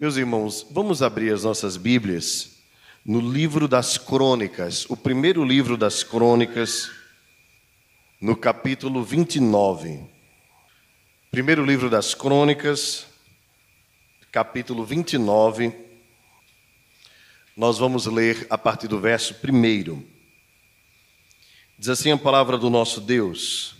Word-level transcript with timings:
Meus 0.00 0.16
irmãos, 0.16 0.66
vamos 0.70 1.02
abrir 1.02 1.30
as 1.30 1.44
nossas 1.44 1.76
Bíblias 1.76 2.52
no 3.04 3.20
livro 3.20 3.68
das 3.68 3.98
Crônicas, 3.98 4.88
o 4.88 4.96
primeiro 4.96 5.44
livro 5.44 5.76
das 5.76 6.02
Crônicas, 6.02 6.90
no 8.18 8.34
capítulo 8.34 9.04
29. 9.04 10.02
Primeiro 11.30 11.62
livro 11.62 11.90
das 11.90 12.14
Crônicas, 12.14 13.08
capítulo 14.32 14.86
29. 14.86 15.70
Nós 17.54 17.76
vamos 17.76 18.06
ler 18.06 18.46
a 18.48 18.56
partir 18.56 18.88
do 18.88 18.98
verso 18.98 19.34
1. 19.34 20.02
Diz 21.78 21.90
assim 21.90 22.10
a 22.10 22.16
palavra 22.16 22.56
do 22.56 22.70
nosso 22.70 23.02
Deus: 23.02 23.76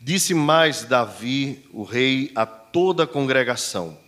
Disse 0.00 0.32
mais 0.32 0.84
Davi, 0.84 1.62
o 1.74 1.82
rei, 1.82 2.32
a 2.34 2.46
toda 2.46 3.02
a 3.02 3.06
congregação: 3.06 4.05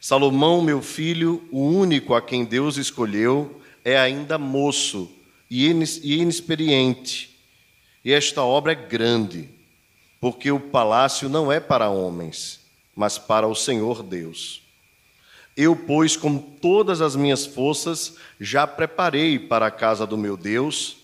Salomão, 0.00 0.62
meu 0.62 0.80
filho, 0.80 1.46
o 1.50 1.60
único 1.60 2.14
a 2.14 2.22
quem 2.22 2.44
Deus 2.44 2.76
escolheu, 2.76 3.60
é 3.84 3.98
ainda 3.98 4.38
moço 4.38 5.10
e 5.50 5.68
inexperiente. 6.02 7.38
E 8.04 8.12
esta 8.12 8.42
obra 8.42 8.72
é 8.72 8.74
grande, 8.74 9.50
porque 10.20 10.50
o 10.50 10.58
palácio 10.58 11.28
não 11.28 11.52
é 11.52 11.60
para 11.60 11.90
homens, 11.90 12.60
mas 12.96 13.18
para 13.18 13.46
o 13.46 13.54
Senhor 13.54 14.02
Deus. 14.02 14.62
Eu, 15.56 15.76
pois, 15.76 16.16
com 16.16 16.38
todas 16.38 17.02
as 17.02 17.14
minhas 17.14 17.44
forças, 17.44 18.16
já 18.40 18.66
preparei 18.66 19.38
para 19.38 19.66
a 19.66 19.70
casa 19.70 20.06
do 20.06 20.16
meu 20.16 20.36
Deus 20.36 21.00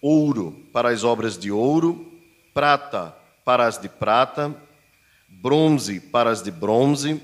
ouro 0.00 0.64
para 0.72 0.90
as 0.90 1.04
obras 1.04 1.38
de 1.38 1.50
ouro, 1.50 2.12
prata 2.52 3.14
para 3.44 3.66
as 3.66 3.78
de 3.78 3.88
prata, 3.88 4.54
bronze 5.28 6.00
para 6.00 6.30
as 6.30 6.42
de 6.42 6.50
bronze, 6.50 7.20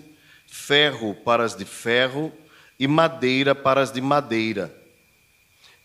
ferro 0.52 1.14
para 1.14 1.44
as 1.44 1.56
de 1.56 1.64
ferro 1.64 2.30
e 2.78 2.86
madeira 2.86 3.54
para 3.54 3.80
as 3.80 3.90
de 3.90 4.02
madeira, 4.02 4.70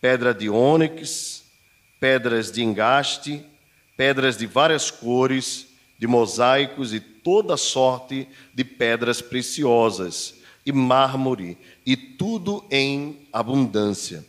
pedra 0.01 0.33
de 0.33 0.49
ônix, 0.49 1.45
pedras 2.01 2.51
de 2.51 2.61
engaste, 2.61 3.45
pedras 3.95 4.35
de 4.35 4.45
várias 4.45 4.91
cores, 4.91 5.67
de 5.97 6.05
mosaicos 6.05 6.93
e 6.93 6.99
toda 6.99 7.55
sorte 7.55 8.27
de 8.53 8.65
pedras 8.65 9.21
preciosas, 9.21 10.35
e 10.65 10.73
mármore, 10.73 11.57
e 11.85 11.95
tudo 11.95 12.65
em 12.69 13.25
abundância. 13.31 14.25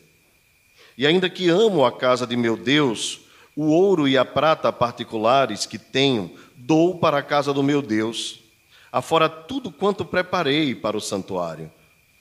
E 0.97 1.05
ainda 1.05 1.29
que 1.29 1.49
amo 1.49 1.85
a 1.85 1.91
casa 1.91 2.25
de 2.25 2.37
meu 2.37 2.57
Deus, 2.57 3.23
o 3.57 3.73
ouro 3.73 4.07
e 4.07 4.17
a 4.17 4.25
prata 4.25 4.73
particulares 4.73 5.67
que 5.67 5.79
tenho, 5.79 6.33
dou 6.55 6.97
para 6.97 7.19
a 7.19 7.23
casa 7.25 7.53
do 7.53 7.63
meu 7.63 7.83
Deus 7.83 8.47
afora 8.93 9.29
tudo 9.29 9.71
quanto 9.71 10.05
preparei 10.05 10.75
para 10.75 10.97
o 10.97 11.01
santuário: 11.01 11.71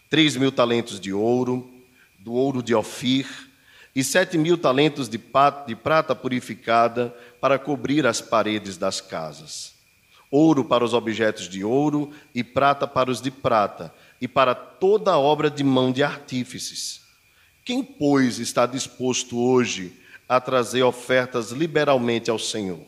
três 0.10 0.36
mil 0.36 0.52
talentos 0.52 1.00
de 1.00 1.14
ouro, 1.14 1.70
do 2.20 2.34
ouro 2.34 2.62
de 2.62 2.74
Ofir, 2.76 3.28
e 3.96 4.04
sete 4.04 4.38
mil 4.38 4.58
talentos 4.58 5.10
de 5.10 5.18
prata 5.18 6.16
purificada 6.16 7.16
para 7.42 7.58
cobrir 7.58 8.06
as 8.06 8.22
paredes 8.22 8.78
das 8.78 9.02
casas. 9.02 9.74
Ouro 10.30 10.66
para 10.66 10.84
os 10.84 10.94
objetos 10.94 11.48
de 11.48 11.64
ouro 11.64 12.12
e 12.36 12.44
prata 12.44 12.86
para 12.86 13.10
os 13.10 13.22
de 13.22 13.32
prata, 13.32 13.94
e 14.20 14.28
para 14.28 14.54
toda 14.54 15.14
a 15.14 15.18
obra 15.18 15.50
de 15.50 15.64
mão 15.64 15.92
de 15.92 16.04
artífices. 16.04 17.02
Quem, 17.64 17.84
pois, 17.84 18.40
está 18.40 18.66
disposto 18.66 19.40
hoje 19.40 19.94
a 20.28 20.40
trazer 20.40 20.84
ofertas 20.84 21.52
liberalmente 21.52 22.30
ao 22.30 22.38
Senhor? 22.38 22.82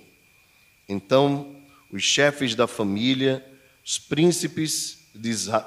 Então, 0.88 1.56
os 1.92 2.04
chefes 2.04 2.56
da 2.56 2.68
família 2.68 3.46
os 3.90 3.98
príncipes 3.98 5.00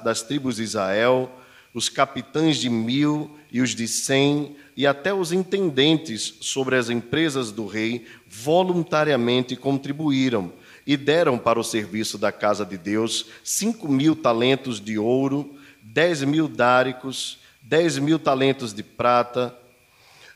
das 0.01 0.21
tribos 0.21 0.55
de 0.55 0.63
Israel, 0.63 1.29
os 1.73 1.89
capitães 1.89 2.55
de 2.55 2.69
mil 2.69 3.37
e 3.51 3.59
os 3.59 3.75
de 3.75 3.85
cem, 3.85 4.55
e 4.77 4.87
até 4.87 5.13
os 5.13 5.33
intendentes 5.33 6.35
sobre 6.39 6.77
as 6.77 6.89
empresas 6.89 7.51
do 7.51 7.67
rei, 7.67 8.05
voluntariamente 8.25 9.57
contribuíram 9.57 10.53
e 10.87 10.95
deram 10.95 11.37
para 11.37 11.59
o 11.59 11.65
serviço 11.65 12.17
da 12.17 12.31
casa 12.31 12.65
de 12.65 12.77
Deus 12.77 13.25
cinco 13.43 13.89
mil 13.89 14.15
talentos 14.15 14.79
de 14.79 14.97
ouro, 14.97 15.57
dez 15.81 16.23
mil 16.23 16.47
dáricos, 16.47 17.39
dez 17.61 17.97
mil 17.97 18.17
talentos 18.17 18.73
de 18.73 18.83
prata, 18.83 19.53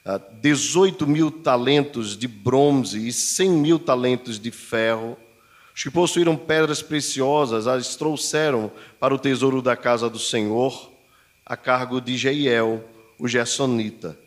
ah, 0.04 0.18
dezoito 0.42 1.08
mil 1.08 1.32
talentos 1.32 2.18
de 2.18 2.28
bronze 2.28 3.08
e 3.08 3.14
cem 3.14 3.50
mil 3.50 3.80
talentos 3.80 4.38
de 4.38 4.52
ferro 4.52 5.18
os 5.78 5.84
que 5.84 5.92
possuíram 5.92 6.36
pedras 6.36 6.82
preciosas 6.82 7.68
as 7.68 7.96
trouxeram 7.96 8.72
para 9.00 9.14
o 9.14 9.20
tesouro 9.20 9.62
da 9.62 9.76
casa 9.76 10.10
do 10.10 10.18
Senhor, 10.18 10.92
a 11.46 11.56
cargo 11.56 12.02
de 12.02 12.18
Jeiel, 12.18 12.84
o 13.20 13.28
Gersonita. 13.28 14.18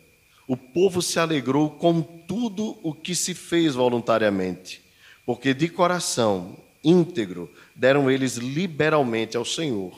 O 0.47 0.55
povo 0.55 1.01
se 1.01 1.19
alegrou 1.19 1.69
com 1.69 2.01
tudo 2.01 2.79
o 2.81 2.93
que 2.93 3.13
se 3.13 3.33
fez 3.33 3.75
voluntariamente, 3.75 4.81
porque 5.25 5.53
de 5.53 5.67
coração 5.67 6.55
íntegro 6.81 7.51
deram 7.75 8.09
eles 8.09 8.37
liberalmente 8.37 9.35
ao 9.35 9.43
Senhor. 9.43 9.91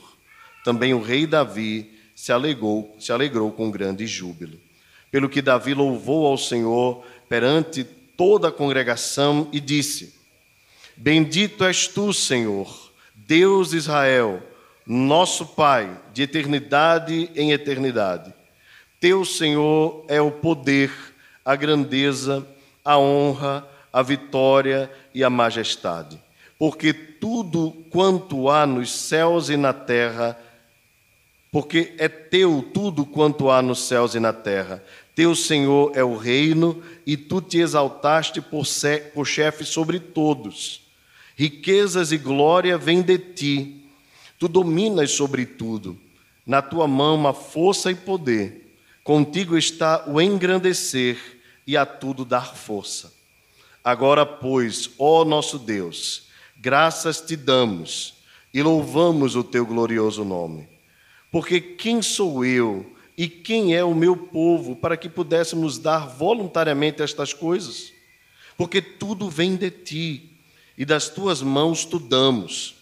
Também 0.65 0.95
o 0.95 1.03
rei 1.03 1.27
Davi 1.27 1.91
se 2.15 2.31
alegrou, 2.31 2.95
se 2.99 3.11
alegrou 3.11 3.51
com 3.51 3.69
grande 3.69 4.07
júbilo. 4.07 4.59
Pelo 5.11 5.29
que 5.29 5.39
Davi 5.39 5.75
louvou 5.75 6.25
ao 6.25 6.37
Senhor 6.37 7.05
perante 7.29 7.83
toda 7.83 8.47
a 8.47 8.51
congregação 8.51 9.47
e 9.53 9.59
disse: 9.59 10.22
Bendito 10.95 11.63
és 11.63 11.87
tu, 11.87 12.13
Senhor, 12.13 12.91
Deus 13.15 13.71
de 13.71 13.77
Israel, 13.77 14.41
nosso 14.85 15.45
Pai, 15.45 15.99
de 16.13 16.23
eternidade 16.23 17.29
em 17.35 17.51
eternidade. 17.51 18.33
Teu, 18.99 19.25
Senhor, 19.25 20.05
é 20.07 20.21
o 20.21 20.31
poder, 20.31 20.91
a 21.43 21.55
grandeza, 21.55 22.45
a 22.85 22.97
honra, 22.97 23.67
a 23.91 24.01
vitória 24.01 24.89
e 25.13 25.23
a 25.23 25.29
majestade. 25.29 26.19
Porque 26.57 26.93
tudo 26.93 27.71
quanto 27.89 28.49
há 28.49 28.65
nos 28.65 28.91
céus 28.91 29.49
e 29.49 29.57
na 29.57 29.73
terra, 29.73 30.37
porque 31.51 31.93
é 31.97 32.07
teu 32.07 32.67
tudo 32.73 33.05
quanto 33.05 33.49
há 33.49 33.61
nos 33.61 33.87
céus 33.87 34.15
e 34.15 34.19
na 34.19 34.33
terra. 34.33 34.83
Teu 35.13 35.35
Senhor 35.35 35.91
é 35.95 36.03
o 36.03 36.17
reino 36.17 36.81
e 37.05 37.15
tu 37.15 37.39
te 37.39 37.59
exaltaste 37.59 38.41
por, 38.41 38.65
chefe 39.25 39.63
sobre 39.63 39.99
todos. 39.99 40.82
Riquezas 41.35 42.11
e 42.11 42.17
glória 42.17 42.77
vêm 42.77 43.01
de 43.01 43.17
ti. 43.17 43.85
Tu 44.37 44.47
dominas 44.47 45.11
sobre 45.11 45.45
tudo. 45.45 45.97
Na 46.45 46.61
tua 46.61 46.87
mão 46.87 47.27
a 47.27 47.33
força 47.33 47.91
e 47.91 47.95
poder. 47.95 48.75
Contigo 49.03 49.57
está 49.57 50.05
o 50.07 50.21
engrandecer 50.21 51.17
e 51.65 51.75
a 51.75 51.85
tudo 51.85 52.23
dar 52.23 52.55
força. 52.55 53.13
Agora, 53.83 54.25
pois, 54.25 54.91
ó 54.97 55.25
nosso 55.25 55.59
Deus, 55.59 56.27
graças 56.57 57.19
te 57.19 57.35
damos 57.35 58.13
e 58.53 58.61
louvamos 58.61 59.35
o 59.35 59.43
teu 59.43 59.65
glorioso 59.65 60.23
nome. 60.23 60.69
Porque 61.31 61.59
quem 61.59 62.01
sou 62.01 62.45
eu 62.45 62.85
e 63.17 63.27
quem 63.27 63.75
é 63.75 63.83
o 63.83 63.95
meu 63.95 64.15
povo 64.15 64.75
para 64.75 64.95
que 64.95 65.09
pudéssemos 65.09 65.77
dar 65.77 66.07
voluntariamente 66.07 67.01
estas 67.01 67.33
coisas? 67.33 67.91
Porque 68.55 68.81
tudo 68.81 69.29
vem 69.29 69.55
de 69.55 69.71
ti 69.71 70.32
e 70.77 70.85
das 70.85 71.09
tuas 71.09 71.41
mãos 71.41 71.85
tu 71.85 71.99
damos, 71.99 72.75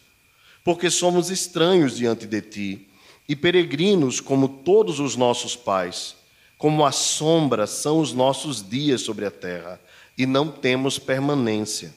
porque 0.64 0.90
somos 0.90 1.30
estranhos 1.30 1.98
diante 1.98 2.26
de 2.26 2.42
ti 2.42 2.88
e 3.28 3.36
peregrinos 3.36 4.20
como 4.20 4.48
todos 4.48 5.00
os 5.00 5.16
nossos 5.16 5.56
pais, 5.56 6.16
como 6.58 6.86
a 6.86 6.92
sombra 6.92 7.66
são 7.66 8.00
os 8.00 8.14
nossos 8.14 8.68
dias 8.68 9.02
sobre 9.02 9.26
a 9.26 9.32
terra, 9.32 9.80
e 10.18 10.26
não 10.26 10.50
temos 10.50 11.00
permanência. 11.00 11.94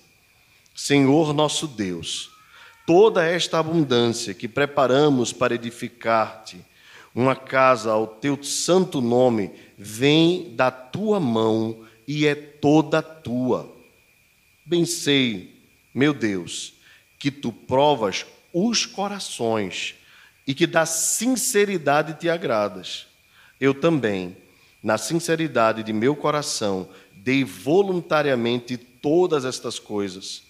Senhor 0.74 1.32
nosso 1.32 1.66
Deus, 1.66 2.30
toda 2.86 3.24
esta 3.24 3.58
abundância 3.58 4.34
que 4.34 4.48
preparamos 4.48 5.32
para 5.32 5.54
edificar-te, 5.54 6.64
uma 7.14 7.36
casa 7.36 7.92
ao 7.92 8.06
teu 8.06 8.42
santo 8.42 9.00
nome, 9.00 9.52
vem 9.78 10.54
da 10.56 10.70
tua 10.70 11.20
mão 11.20 11.84
e 12.08 12.26
é 12.26 12.34
toda 12.34 13.00
tua. 13.00 13.72
Bem 14.66 14.84
sei 14.84 15.53
meu 15.94 16.12
Deus, 16.12 16.74
que 17.18 17.30
tu 17.30 17.52
provas 17.52 18.26
os 18.52 18.84
corações 18.84 19.94
e 20.46 20.52
que 20.54 20.66
da 20.66 20.84
sinceridade 20.84 22.14
te 22.14 22.28
agradas. 22.28 23.06
Eu 23.60 23.72
também, 23.72 24.36
na 24.82 24.98
sinceridade 24.98 25.82
de 25.82 25.92
meu 25.92 26.14
coração, 26.14 26.88
dei 27.12 27.44
voluntariamente 27.44 28.76
todas 28.76 29.44
estas 29.44 29.78
coisas. 29.78 30.42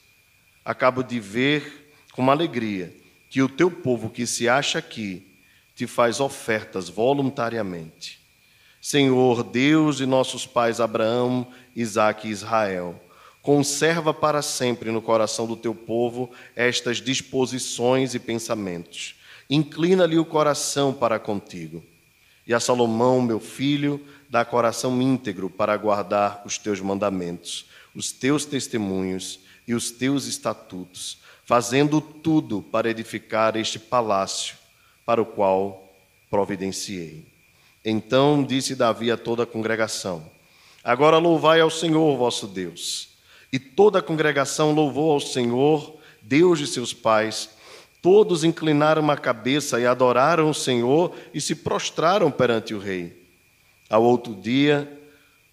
Acabo 0.65 1.03
de 1.03 1.21
ver 1.21 1.93
com 2.13 2.31
alegria 2.31 2.95
que 3.29 3.43
o 3.43 3.49
teu 3.49 3.71
povo 3.71 4.09
que 4.09 4.27
se 4.27 4.49
acha 4.49 4.79
aqui 4.79 5.27
te 5.75 5.87
faz 5.87 6.21
ofertas 6.21 6.89
voluntariamente. 6.89 8.21
Senhor, 8.81 9.43
Deus 9.43 9.97
de 9.97 10.07
nossos 10.07 10.47
pais 10.47 10.81
Abraão, 10.81 11.47
Isaque 11.75 12.29
e 12.29 12.31
Israel, 12.31 13.01
Conserva 13.45 14.15
para 14.15 14.41
sempre 14.41 14.91
no 14.91 15.03
coração 15.03 15.47
do 15.47 15.55
teu 15.55 15.75
povo 15.75 16.31
estas 16.57 16.97
disposições 16.97 18.15
e 18.15 18.19
pensamentos, 18.19 19.15
Inclina-lhe 19.49 20.19
o 20.19 20.25
coração 20.25 20.93
para 20.93 21.19
contigo. 21.19 21.85
E 22.47 22.55
a 22.55 22.61
Salomão, 22.61 23.21
meu 23.21 23.39
filho, 23.39 24.01
dá 24.29 24.45
coração 24.45 25.01
íntegro 25.01 25.51
para 25.51 25.77
guardar 25.77 26.43
os 26.45 26.57
teus 26.59 26.81
mandamentos, 26.81 27.67
os 27.95 28.11
teus 28.11 28.45
testemunhos 28.45 29.41
e 29.69 29.75
os 29.75 29.91
teus 29.91 30.27
estatutos, 30.27 31.19
fazendo 31.45 32.01
tudo 32.01 32.63
para 32.63 32.89
edificar 32.89 33.57
este 33.57 33.79
palácio 33.79 34.57
para 35.05 35.21
o 35.21 35.27
qual 35.27 35.95
providenciei. 36.31 37.27
Então 37.85 38.43
disse 38.43 38.75
Davi 38.75 39.11
a 39.11 39.17
toda 39.19 39.43
a 39.43 39.47
congregação: 39.47 40.25
Agora 40.83 41.19
louvai 41.19 41.61
ao 41.61 41.71
Senhor 41.71 42.17
vosso 42.17 42.47
Deus. 42.47 43.14
E 43.55 43.59
toda 43.61 44.01
a 44.01 44.03
congregação 44.03 44.73
louvou 44.73 45.13
ao 45.13 45.21
Senhor, 45.21 45.95
Deus 46.21 46.59
de 46.59 46.67
seus 46.67 46.93
pais. 46.93 47.51
Todos 48.03 48.43
inclinaram 48.43 49.09
a 49.09 49.17
cabeça 49.17 49.79
e 49.79 49.87
adoraram 49.87 50.51
o 50.51 50.55
Senhor 50.55 51.15
e 51.33 51.41
se 51.41 51.55
prostraram 51.55 52.33
perante 52.33 52.75
o 52.75 52.81
rei. 52.81 53.17
Ao 53.89 54.03
outro 54.03 54.35
dia, 54.35 54.91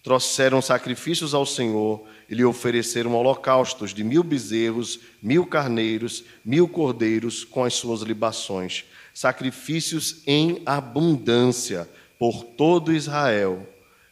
trouxeram 0.02 0.60
sacrifícios 0.60 1.32
ao 1.32 1.46
Senhor 1.46 2.02
e 2.28 2.34
lhe 2.34 2.44
ofereceram 2.44 3.14
holocaustos 3.14 3.94
de 3.94 4.02
mil 4.02 4.24
bezerros, 4.24 4.98
mil 5.22 5.46
carneiros, 5.46 6.24
mil 6.44 6.66
cordeiros 6.66 7.44
com 7.44 7.62
as 7.62 7.74
suas 7.74 8.00
libações, 8.00 8.84
sacrifícios 9.14 10.22
em 10.26 10.60
abundância 10.66 11.88
por 12.18 12.42
todo 12.42 12.92
Israel. 12.92 13.64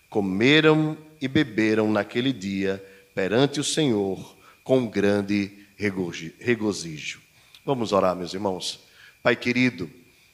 Comeram 0.08 0.96
e 1.20 1.26
beberam 1.26 1.90
naquele 1.90 2.32
dia 2.32 2.80
perante 3.20 3.60
o 3.60 3.64
Senhor 3.64 4.34
com 4.64 4.86
grande 4.86 5.52
regozijo. 5.76 7.20
Vamos 7.66 7.92
orar, 7.92 8.16
meus 8.16 8.32
irmãos. 8.32 8.80
Pai 9.22 9.36
querido, 9.36 9.90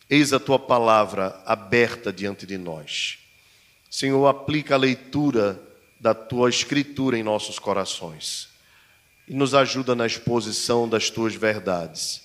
eis 0.08 0.32
a 0.32 0.38
tua 0.38 0.56
palavra 0.56 1.42
aberta 1.44 2.12
diante 2.12 2.46
de 2.46 2.56
nós. 2.56 3.18
Senhor, 3.90 4.24
aplica 4.28 4.76
a 4.76 4.78
leitura 4.78 5.60
da 5.98 6.14
tua 6.14 6.48
escritura 6.48 7.18
em 7.18 7.24
nossos 7.24 7.58
corações 7.58 8.50
e 9.26 9.34
nos 9.34 9.52
ajuda 9.52 9.96
na 9.96 10.06
exposição 10.06 10.88
das 10.88 11.10
tuas 11.10 11.34
verdades, 11.34 12.22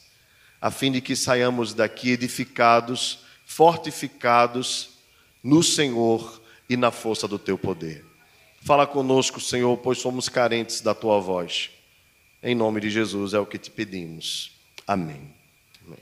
a 0.61 0.69
fim 0.69 0.91
de 0.91 1.01
que 1.01 1.15
saiamos 1.15 1.73
daqui 1.73 2.11
edificados, 2.11 3.21
fortificados 3.47 4.91
no 5.43 5.63
Senhor 5.63 6.39
e 6.69 6.77
na 6.77 6.91
força 6.91 7.27
do 7.27 7.39
teu 7.39 7.57
poder. 7.57 8.10
Fala 8.63 8.85
conosco, 8.85 9.41
Senhor, 9.41 9.75
pois 9.77 9.97
somos 9.97 10.29
carentes 10.29 10.81
da 10.81 10.93
tua 10.93 11.19
voz. 11.19 11.71
Em 12.43 12.53
nome 12.53 12.79
de 12.79 12.91
Jesus 12.91 13.33
é 13.33 13.39
o 13.39 13.45
que 13.45 13.57
te 13.57 13.71
pedimos. 13.71 14.51
Amém. 14.85 15.33
Amém. 15.83 15.99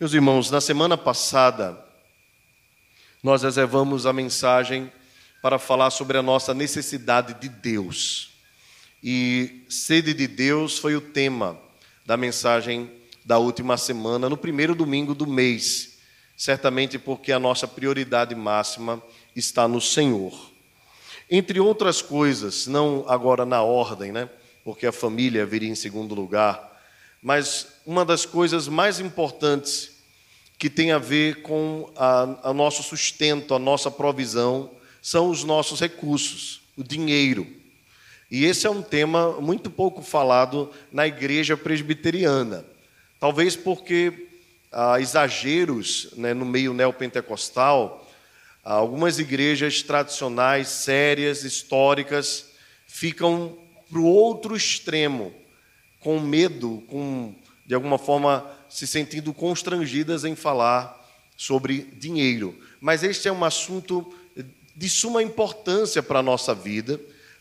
Meus 0.00 0.14
irmãos, 0.14 0.50
na 0.50 0.58
semana 0.60 0.96
passada, 0.96 1.78
nós 3.22 3.42
reservamos 3.42 4.06
a 4.06 4.12
mensagem 4.12 4.90
para 5.42 5.58
falar 5.58 5.90
sobre 5.90 6.16
a 6.16 6.22
nossa 6.22 6.54
necessidade 6.54 7.34
de 7.34 7.50
Deus. 7.50 8.30
E 9.02 9.66
sede 9.68 10.14
de 10.14 10.26
Deus 10.26 10.78
foi 10.78 10.96
o 10.96 11.00
tema 11.00 11.58
da 12.06 12.16
mensagem 12.16 12.90
da 13.22 13.38
última 13.38 13.76
semana, 13.76 14.30
no 14.30 14.36
primeiro 14.36 14.74
domingo 14.74 15.14
do 15.14 15.26
mês, 15.26 15.98
certamente 16.34 16.98
porque 16.98 17.32
a 17.32 17.38
nossa 17.38 17.68
prioridade 17.68 18.34
máxima 18.34 19.02
está 19.36 19.68
no 19.68 19.78
Senhor. 19.78 20.49
Entre 21.30 21.60
outras 21.60 22.02
coisas, 22.02 22.66
não 22.66 23.04
agora 23.06 23.46
na 23.46 23.62
ordem, 23.62 24.10
né? 24.10 24.28
Porque 24.64 24.86
a 24.86 24.92
família 24.92 25.46
viria 25.46 25.68
em 25.68 25.76
segundo 25.76 26.14
lugar, 26.14 26.82
mas 27.22 27.68
uma 27.86 28.04
das 28.04 28.26
coisas 28.26 28.66
mais 28.66 28.98
importantes 28.98 29.92
que 30.58 30.68
tem 30.68 30.90
a 30.92 30.98
ver 30.98 31.42
com 31.42 31.88
o 32.44 32.52
nosso 32.52 32.82
sustento, 32.82 33.54
a 33.54 33.58
nossa 33.58 33.90
provisão, 33.90 34.70
são 35.00 35.30
os 35.30 35.44
nossos 35.44 35.80
recursos, 35.80 36.62
o 36.76 36.82
dinheiro. 36.82 37.46
E 38.30 38.44
esse 38.44 38.66
é 38.66 38.70
um 38.70 38.82
tema 38.82 39.40
muito 39.40 39.70
pouco 39.70 40.02
falado 40.02 40.70
na 40.92 41.06
igreja 41.06 41.56
presbiteriana. 41.56 42.64
Talvez 43.18 43.56
porque 43.56 44.28
há 44.70 45.00
exageros 45.00 46.08
né, 46.16 46.34
no 46.34 46.44
meio 46.44 46.74
neopentecostal, 46.74 48.06
algumas 48.64 49.18
igrejas 49.18 49.82
tradicionais, 49.82 50.68
sérias, 50.68 51.44
históricas, 51.44 52.50
ficam 52.86 53.56
para 53.88 53.98
o 53.98 54.04
outro 54.04 54.56
extremo, 54.56 55.32
com 55.98 56.20
medo, 56.20 56.82
com, 56.88 57.34
de 57.66 57.74
alguma 57.74 57.98
forma, 57.98 58.46
se 58.68 58.86
sentindo 58.86 59.34
constrangidas 59.34 60.24
em 60.24 60.36
falar 60.36 60.96
sobre 61.36 61.82
dinheiro. 61.82 62.56
Mas 62.80 63.02
este 63.02 63.28
é 63.28 63.32
um 63.32 63.44
assunto 63.44 64.14
de 64.76 64.88
suma 64.88 65.22
importância 65.22 66.02
para 66.02 66.20
a 66.20 66.22
nossa 66.22 66.54
vida, 66.54 66.94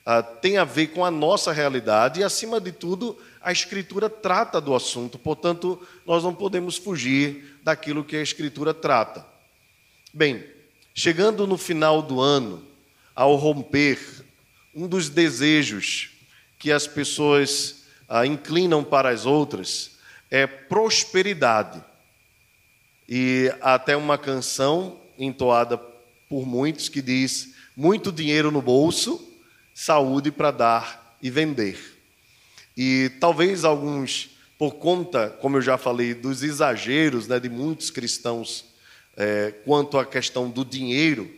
uh, 0.05 0.39
tem 0.41 0.57
a 0.57 0.65
ver 0.65 0.87
com 0.87 1.05
a 1.05 1.11
nossa 1.11 1.53
realidade 1.53 2.19
e, 2.19 2.23
acima 2.23 2.59
de 2.59 2.71
tudo, 2.71 3.17
a 3.41 3.51
Escritura 3.51 4.09
trata 4.09 4.59
do 4.59 4.75
assunto, 4.75 5.17
portanto, 5.17 5.81
nós 6.05 6.23
não 6.23 6.33
podemos 6.33 6.75
fugir 6.77 7.57
daquilo 7.63 8.03
que 8.03 8.17
a 8.17 8.21
Escritura 8.21 8.73
trata. 8.73 9.25
Bem, 10.13 10.43
chegando 10.99 11.47
no 11.47 11.57
final 11.57 12.01
do 12.01 12.19
ano, 12.19 12.61
ao 13.15 13.37
romper, 13.37 13.97
um 14.75 14.85
dos 14.85 15.07
desejos 15.07 16.09
que 16.57 16.73
as 16.73 16.87
pessoas 16.87 17.85
uh, 18.09 18.25
inclinam 18.25 18.83
para 18.83 19.07
as 19.07 19.25
outras 19.25 19.91
é 20.29 20.45
prosperidade. 20.45 21.81
E 23.07 23.49
até 23.61 23.95
uma 23.95 24.17
canção 24.17 24.99
entoada 25.17 25.77
por 26.27 26.45
muitos 26.45 26.89
que 26.89 27.01
diz: 27.01 27.55
muito 27.77 28.11
dinheiro 28.11 28.51
no 28.51 28.61
bolso, 28.61 29.25
saúde 29.73 30.31
para 30.31 30.51
dar 30.51 31.17
e 31.21 31.29
vender. 31.29 31.79
E 32.75 33.09
talvez 33.21 33.63
alguns, 33.63 34.31
por 34.57 34.75
conta, 34.75 35.29
como 35.39 35.55
eu 35.55 35.61
já 35.61 35.77
falei, 35.77 36.13
dos 36.13 36.43
exageros 36.43 37.25
né, 37.25 37.39
de 37.39 37.47
muitos 37.47 37.89
cristãos 37.89 38.68
é, 39.19 39.51
quanto 39.65 39.97
à 39.97 40.05
questão 40.05 40.49
do 40.49 40.63
dinheiro, 40.63 41.29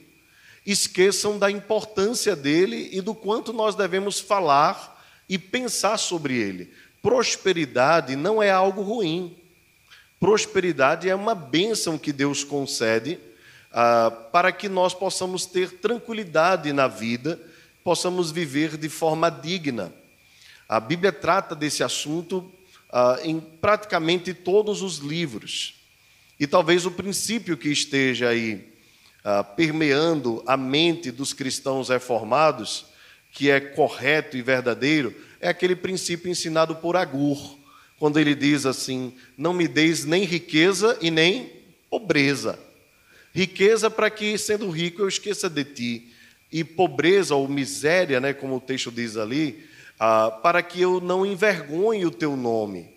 esqueçam 0.63 1.39
da 1.39 1.49
importância 1.49 2.35
dele 2.35 2.89
e 2.91 3.01
do 3.01 3.15
quanto 3.15 3.51
nós 3.51 3.73
devemos 3.73 4.19
falar 4.19 5.03
e 5.27 5.39
pensar 5.39 5.97
sobre 5.97 6.35
ele. 6.35 6.71
Prosperidade 7.01 8.15
não 8.15 8.41
é 8.41 8.51
algo 8.51 8.83
ruim. 8.83 9.35
Prosperidade 10.19 11.09
é 11.09 11.15
uma 11.15 11.33
bênção 11.33 11.97
que 11.97 12.13
Deus 12.13 12.43
concede 12.43 13.17
ah, 13.73 14.11
para 14.31 14.51
que 14.51 14.69
nós 14.69 14.93
possamos 14.93 15.47
ter 15.47 15.79
tranquilidade 15.79 16.71
na 16.71 16.87
vida, 16.87 17.39
possamos 17.83 18.29
viver 18.29 18.77
de 18.77 18.89
forma 18.89 19.31
digna. 19.31 19.91
A 20.69 20.79
Bíblia 20.79 21.11
trata 21.11 21.55
desse 21.55 21.83
assunto 21.83 22.51
ah, 22.91 23.17
em 23.23 23.39
praticamente 23.39 24.35
todos 24.35 24.83
os 24.83 24.99
livros. 24.99 25.80
E 26.41 26.47
talvez 26.47 26.87
o 26.87 26.91
princípio 26.91 27.55
que 27.55 27.69
esteja 27.69 28.29
aí 28.29 28.67
ah, 29.23 29.43
permeando 29.43 30.43
a 30.47 30.57
mente 30.57 31.11
dos 31.11 31.33
cristãos 31.33 31.89
reformados, 31.89 32.87
que 33.31 33.51
é 33.51 33.59
correto 33.59 34.35
e 34.35 34.41
verdadeiro, 34.41 35.15
é 35.39 35.49
aquele 35.49 35.75
princípio 35.75 36.31
ensinado 36.31 36.77
por 36.77 36.95
Agur, 36.95 37.59
quando 37.99 38.19
ele 38.19 38.33
diz 38.33 38.65
assim: 38.65 39.13
Não 39.37 39.53
me 39.53 39.67
deis 39.67 40.03
nem 40.03 40.23
riqueza 40.23 40.97
e 40.99 41.11
nem 41.11 41.51
pobreza 41.91 42.57
Riqueza 43.35 43.87
para 43.91 44.09
que, 44.09 44.35
sendo 44.35 44.67
rico, 44.71 45.03
eu 45.03 45.07
esqueça 45.07 45.47
de 45.47 45.63
ti. 45.63 46.11
E 46.51 46.63
pobreza 46.63 47.35
ou 47.35 47.47
miséria, 47.47 48.19
né, 48.19 48.33
como 48.33 48.55
o 48.55 48.59
texto 48.59 48.91
diz 48.91 49.15
ali, 49.15 49.63
ah, 49.99 50.31
para 50.41 50.63
que 50.63 50.81
eu 50.81 50.99
não 50.99 51.23
envergonhe 51.23 52.03
o 52.03 52.09
teu 52.09 52.35
nome. 52.35 52.89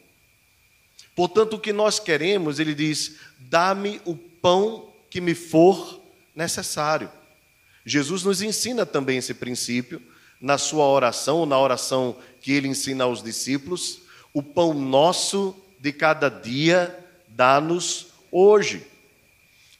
Portanto, 1.14 1.54
o 1.54 1.58
que 1.58 1.72
nós 1.72 1.98
queremos, 1.98 2.58
ele 2.58 2.74
diz: 2.74 3.16
dá-me 3.38 4.00
o 4.04 4.16
pão 4.16 4.88
que 5.08 5.20
me 5.20 5.34
for 5.34 6.00
necessário. 6.34 7.10
Jesus 7.86 8.22
nos 8.22 8.42
ensina 8.42 8.84
também 8.84 9.18
esse 9.18 9.34
princípio 9.34 10.02
na 10.40 10.58
sua 10.58 10.86
oração, 10.86 11.46
na 11.46 11.58
oração 11.58 12.16
que 12.40 12.52
ele 12.52 12.68
ensina 12.68 13.04
aos 13.04 13.22
discípulos: 13.22 14.00
o 14.32 14.42
pão 14.42 14.74
nosso 14.74 15.56
de 15.78 15.92
cada 15.92 16.28
dia 16.28 16.98
dá-nos 17.28 18.08
hoje. 18.30 18.82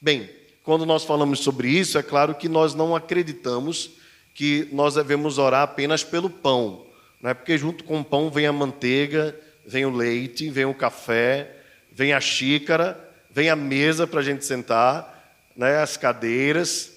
Bem, 0.01 0.31
quando 0.63 0.87
nós 0.87 1.05
falamos 1.05 1.41
sobre 1.41 1.69
isso, 1.69 1.99
é 1.99 2.03
claro 2.03 2.35
que 2.35 2.49
nós 2.49 2.75
não 2.75 2.95
acreditamos 2.95 3.91
que 4.35 4.69
nós 4.73 4.95
devemos 4.95 5.39
orar 5.39 5.63
apenas 5.63 6.03
pelo 6.03 6.29
pão, 6.29 6.85
não 7.21 7.31
é 7.31 7.35
porque 7.35 7.57
junto 7.57 7.85
com 7.85 8.01
o 8.01 8.05
pão 8.05 8.31
vem 8.31 8.47
a 8.47 8.53
manteiga, 8.53 9.39
vem 9.67 9.85
o 9.85 9.91
leite, 9.91 10.51
vem 10.51 10.65
o 10.65 10.75
café, 10.75 11.57
vem 11.93 12.13
a 12.13 12.21
xícara, 12.21 12.99
vem 13.31 13.51
a 13.51 13.57
mesa 13.57 14.07
para 14.07 14.21
a 14.21 14.23
gente 14.23 14.45
sentar, 14.45 15.37
né, 15.57 15.79
as 15.79 15.97
cadeiras, 15.97 16.93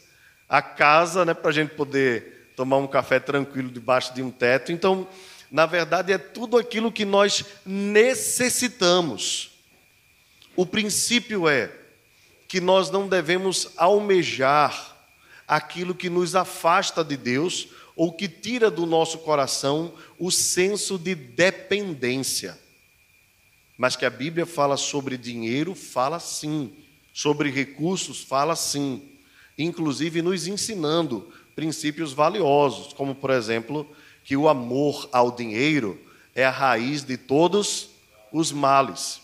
a 0.47 0.61
casa 0.61 1.25
né, 1.25 1.33
para 1.33 1.49
a 1.49 1.53
gente 1.53 1.75
poder 1.75 2.51
tomar 2.55 2.77
um 2.77 2.87
café 2.87 3.19
tranquilo 3.19 3.69
debaixo 3.69 4.13
de 4.13 4.21
um 4.21 4.31
teto. 4.31 4.71
Então, 4.71 5.07
na 5.51 5.65
verdade, 5.65 6.11
é 6.11 6.17
tudo 6.17 6.57
aquilo 6.57 6.91
que 6.91 7.05
nós 7.05 7.45
necessitamos. 7.65 9.51
o 10.55 10.65
princípio 10.65 11.47
é 11.47 11.71
que 12.47 12.59
nós 12.59 12.89
não 12.89 13.07
devemos 13.07 13.69
almejar 13.77 14.95
aquilo 15.47 15.93
que 15.93 16.09
nos 16.09 16.35
afasta 16.35 17.03
de 17.03 17.15
Deus 17.15 17.67
ou 17.95 18.11
que 18.11 18.27
tira 18.27 18.71
do 18.71 18.85
nosso 18.85 19.19
coração 19.19 19.93
o 20.19 20.31
senso 20.31 20.97
de 20.97 21.15
dependência. 21.15 22.57
Mas 23.77 23.95
que 23.95 24.05
a 24.05 24.09
Bíblia 24.09 24.45
fala 24.45 24.75
sobre 24.75 25.17
dinheiro, 25.17 25.75
fala 25.75 26.19
sim. 26.19 26.73
Sobre 27.13 27.49
recursos, 27.49 28.21
fala 28.23 28.55
sim. 28.55 29.11
Inclusive 29.57 30.21
nos 30.21 30.47
ensinando 30.47 31.31
princípios 31.55 32.13
valiosos, 32.13 32.93
como 32.93 33.15
por 33.15 33.29
exemplo, 33.29 33.87
que 34.23 34.35
o 34.35 34.49
amor 34.49 35.09
ao 35.11 35.31
dinheiro 35.31 35.99
é 36.35 36.45
a 36.45 36.51
raiz 36.51 37.03
de 37.03 37.17
todos 37.17 37.89
os 38.31 38.51
males. 38.51 39.21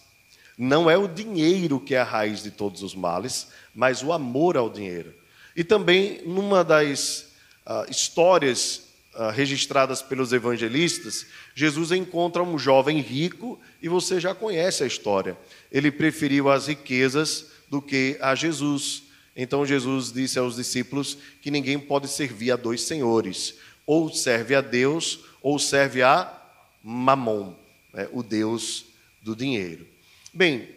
Não 0.57 0.89
é 0.89 0.97
o 0.97 1.07
dinheiro 1.07 1.79
que 1.79 1.95
é 1.95 2.00
a 2.00 2.03
raiz 2.03 2.43
de 2.43 2.51
todos 2.51 2.83
os 2.83 2.95
males, 2.95 3.47
mas 3.73 4.03
o 4.03 4.13
amor 4.13 4.55
ao 4.55 4.69
dinheiro. 4.69 5.13
E 5.55 5.63
também, 5.63 6.21
numa 6.25 6.63
das 6.63 7.33
uh, 7.65 7.89
histórias 7.89 8.92
registradas 9.34 10.01
pelos 10.01 10.34
evangelistas, 10.34 11.25
Jesus 11.53 11.91
encontra 11.91 12.41
um 12.41 12.58
jovem 12.58 13.00
rico 13.00 13.60
e 13.82 13.88
você 13.88 14.20
já 14.20 14.34
conhece 14.34 14.84
a 14.84 14.88
história. 14.88 15.38
Ele 15.72 15.91
preferiu 15.91 16.50
as 16.50 16.67
riquezas 16.67 17.51
do 17.70 17.82
que 17.82 18.17
a 18.22 18.36
Jesus. 18.36 19.03
Então 19.36 19.65
Jesus 19.65 20.12
disse 20.12 20.38
aos 20.39 20.55
discípulos 20.55 21.17
que 21.41 21.51
ninguém 21.51 21.79
pode 21.79 22.08
servir 22.08 22.51
a 22.51 22.55
dois 22.55 22.82
senhores, 22.82 23.55
ou 23.86 24.13
serve 24.13 24.55
a 24.55 24.62
Deus 24.62 25.20
ou 25.43 25.60
serve 25.60 26.01
a 26.01 26.41
Mamon, 26.82 27.53
né, 27.93 28.08
o 28.12 28.24
Deus 28.24 28.86
do 29.22 29.36
dinheiro. 29.36 29.86
Bem, 30.34 30.70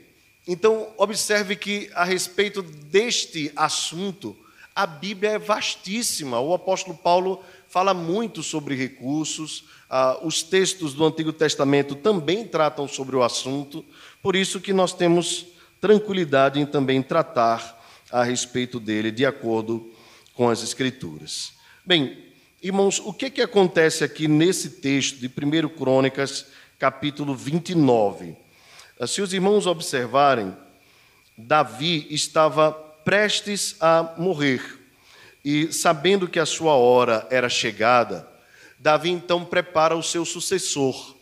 então 0.46 0.92
observe 0.98 1.56
que 1.56 1.88
a 1.94 2.04
respeito 2.04 2.62
deste 2.62 3.50
assunto, 3.56 4.36
a 4.76 4.86
Bíblia 4.86 5.30
é 5.30 5.38
vastíssima. 5.38 6.38
O 6.38 6.52
apóstolo 6.52 6.94
Paulo 6.94 7.42
fala 7.66 7.94
muito 7.94 8.42
sobre 8.42 8.74
recursos, 8.74 9.64
ah, 9.88 10.18
os 10.22 10.42
textos 10.42 10.92
do 10.92 11.04
Antigo 11.04 11.32
Testamento 11.32 11.94
também 11.94 12.46
tratam 12.46 12.86
sobre 12.86 13.16
o 13.16 13.22
assunto, 13.22 13.82
por 14.22 14.36
isso 14.36 14.60
que 14.60 14.74
nós 14.74 14.92
temos 14.92 15.46
tranquilidade 15.80 16.60
em 16.60 16.66
também 16.66 17.02
tratar 17.02 17.82
a 18.12 18.22
respeito 18.22 18.78
dele, 18.78 19.10
de 19.10 19.24
acordo 19.24 19.90
com 20.34 20.48
as 20.48 20.62
Escrituras. 20.62 21.52
Bem, 21.84 22.24
irmãos, 22.62 22.98
o 22.98 23.12
que, 23.12 23.30
que 23.30 23.40
acontece 23.40 24.04
aqui 24.04 24.28
nesse 24.28 24.70
texto 24.70 25.18
de 25.18 25.26
1 25.26 25.68
Crônicas, 25.70 26.46
capítulo 26.78 27.34
29? 27.34 28.36
Se 29.06 29.22
os 29.22 29.32
irmãos 29.32 29.66
observarem, 29.66 30.54
Davi 31.36 32.06
estava 32.10 32.85
prestes 33.06 33.76
a 33.80 34.16
morrer. 34.18 34.60
E 35.44 35.72
sabendo 35.72 36.26
que 36.26 36.40
a 36.40 36.44
sua 36.44 36.72
hora 36.72 37.24
era 37.30 37.48
chegada, 37.48 38.28
Davi 38.80 39.10
então 39.10 39.44
prepara 39.44 39.96
o 39.96 40.02
seu 40.02 40.24
sucessor. 40.24 41.16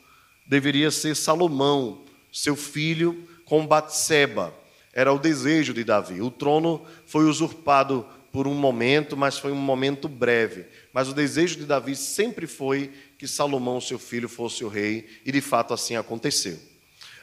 Deveria 0.46 0.90
ser 0.90 1.14
Salomão, 1.14 2.02
seu 2.32 2.56
filho, 2.56 3.28
com 3.44 3.66
Batseba. 3.66 4.54
Era 4.94 5.12
o 5.12 5.18
desejo 5.18 5.74
de 5.74 5.84
Davi. 5.84 6.22
O 6.22 6.30
trono 6.30 6.82
foi 7.04 7.26
usurpado 7.26 8.06
por 8.32 8.46
um 8.46 8.54
momento, 8.54 9.14
mas 9.14 9.36
foi 9.36 9.52
um 9.52 9.56
momento 9.56 10.08
breve. 10.08 10.64
Mas 10.90 11.08
o 11.08 11.14
desejo 11.14 11.56
de 11.56 11.66
Davi 11.66 11.94
sempre 11.94 12.46
foi 12.46 12.92
que 13.18 13.28
Salomão, 13.28 13.78
seu 13.78 13.98
filho, 13.98 14.28
fosse 14.28 14.64
o 14.64 14.68
rei, 14.68 15.06
e 15.22 15.30
de 15.30 15.42
fato 15.42 15.74
assim 15.74 15.96
aconteceu. 15.96 16.58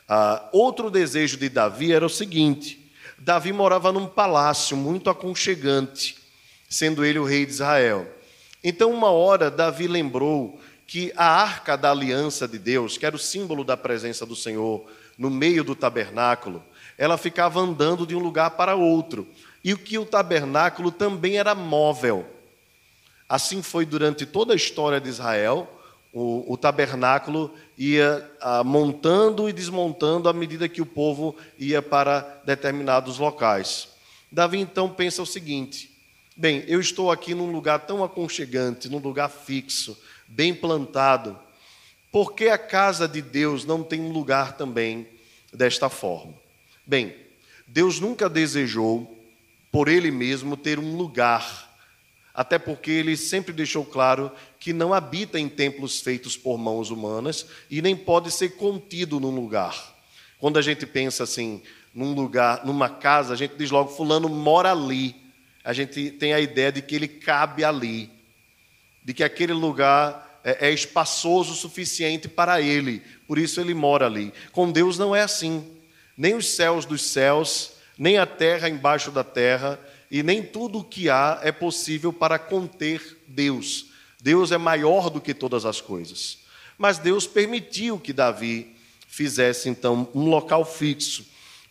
Ah, 0.07 0.47
outro 0.53 0.91
desejo 0.91 1.35
de 1.35 1.49
Davi 1.49 1.91
era 1.91 2.05
o 2.05 2.09
seguinte: 2.09 2.80
Davi 3.23 3.53
morava 3.53 3.91
num 3.91 4.07
palácio 4.07 4.75
muito 4.75 5.07
aconchegante, 5.07 6.17
sendo 6.67 7.05
ele 7.05 7.19
o 7.19 7.23
rei 7.23 7.45
de 7.45 7.51
Israel. 7.51 8.07
Então, 8.63 8.91
uma 8.91 9.11
hora, 9.11 9.51
Davi 9.51 9.87
lembrou 9.87 10.59
que 10.87 11.13
a 11.15 11.25
arca 11.25 11.77
da 11.77 11.91
aliança 11.91 12.47
de 12.47 12.57
Deus, 12.57 12.97
que 12.97 13.05
era 13.05 13.15
o 13.15 13.19
símbolo 13.19 13.63
da 13.63 13.77
presença 13.77 14.25
do 14.25 14.35
Senhor 14.35 14.89
no 15.19 15.29
meio 15.29 15.63
do 15.63 15.75
tabernáculo, 15.75 16.63
ela 16.97 17.15
ficava 17.15 17.59
andando 17.59 18.07
de 18.07 18.15
um 18.15 18.19
lugar 18.19 18.51
para 18.51 18.73
outro. 18.73 19.27
E 19.63 19.75
que 19.75 19.99
o 19.99 20.05
tabernáculo 20.05 20.91
também 20.91 21.37
era 21.37 21.53
móvel. 21.53 22.25
Assim 23.29 23.61
foi 23.61 23.85
durante 23.85 24.25
toda 24.25 24.53
a 24.53 24.55
história 24.55 24.99
de 24.99 25.09
Israel. 25.09 25.79
O, 26.13 26.53
o 26.53 26.57
tabernáculo 26.57 27.53
ia 27.77 28.29
ah, 28.41 28.63
montando 28.63 29.47
e 29.47 29.53
desmontando 29.53 30.27
à 30.27 30.33
medida 30.33 30.67
que 30.67 30.81
o 30.81 30.85
povo 30.85 31.35
ia 31.57 31.81
para 31.81 32.41
determinados 32.45 33.17
locais. 33.17 33.87
Davi 34.31 34.59
então 34.59 34.89
pensa 34.89 35.21
o 35.21 35.25
seguinte: 35.25 35.91
bem, 36.35 36.63
eu 36.67 36.79
estou 36.79 37.11
aqui 37.11 37.33
num 37.33 37.51
lugar 37.51 37.79
tão 37.79 38.03
aconchegante, 38.03 38.89
num 38.89 38.99
lugar 38.99 39.29
fixo, 39.29 39.97
bem 40.27 40.53
plantado, 40.53 41.39
por 42.11 42.33
que 42.33 42.49
a 42.49 42.57
casa 42.57 43.07
de 43.07 43.21
Deus 43.21 43.63
não 43.63 43.83
tem 43.83 44.01
um 44.01 44.11
lugar 44.11 44.57
também 44.57 45.07
desta 45.53 45.89
forma? 45.89 46.33
Bem, 46.85 47.15
Deus 47.65 48.01
nunca 48.01 48.27
desejou 48.27 49.17
por 49.71 49.87
Ele 49.87 50.11
mesmo 50.11 50.57
ter 50.57 50.77
um 50.77 50.97
lugar 50.97 51.70
até 52.33 52.57
porque 52.57 52.91
ele 52.91 53.17
sempre 53.17 53.53
deixou 53.53 53.85
claro 53.85 54.31
que 54.59 54.71
não 54.73 54.93
habita 54.93 55.39
em 55.39 55.49
templos 55.49 55.99
feitos 55.99 56.37
por 56.37 56.57
mãos 56.57 56.89
humanas 56.89 57.45
e 57.69 57.81
nem 57.81 57.95
pode 57.95 58.31
ser 58.31 58.51
contido 58.51 59.19
num 59.19 59.35
lugar. 59.35 59.95
Quando 60.39 60.57
a 60.57 60.61
gente 60.61 60.85
pensa 60.85 61.23
assim, 61.23 61.61
num 61.93 62.13
lugar, 62.13 62.65
numa 62.65 62.89
casa, 62.89 63.33
a 63.33 63.37
gente 63.37 63.55
diz 63.55 63.69
logo, 63.69 63.89
Fulano 63.89 64.29
mora 64.29 64.71
ali. 64.71 65.15
A 65.63 65.73
gente 65.73 66.11
tem 66.11 66.33
a 66.33 66.39
ideia 66.39 66.71
de 66.71 66.81
que 66.81 66.95
ele 66.95 67.07
cabe 67.07 67.63
ali, 67.63 68.09
de 69.03 69.13
que 69.13 69.23
aquele 69.23 69.53
lugar 69.53 70.39
é, 70.43 70.69
é 70.69 70.71
espaçoso 70.71 71.51
o 71.51 71.55
suficiente 71.55 72.27
para 72.27 72.61
ele, 72.61 73.03
por 73.27 73.37
isso 73.37 73.59
ele 73.59 73.73
mora 73.73 74.05
ali. 74.05 74.33
Com 74.51 74.71
Deus 74.71 74.97
não 74.97 75.15
é 75.15 75.21
assim. 75.21 75.77
Nem 76.17 76.35
os 76.35 76.47
céus 76.47 76.85
dos 76.85 77.01
céus, 77.01 77.73
nem 77.97 78.17
a 78.17 78.25
terra 78.25 78.69
embaixo 78.69 79.11
da 79.11 79.23
terra, 79.23 79.79
e 80.11 80.21
nem 80.21 80.43
tudo 80.43 80.79
o 80.79 80.83
que 80.83 81.09
há 81.09 81.39
é 81.41 81.53
possível 81.53 82.11
para 82.11 82.37
conter 82.37 83.17
Deus. 83.25 83.85
Deus 84.21 84.51
é 84.51 84.57
maior 84.57 85.09
do 85.09 85.21
que 85.21 85.33
todas 85.33 85.65
as 85.65 85.79
coisas. 85.79 86.39
Mas 86.77 86.97
Deus 86.97 87.25
permitiu 87.25 87.97
que 87.97 88.11
Davi 88.11 88.75
fizesse 89.07 89.69
então 89.69 90.09
um 90.13 90.25
local 90.25 90.65
fixo. 90.65 91.25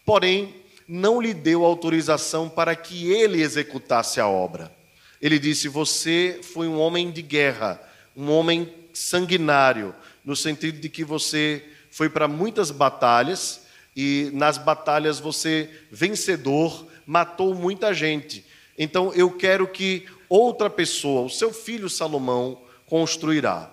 Porém, 0.06 0.54
não 0.88 1.20
lhe 1.20 1.34
deu 1.34 1.66
autorização 1.66 2.48
para 2.48 2.74
que 2.74 3.12
ele 3.12 3.42
executasse 3.42 4.18
a 4.18 4.26
obra. 4.26 4.74
Ele 5.20 5.38
disse: 5.38 5.68
Você 5.68 6.40
foi 6.42 6.66
um 6.66 6.80
homem 6.80 7.10
de 7.10 7.20
guerra, 7.20 7.80
um 8.16 8.30
homem 8.30 8.72
sanguinário, 8.94 9.94
no 10.24 10.34
sentido 10.34 10.80
de 10.80 10.88
que 10.88 11.04
você 11.04 11.62
foi 11.90 12.08
para 12.08 12.26
muitas 12.26 12.70
batalhas 12.70 13.60
e 13.94 14.30
nas 14.32 14.56
batalhas 14.56 15.20
você 15.20 15.68
vencedor 15.90 16.89
matou 17.06 17.54
muita 17.54 17.92
gente. 17.92 18.44
Então 18.78 19.12
eu 19.12 19.30
quero 19.30 19.68
que 19.68 20.06
outra 20.28 20.70
pessoa, 20.70 21.22
o 21.22 21.30
seu 21.30 21.52
filho 21.52 21.88
Salomão, 21.88 22.62
construirá. 22.86 23.70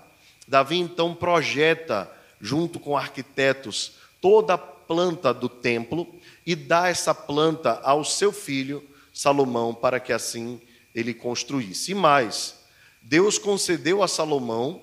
Davi 0.48 0.78
então 0.78 1.14
projeta, 1.14 2.10
junto 2.40 2.80
com 2.80 2.96
arquitetos, 2.96 3.94
toda 4.22 4.54
a 4.54 4.58
planta 4.58 5.34
do 5.34 5.50
templo 5.50 6.08
e 6.46 6.56
dá 6.56 6.88
essa 6.88 7.14
planta 7.14 7.80
ao 7.84 8.04
seu 8.04 8.32
filho 8.32 8.84
Salomão 9.14 9.74
para 9.74 10.00
que 10.00 10.14
assim 10.14 10.62
ele 10.96 11.14
construísse. 11.14 11.92
E 11.92 11.96
mais, 11.96 12.56
Deus 13.02 13.38
concedeu 13.38 14.02
a 14.02 14.08
Salomão 14.08 14.82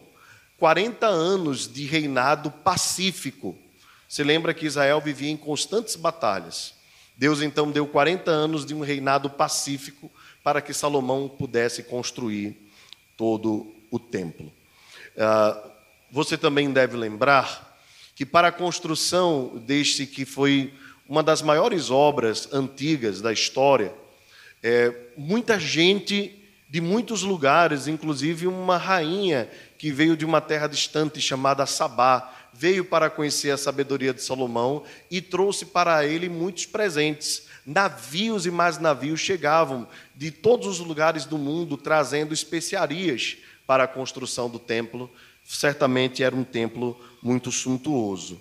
40 0.59 1.07
anos 1.07 1.73
de 1.73 1.85
reinado 1.85 2.51
pacífico. 2.51 3.59
Se 4.09 4.23
lembra 4.23 4.55
que 4.55 4.67
Israel 4.67 5.01
vivia 5.01 5.31
em 5.31 5.37
constantes 5.37 5.97
batalhas. 5.97 6.75
Deus 7.17 7.41
então 7.43 7.71
deu 7.71 7.87
40 7.87 8.31
anos 8.31 8.67
de 8.67 8.75
um 8.75 8.81
reinado 8.81 9.31
pacífico 9.31 10.11
para 10.43 10.61
que 10.61 10.75
Salomão 10.75 11.29
pudesse 11.29 11.83
construir 11.83 12.57
todo 13.17 13.73
o 13.91 13.99
templo. 13.99 14.53
Ah, 15.17 15.71
você 16.11 16.37
também 16.37 16.73
deve 16.73 16.97
lembrar 16.97 17.79
que 18.15 18.25
para 18.25 18.49
a 18.49 18.53
construção 18.53 19.63
deste 19.67 20.07
que 20.07 20.25
foi 20.25 20.73
uma 21.09 21.23
das 21.23 21.43
maiores 21.43 21.91
obras 21.91 22.49
antigas 22.53 23.21
da 23.21 23.33
história, 23.33 23.93
é, 24.63 24.93
muita 25.17 25.59
gente 25.59 26.41
de 26.69 26.81
muitos 26.81 27.23
lugares, 27.23 27.87
inclusive 27.87 28.47
uma 28.47 28.77
rainha 28.77 29.49
que 29.79 29.93
veio 29.93 30.17
de 30.17 30.25
uma 30.25 30.41
terra 30.41 30.67
distante 30.67 31.21
chamada 31.21 31.67
Sabá, 31.67 32.33
veio 32.57 32.85
para 32.85 33.11
conhecer 33.11 33.51
a 33.51 33.57
sabedoria 33.57 34.15
de 34.15 34.23
Salomão 34.23 34.85
e 35.11 35.21
trouxe 35.21 35.67
para 35.67 36.07
ele 36.07 36.29
muitos 36.29 36.67
presentes. 36.67 37.47
Navios 37.67 38.47
e 38.47 38.51
mais 38.51 38.79
navios 38.79 39.21
chegavam 39.21 39.89
de 40.15 40.31
todos 40.31 40.67
os 40.67 40.79
lugares 40.79 41.25
do 41.25 41.37
mundo 41.37 41.77
trazendo 41.77 42.33
especiarias 42.33 43.39
para 43.67 43.85
a 43.85 43.89
construção 43.89 44.49
do 44.49 44.59
templo. 44.59 45.11
Certamente 45.45 46.23
era 46.23 46.35
um 46.35 46.45
templo 46.45 46.99
muito 47.23 47.51
suntuoso. 47.51 48.41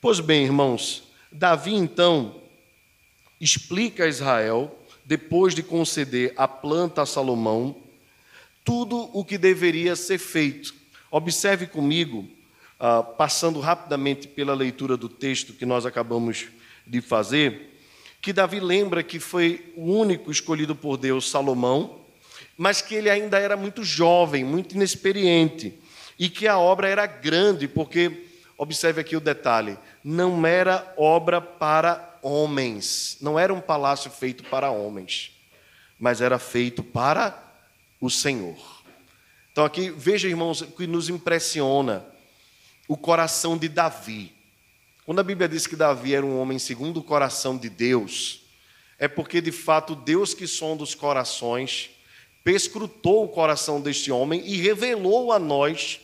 Pois 0.00 0.20
bem, 0.20 0.44
irmãos, 0.44 1.04
Davi 1.32 1.74
então 1.74 2.40
explica 3.40 4.04
a 4.04 4.08
Israel, 4.08 4.78
depois 5.04 5.54
de 5.54 5.62
conceder 5.62 6.34
a 6.36 6.46
planta 6.46 7.02
a 7.02 7.06
Salomão, 7.06 7.76
tudo 8.64 9.10
o 9.16 9.24
que 9.24 9.38
deveria 9.38 9.96
ser 9.96 10.18
feito. 10.18 10.74
Observe 11.10 11.66
comigo, 11.66 12.28
uh, 12.80 13.04
passando 13.14 13.60
rapidamente 13.60 14.26
pela 14.26 14.54
leitura 14.54 14.96
do 14.96 15.08
texto 15.08 15.52
que 15.52 15.66
nós 15.66 15.84
acabamos 15.84 16.46
de 16.86 17.00
fazer, 17.00 17.78
que 18.20 18.32
Davi 18.32 18.58
lembra 18.58 19.02
que 19.02 19.20
foi 19.20 19.72
o 19.76 19.92
único 19.92 20.30
escolhido 20.30 20.74
por 20.74 20.96
Deus, 20.96 21.30
Salomão, 21.30 22.00
mas 22.56 22.82
que 22.82 22.94
ele 22.94 23.08
ainda 23.08 23.38
era 23.38 23.56
muito 23.56 23.84
jovem, 23.84 24.44
muito 24.44 24.74
inexperiente, 24.74 25.78
e 26.18 26.28
que 26.28 26.46
a 26.46 26.58
obra 26.58 26.88
era 26.88 27.06
grande, 27.06 27.66
porque, 27.66 28.26
observe 28.58 29.00
aqui 29.00 29.16
o 29.16 29.20
detalhe, 29.20 29.78
não 30.04 30.46
era 30.46 30.92
obra 30.96 31.40
para 31.40 32.18
homens, 32.22 33.16
não 33.20 33.38
era 33.38 33.54
um 33.54 33.60
palácio 33.60 34.10
feito 34.10 34.44
para 34.44 34.70
homens, 34.70 35.32
mas 35.98 36.20
era 36.20 36.38
feito 36.38 36.82
para 36.82 37.42
o 37.98 38.10
Senhor. 38.10 38.58
Então, 39.52 39.64
aqui, 39.64 39.90
veja, 39.90 40.28
irmãos, 40.28 40.62
que 40.62 40.86
nos 40.86 41.08
impressiona 41.08 42.04
o 42.90 42.96
coração 42.96 43.56
de 43.56 43.68
Davi. 43.68 44.32
Quando 45.06 45.20
a 45.20 45.22
Bíblia 45.22 45.48
diz 45.48 45.64
que 45.64 45.76
Davi 45.76 46.12
era 46.12 46.26
um 46.26 46.40
homem 46.40 46.58
segundo 46.58 46.98
o 46.98 47.04
coração 47.04 47.56
de 47.56 47.70
Deus, 47.70 48.42
é 48.98 49.06
porque 49.06 49.40
de 49.40 49.52
fato 49.52 49.94
Deus 49.94 50.34
que 50.34 50.44
sonda 50.44 50.82
os 50.82 50.92
corações, 50.92 51.90
perscrutou 52.42 53.22
o 53.22 53.28
coração 53.28 53.80
deste 53.80 54.10
homem 54.10 54.42
e 54.44 54.56
revelou 54.56 55.30
a 55.30 55.38
nós 55.38 56.00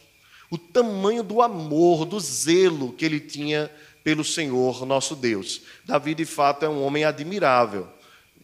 o 0.49 0.57
tamanho 0.57 1.25
do 1.25 1.43
amor, 1.43 2.05
do 2.05 2.21
zelo 2.21 2.93
que 2.93 3.05
ele 3.05 3.19
tinha 3.19 3.69
pelo 4.05 4.23
Senhor 4.23 4.87
nosso 4.87 5.16
Deus. 5.16 5.62
Davi, 5.85 6.14
de 6.14 6.25
fato, 6.25 6.66
é 6.66 6.69
um 6.69 6.85
homem 6.85 7.05
admirável. 7.05 7.88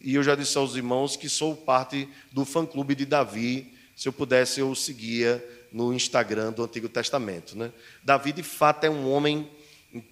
E 0.01 0.15
eu 0.15 0.21
já 0.21 0.35
disse 0.35 0.57
aos 0.57 0.75
irmãos 0.75 1.15
que 1.15 1.29
sou 1.29 1.55
parte 1.55 2.09
do 2.29 2.43
fã-clube 2.43 2.93
de 2.93 3.05
Davi. 3.05 3.73
Se 3.95 4.09
eu 4.09 4.11
pudesse, 4.11 4.59
eu 4.59 4.69
o 4.69 4.75
seguia 4.75 5.41
no 5.73 5.91
Instagram 5.91 6.51
do 6.51 6.63
Antigo 6.63 6.87
Testamento. 6.87 7.57
Né? 7.57 7.71
Davi, 8.03 8.31
de 8.31 8.43
fato, 8.43 8.83
é 8.83 8.89
um 8.89 9.11
homem 9.11 9.49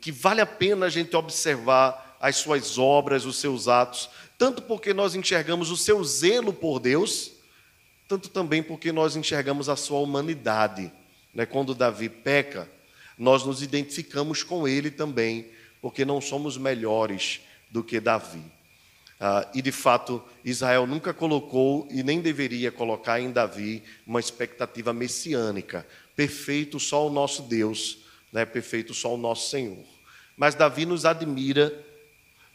que 0.02 0.12
vale 0.12 0.42
a 0.42 0.46
pena 0.46 0.88
a 0.88 0.90
gente 0.90 1.16
observar 1.16 2.18
as 2.20 2.36
suas 2.38 2.78
obras, 2.78 3.26
os 3.26 3.38
seus 3.38 3.68
atos, 3.68 4.10
tanto 4.38 4.62
porque 4.64 4.94
nós 4.94 5.16
enxergamos 5.16 5.70
o 5.70 5.78
seu 5.78 6.04
zelo 6.04 6.52
por 6.52 6.80
Deus, 6.80 7.32
tanto 8.08 8.30
também 8.30 8.62
porque 8.62 8.92
nós 8.92 9.16
enxergamos 9.16 9.70
a 9.70 9.76
sua 9.76 10.00
humanidade. 10.00 10.92
Né? 11.34 11.46
Quando 11.46 11.76
Davi 11.76 12.10
peca, 12.10 12.70
nós 13.18 13.46
nos 13.46 13.62
identificamos 13.62 14.44
com 14.44 14.68
ele 14.68 14.90
também, 14.90 15.48
porque 15.80 16.04
não 16.04 16.20
somos 16.20 16.58
melhores 16.58 17.42
do 17.70 17.84
que 17.84 18.00
Davi. 18.00 18.44
Ah, 19.24 19.48
e 19.54 19.62
de 19.62 19.72
fato, 19.72 20.22
Israel 20.44 20.86
nunca 20.88 21.14
colocou 21.14 21.88
e 21.92 22.02
nem 22.02 22.20
deveria 22.20 22.72
colocar 22.72 23.22
em 23.22 23.32
Davi 23.32 23.84
uma 24.06 24.20
expectativa 24.20 24.92
messiânica. 24.92 25.86
Perfeito 26.16 26.80
só 26.80 27.08
o 27.08 27.12
nosso 27.12 27.44
Deus 27.44 28.02
né, 28.32 28.46
perfeito 28.46 28.94
só 28.94 29.14
o 29.14 29.18
nosso 29.18 29.50
Senhor. 29.50 29.84
Mas 30.38 30.56
Davi 30.56 30.86
nos 30.86 31.06
admira, 31.06 31.74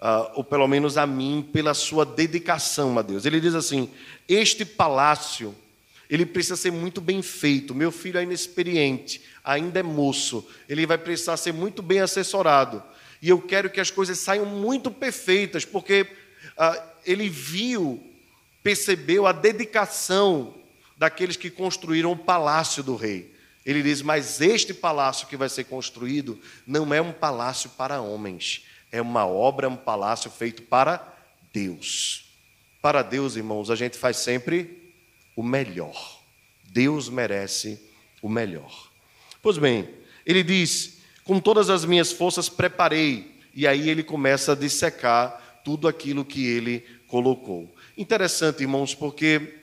uh, 0.01 0.39
ou 0.39 0.45
pelo 0.45 0.67
menos 0.67 0.97
a 0.97 1.07
mim, 1.07 1.47
pela 1.53 1.75
sua 1.75 2.05
dedicação 2.05 2.99
a 2.99 3.03
Deus. 3.03 3.27
Ele 3.27 3.41
diz 3.41 3.55
assim: 3.55 3.91
Este 4.27 4.65
palácio, 4.65 5.55
ele 6.09 6.25
precisa 6.25 6.57
ser 6.57 6.73
muito 6.73 7.01
bem 7.01 7.21
feito. 7.21 7.75
Meu 7.75 7.93
filho 7.93 8.19
é 8.19 8.23
inexperiente, 8.23 9.23
ainda 9.45 9.81
é 9.81 9.83
moço, 9.83 10.47
ele 10.69 10.87
vai 10.87 10.99
precisar 10.99 11.37
ser 11.37 11.53
muito 11.53 11.83
bem 11.83 12.01
assessorado. 12.01 12.83
E 13.21 13.29
eu 13.29 13.41
quero 13.41 13.71
que 13.71 13.81
as 13.81 13.91
coisas 13.91 14.19
saiam 14.19 14.47
muito 14.47 14.91
perfeitas, 14.91 15.65
porque 15.65 16.07
ele 17.05 17.29
viu, 17.29 18.03
percebeu 18.63 19.27
a 19.27 19.33
dedicação 19.33 20.55
daqueles 20.97 21.37
que 21.37 21.51
construíram 21.51 22.13
o 22.13 22.17
palácio 22.17 22.83
do 22.83 22.97
rei. 22.97 23.35
Ele 23.65 23.83
diz: 23.83 24.01
Mas 24.03 24.41
este 24.41 24.73
palácio 24.73 25.27
que 25.27 25.37
vai 25.37 25.49
ser 25.49 25.65
construído 25.65 26.41
não 26.67 26.95
é 26.95 27.01
um 27.01 27.13
palácio 27.13 27.71
para 27.71 28.01
homens, 28.01 28.65
é 28.91 29.03
uma 29.03 29.27
obra, 29.27 29.69
um 29.69 29.77
palácio 29.77 30.31
feito 30.31 30.63
para 30.63 31.15
Deus. 31.53 32.31
Para 32.81 33.03
Deus, 33.03 33.37
irmãos, 33.37 33.71
a 33.71 33.75
gente 33.75 33.99
faz 33.99 34.19
sempre 34.19 34.95
o 35.35 35.43
melhor. 35.43 36.21
Deus 36.65 37.09
merece 37.09 37.81
o 38.23 38.29
melhor. 38.29 38.91
Pois 39.43 39.59
bem, 39.59 39.89
ele 40.25 40.43
diz: 40.43 40.99
Com 41.25 41.41
todas 41.41 41.69
as 41.69 41.85
minhas 41.85 42.13
forças 42.13 42.49
preparei. 42.49 43.35
E 43.53 43.67
aí 43.67 43.89
ele 43.89 44.03
começa 44.03 44.53
a 44.53 44.57
dissecar 44.57 45.43
tudo 45.67 45.89
aquilo 45.89 46.25
que 46.25 46.47
ele 46.47 46.87
colocou. 47.09 47.75
Interessante, 47.99 48.61
irmãos, 48.61 48.95
porque 48.95 49.55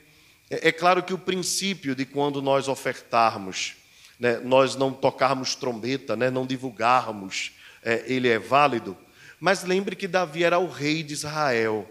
é, 0.50 0.68
é 0.68 0.72
claro 0.72 1.02
que 1.02 1.14
o 1.14 1.18
princípio 1.18 1.94
de 1.94 2.04
quando 2.04 2.42
nós 2.42 2.68
ofertarmos 2.68 3.76
né, 4.18 4.38
nós 4.40 4.76
não 4.76 4.92
tocarmos 4.92 5.54
trombeta, 5.54 6.14
né, 6.14 6.30
não 6.30 6.46
divulgarmos, 6.46 7.52
é, 7.82 8.04
ele 8.06 8.28
é 8.28 8.38
válido. 8.38 8.94
Mas 9.40 9.64
lembre 9.64 9.96
que 9.96 10.06
Davi 10.06 10.44
era 10.44 10.58
o 10.58 10.68
rei 10.68 11.02
de 11.02 11.14
Israel. 11.14 11.90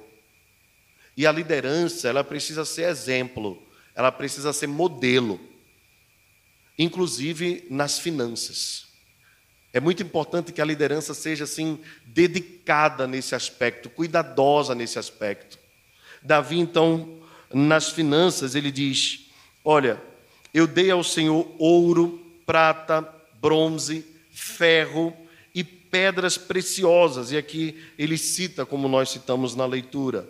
E 1.17 1.25
a 1.27 1.31
liderança, 1.31 2.07
ela 2.07 2.23
precisa 2.23 2.65
ser 2.65 2.89
exemplo, 2.89 3.61
ela 3.95 4.11
precisa 4.11 4.53
ser 4.53 4.67
modelo, 4.67 5.39
inclusive 6.77 7.65
nas 7.67 7.97
finanças. 7.97 8.92
É 9.73 9.79
muito 9.79 10.03
importante 10.03 10.53
que 10.53 10.61
a 10.61 10.65
liderança 10.65 11.15
seja 11.15 11.45
assim 11.45 11.79
dedicada 12.05 13.07
nesse 13.07 13.33
aspecto, 13.33 13.89
cuidadosa 13.89 14.75
nesse 14.75 14.99
aspecto. 14.99 15.57
Davi 16.21 16.59
então, 16.59 17.17
nas 17.51 17.89
finanças, 17.89 18.53
ele 18.53 18.71
diz: 18.71 19.31
"Olha, 19.65 19.99
eu 20.53 20.67
dei 20.67 20.91
ao 20.91 21.03
Senhor 21.03 21.51
ouro, 21.57 22.23
prata, 22.45 23.01
bronze, 23.41 24.05
ferro 24.31 25.11
e 25.55 25.63
pedras 25.63 26.37
preciosas. 26.37 27.31
E 27.31 27.37
aqui 27.37 27.83
ele 27.97 28.17
cita, 28.17 28.65
como 28.65 28.87
nós 28.87 29.09
citamos 29.09 29.55
na 29.55 29.65
leitura. 29.65 30.27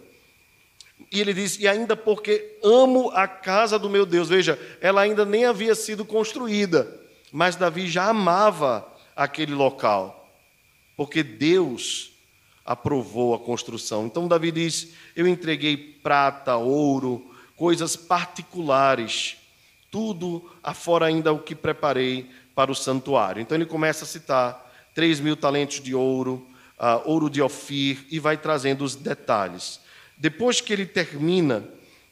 E 1.12 1.20
ele 1.20 1.34
diz: 1.34 1.60
E 1.60 1.68
ainda 1.68 1.96
porque 1.96 2.58
amo 2.64 3.12
a 3.12 3.28
casa 3.28 3.78
do 3.78 3.90
meu 3.90 4.06
Deus. 4.06 4.30
Veja, 4.30 4.58
ela 4.80 5.02
ainda 5.02 5.26
nem 5.26 5.44
havia 5.46 5.76
sido 5.76 6.06
construída, 6.06 6.88
mas 7.32 7.58
Davi 7.58 7.90
já 7.90 8.06
amava 8.06 8.93
aquele 9.16 9.54
local, 9.54 10.30
porque 10.96 11.24
Deus 11.24 12.12
aprovou 12.66 13.34
a 13.34 13.40
construção. 13.40 14.06
Então 14.06 14.28
Davi 14.28 14.52
diz: 14.52 14.94
Eu 15.16 15.28
entreguei 15.28 15.78
prata, 15.78 16.56
ouro, 16.56 17.32
coisas 17.56 17.96
particulares 17.96 19.38
tudo 19.94 20.44
afora 20.64 21.06
ainda 21.06 21.32
o 21.32 21.38
que 21.38 21.54
preparei 21.54 22.28
para 22.56 22.72
o 22.72 22.76
santuário. 22.76 23.40
Então 23.40 23.56
ele 23.56 23.68
começa 23.68 24.06
a 24.06 24.08
citar 24.08 24.74
3 24.96 25.20
mil 25.20 25.36
talentos 25.36 25.80
de 25.80 25.94
ouro, 25.94 26.48
uh, 26.80 27.08
ouro 27.08 27.30
de 27.30 27.44
Ofir, 27.44 28.04
e 28.10 28.18
vai 28.18 28.36
trazendo 28.36 28.84
os 28.84 28.96
detalhes. 28.96 29.80
Depois 30.18 30.60
que 30.60 30.74
ele 30.74 30.88
termina 30.88 31.64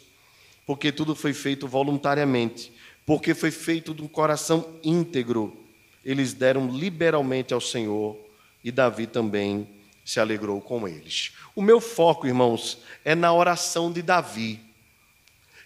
porque 0.65 0.91
tudo 0.91 1.15
foi 1.15 1.33
feito 1.33 1.67
voluntariamente 1.67 2.75
porque 3.05 3.33
foi 3.33 3.51
feito 3.51 3.93
de 3.93 4.01
um 4.01 4.07
coração 4.07 4.79
íntegro. 4.83 5.55
Eles 6.03 6.33
deram 6.33 6.67
liberalmente 6.69 7.53
ao 7.53 7.61
Senhor 7.61 8.17
e 8.63 8.71
Davi 8.71 9.05
também 9.05 9.67
se 10.03 10.19
alegrou 10.19 10.59
com 10.59 10.87
eles. 10.87 11.33
O 11.55 11.61
meu 11.61 11.79
foco, 11.79 12.27
irmãos, 12.27 12.79
é 13.03 13.15
na 13.15 13.31
oração 13.31 13.91
de 13.91 14.01
Davi. 14.01 14.59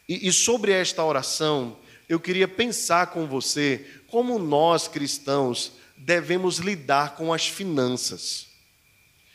E, 0.08 0.28
e 0.28 0.34
sobre 0.34 0.72
esta 0.72 1.04
oração, 1.04 1.78
eu 2.10 2.20
queria 2.20 2.48
pensar 2.48 3.08
com 3.08 3.28
você 3.28 3.86
como 4.08 4.40
nós 4.40 4.88
cristãos 4.88 5.74
devemos 5.96 6.58
lidar 6.58 7.16
com 7.16 7.32
as 7.32 7.48
finanças. 7.48 8.48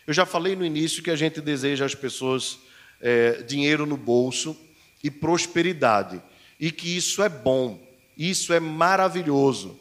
Eu 0.05 0.13
já 0.13 0.27
falei 0.27 0.57
no 0.57 0.65
início 0.65 1.03
que 1.03 1.11
a 1.11 1.17
gente 1.17 1.41
deseja 1.41 1.85
às 1.85 1.95
pessoas 1.95 2.59
é, 3.01 3.43
dinheiro 3.43 3.87
no 3.87 3.97
bolso 3.97 4.57
e 5.03 5.11
prosperidade, 5.11 6.21
e 6.59 6.73
que 6.73 6.97
isso 6.97 7.23
é 7.23 7.29
bom. 7.29 7.81
Isso 8.17 8.53
é 8.53 8.59
maravilhoso. 8.61 9.79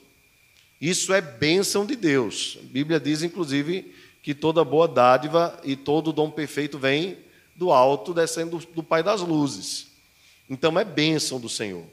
Isso 0.80 1.14
é 1.14 1.22
bênção 1.22 1.86
de 1.86 1.96
Deus. 1.96 2.58
A 2.62 2.66
Bíblia 2.66 3.00
diz, 3.00 3.24
inclusive, 3.24 3.94
que 4.22 4.34
toda 4.34 4.64
boa 4.64 4.88
dádiva 4.88 5.60
e 5.64 5.76
todo 5.76 6.14
dom 6.14 6.30
perfeito 6.30 6.78
vem 6.78 7.18
do 7.56 7.72
alto, 7.72 8.14
descendo 8.14 8.58
do 8.74 8.84
Pai 8.84 9.02
das 9.02 9.22
luzes. 9.22 9.88
Então 10.50 10.78
é 10.80 10.84
bênção 10.84 11.40
do 11.40 11.50
Senhor. 11.50 11.86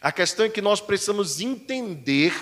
A 0.00 0.12
questão 0.12 0.46
é 0.46 0.48
que 0.48 0.60
nós 0.60 0.80
precisamos 0.80 1.40
entender 1.40 2.32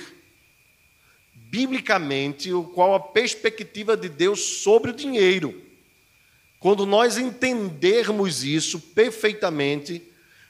biblicamente 1.34 2.50
qual 2.74 2.94
a 2.94 3.00
perspectiva 3.00 3.96
de 3.96 4.08
Deus 4.08 4.40
sobre 4.62 4.90
o 4.90 4.94
dinheiro. 4.94 5.62
Quando 6.58 6.86
nós 6.86 7.18
entendermos 7.18 8.42
isso 8.42 8.80
perfeitamente, 8.80 10.02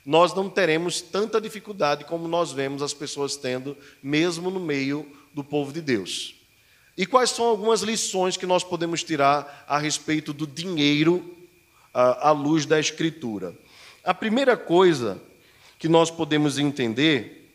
nós 0.04 0.34
não 0.34 0.48
teremos 0.48 1.00
tanta 1.00 1.40
dificuldade 1.40 2.04
como 2.04 2.28
nós 2.28 2.52
vemos 2.52 2.82
as 2.82 2.94
pessoas 2.94 3.36
tendo, 3.36 3.76
mesmo 4.02 4.50
no 4.50 4.60
meio 4.60 5.10
do 5.34 5.42
povo 5.42 5.72
de 5.72 5.80
Deus. 5.80 6.36
E 6.96 7.06
quais 7.06 7.30
são 7.30 7.46
algumas 7.46 7.80
lições 7.80 8.36
que 8.36 8.46
nós 8.46 8.62
podemos 8.62 9.02
tirar 9.02 9.64
a 9.66 9.78
respeito 9.78 10.32
do 10.32 10.46
dinheiro 10.46 11.36
à 11.92 12.30
luz 12.30 12.66
da 12.66 12.78
Escritura? 12.78 13.56
A 14.04 14.12
primeira 14.12 14.56
coisa 14.56 15.20
que 15.82 15.88
nós 15.88 16.12
podemos 16.12 16.60
entender 16.60 17.52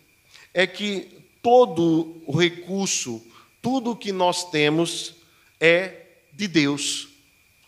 é 0.53 0.67
que 0.67 1.23
todo 1.41 2.21
o 2.25 2.37
recurso, 2.37 3.25
tudo 3.61 3.91
o 3.91 3.95
que 3.95 4.11
nós 4.11 4.51
temos 4.51 5.15
é 5.61 6.01
de 6.33 6.45
Deus. 6.45 7.07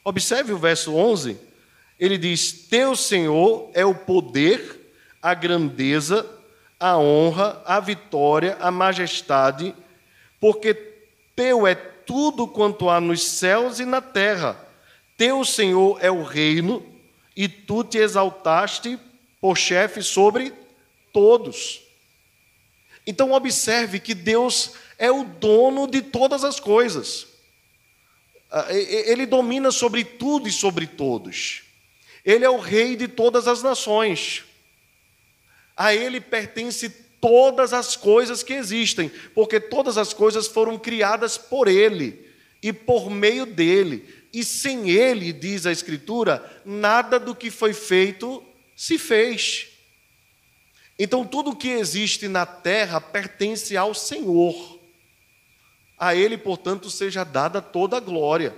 Observe 0.03 0.51
o 0.51 0.57
verso 0.57 0.93
11 0.93 1.37
ele 1.97 2.17
diz: 2.17 2.51
Teu 2.51 2.93
Senhor 2.93 3.71
é 3.73 3.85
o 3.85 3.95
poder, 3.95 4.93
a 5.21 5.33
grandeza, 5.33 6.29
a 6.77 6.97
honra, 6.97 7.63
a 7.65 7.79
vitória, 7.79 8.57
a 8.59 8.69
majestade, 8.69 9.73
porque 10.41 10.73
teu 11.37 11.65
é 11.65 11.73
tudo 11.73 12.45
quanto 12.45 12.89
há 12.89 12.99
nos 12.99 13.25
céus 13.25 13.79
e 13.79 13.85
na 13.85 14.01
terra. 14.01 14.59
Teu 15.15 15.45
Senhor 15.45 15.97
é 16.01 16.11
o 16.11 16.21
reino, 16.21 16.85
e 17.33 17.47
tu 17.47 17.81
te 17.81 17.97
exaltaste 17.97 18.99
por 19.39 19.57
chefe 19.57 20.01
sobre 20.01 20.53
todos. 21.13 21.81
Então, 23.05 23.31
observe 23.31 23.99
que 23.99 24.13
Deus 24.13 24.73
é 24.97 25.09
o 25.11 25.23
dono 25.23 25.87
de 25.87 26.01
todas 26.01 26.43
as 26.43 26.59
coisas. 26.59 27.27
Ah, 28.51 28.67
ele 28.71 29.25
domina 29.25 29.71
sobre 29.71 30.03
tudo 30.03 30.47
e 30.47 30.51
sobre 30.51 30.85
todos. 30.85 31.63
Ele 32.25 32.43
é 32.43 32.49
o 32.49 32.59
rei 32.59 32.95
de 32.95 33.07
todas 33.07 33.47
as 33.47 33.63
nações. 33.63 34.43
A 35.75 35.95
ele 35.95 36.19
pertence 36.19 36.89
todas 37.21 37.73
as 37.73 37.95
coisas 37.95 38.43
que 38.43 38.53
existem, 38.53 39.09
porque 39.33 39.59
todas 39.59 39.97
as 39.97 40.13
coisas 40.13 40.47
foram 40.47 40.77
criadas 40.77 41.37
por 41.37 41.67
ele 41.67 42.27
e 42.61 42.73
por 42.73 43.09
meio 43.09 43.45
dele. 43.45 44.07
E 44.33 44.43
sem 44.43 44.89
ele, 44.89 45.33
diz 45.33 45.65
a 45.65 45.71
Escritura, 45.71 46.61
nada 46.65 47.19
do 47.19 47.33
que 47.33 47.49
foi 47.49 47.73
feito 47.73 48.43
se 48.79 48.97
fez. 48.97 49.67
Então, 50.97 51.25
tudo 51.25 51.53
que 51.53 51.67
existe 51.67 52.29
na 52.29 52.45
terra 52.45 53.01
pertence 53.01 53.75
ao 53.75 53.93
Senhor. 53.93 54.79
A 55.97 56.15
Ele, 56.15 56.37
portanto, 56.37 56.89
seja 56.89 57.25
dada 57.25 57.61
toda 57.61 57.97
a 57.97 57.99
glória. 57.99 58.55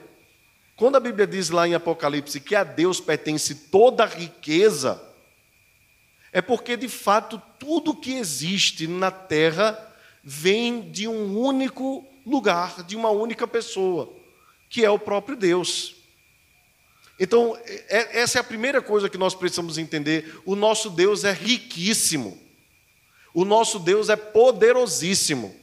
Quando 0.76 0.96
a 0.96 1.00
Bíblia 1.00 1.26
diz 1.26 1.50
lá 1.50 1.68
em 1.68 1.74
Apocalipse 1.74 2.40
que 2.40 2.54
a 2.54 2.64
Deus 2.64 3.02
pertence 3.02 3.56
toda 3.72 4.04
a 4.04 4.08
riqueza, 4.08 5.02
é 6.32 6.40
porque 6.40 6.78
de 6.78 6.88
fato 6.88 7.42
tudo 7.58 7.96
que 7.96 8.14
existe 8.14 8.86
na 8.86 9.10
terra 9.10 9.76
vem 10.24 10.92
de 10.92 11.08
um 11.08 11.36
único 11.36 12.06
lugar, 12.24 12.84
de 12.84 12.96
uma 12.96 13.10
única 13.10 13.48
pessoa, 13.48 14.14
que 14.70 14.86
é 14.86 14.90
o 14.92 15.00
próprio 15.00 15.36
Deus. 15.36 16.01
Então, 17.24 17.56
é, 17.66 18.20
essa 18.20 18.40
é 18.40 18.42
a 18.42 18.44
primeira 18.44 18.82
coisa 18.82 19.08
que 19.08 19.18
nós 19.18 19.36
precisamos 19.36 19.78
entender. 19.78 20.42
O 20.44 20.56
nosso 20.56 20.90
Deus 20.90 21.24
é 21.24 21.32
riquíssimo. 21.32 22.36
O 23.32 23.46
nosso 23.46 23.78
Deus 23.78 24.10
é 24.10 24.16
poderosíssimo. 24.16 25.56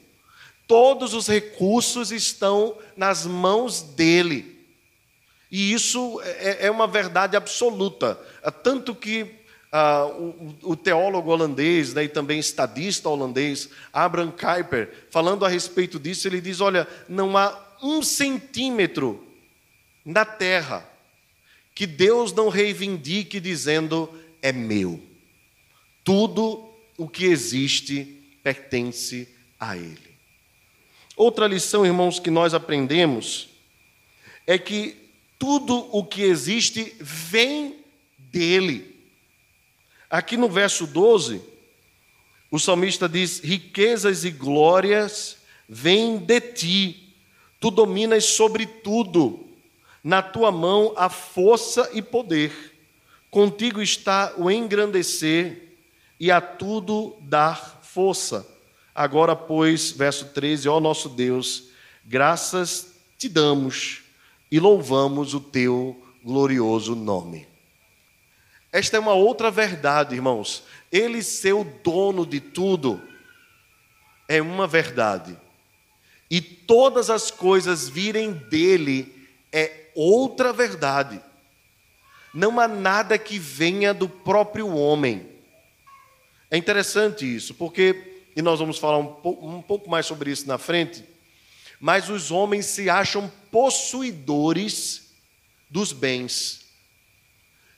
Todos 0.69 1.15
os 1.15 1.27
recursos 1.27 2.13
estão 2.13 2.79
nas 2.97 3.27
mãos 3.27 3.83
dele. 3.83 4.65
E 5.51 5.73
isso 5.73 6.21
é, 6.23 6.67
é 6.67 6.71
uma 6.71 6.87
verdade 6.87 7.37
absoluta. 7.37 8.17
É 8.41 8.53
tanto 8.53 8.95
que 8.95 9.27
ah, 9.73 10.07
o, 10.07 10.55
o, 10.63 10.77
teólogo 10.77 11.33
holandês 11.33 11.93
né, 11.93 12.05
e 12.05 12.09
também 12.09 12.39
estadista 12.39 13.09
holandês, 13.09 13.69
Abraham 13.93 14.31
Kuyper, 14.31 15.09
falando 15.11 15.45
a 15.45 15.49
respeito 15.49 15.99
disso, 15.99 16.29
ele 16.29 16.41
diz: 16.41 16.61
olha, 16.61 16.87
não 17.09 17.37
há 17.37 17.61
um 17.83 18.01
centímetro 18.01 19.27
na 20.05 20.25
terra 20.25 20.89
que 21.79 21.87
Deus 21.87 22.33
não 22.33 22.49
reivindique 22.49 23.39
dizendo 23.39 24.13
é 24.43 24.51
meu. 24.51 25.01
Tudo 26.03 26.69
o 26.97 27.09
que 27.09 27.27
existe 27.27 28.21
pertence 28.43 29.29
a 29.61 29.77
Ele. 29.77 30.19
Outra 31.15 31.47
lição, 31.47 31.87
irmãos, 31.87 32.19
que 32.19 32.33
nós 32.33 32.53
aprendemos 32.53 33.51
é 34.45 34.59
que 34.59 34.97
tudo 35.39 35.89
o 35.97 36.05
que 36.05 36.23
existe 36.23 36.97
vem 36.99 37.77
dele. 38.19 38.97
Aqui 40.11 40.37
no 40.37 40.49
verso 40.49 40.85
12, 40.85 41.41
o 42.51 42.59
salmista 42.59 43.09
diz: 43.09 43.39
riquezas 43.39 44.25
e 44.25 44.33
glórias 44.33 45.37
vêm 45.69 46.19
de 46.19 46.41
ti, 46.41 47.15
tu 47.61 47.71
dominas 47.71 48.25
sobre 48.25 48.67
tudo, 48.67 49.48
na 50.09 50.23
tua 50.23 50.51
mão 50.51 50.95
há 50.97 51.11
força 51.11 51.91
e 51.93 52.01
poder, 52.01 52.51
contigo 53.31 53.83
está 53.83 54.33
o 54.39 54.51
engrandecer 54.51 55.77
e 56.19 56.31
a 56.31 56.41
tudo 56.41 57.15
dar 57.21 57.83
força. 57.83 58.49
Agora, 58.95 59.37
pois, 59.37 59.91
verso 59.91 60.25
13: 60.29 60.67
ó 60.67 60.81
nosso 60.81 61.11
Deus, 61.11 61.65
graças 62.07 62.95
te 63.19 63.29
damos 63.29 64.01
e 64.51 64.59
louvamos 64.59 65.35
o 65.35 65.41
teu 65.41 66.03
glorioso 66.25 66.95
nome. 66.95 67.47
Esta 68.73 68.97
é 68.97 69.01
uma 69.01 69.13
outra 69.13 69.51
verdade, 69.51 70.15
irmãos. 70.15 70.63
Ele 70.91 71.23
ser 71.23 71.53
o 71.53 71.65
dono 71.85 72.25
de 72.25 72.41
tudo 72.41 72.99
é 74.27 74.41
uma 74.41 74.67
verdade. 74.67 75.37
E 76.31 76.41
todas 76.41 77.11
as 77.11 77.31
coisas 77.31 77.91
virem 77.91 78.33
dele 78.33 79.15
é 79.53 79.88
outra 79.99 80.53
verdade. 80.53 81.21
Não 82.33 82.61
há 82.61 82.69
nada 82.69 83.19
que 83.19 83.39
venha 83.39 83.93
do 83.93 84.09
próprio 84.09 84.69
homem. 84.69 85.27
É 86.51 86.57
interessante 86.57 87.25
isso, 87.25 87.55
porque, 87.55 88.23
e 88.37 88.41
nós 88.41 88.61
vamos 88.61 88.79
falar 88.79 88.99
um 88.99 89.15
pouco, 89.15 89.47
um 89.47 89.61
pouco 89.61 89.91
mais 89.91 90.07
sobre 90.07 90.31
isso 90.31 90.47
na 90.47 90.57
frente, 90.57 91.05
mas 91.81 92.09
os 92.09 92.31
homens 92.31 92.67
se 92.67 92.89
acham 92.89 93.31
possuidores 93.51 95.13
dos 95.69 95.93
bens 95.93 96.67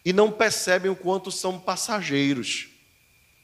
e 0.04 0.12
não 0.12 0.30
percebem 0.30 0.90
o 0.90 0.96
quanto 0.96 1.30
são 1.30 1.58
passageiros. 1.58 2.68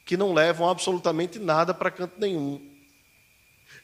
que 0.07 0.15
não 0.15 0.33
levam 0.33 0.69
absolutamente 0.69 1.37
nada 1.37 1.73
para 1.73 1.91
canto 1.91 2.17
nenhum. 2.17 2.61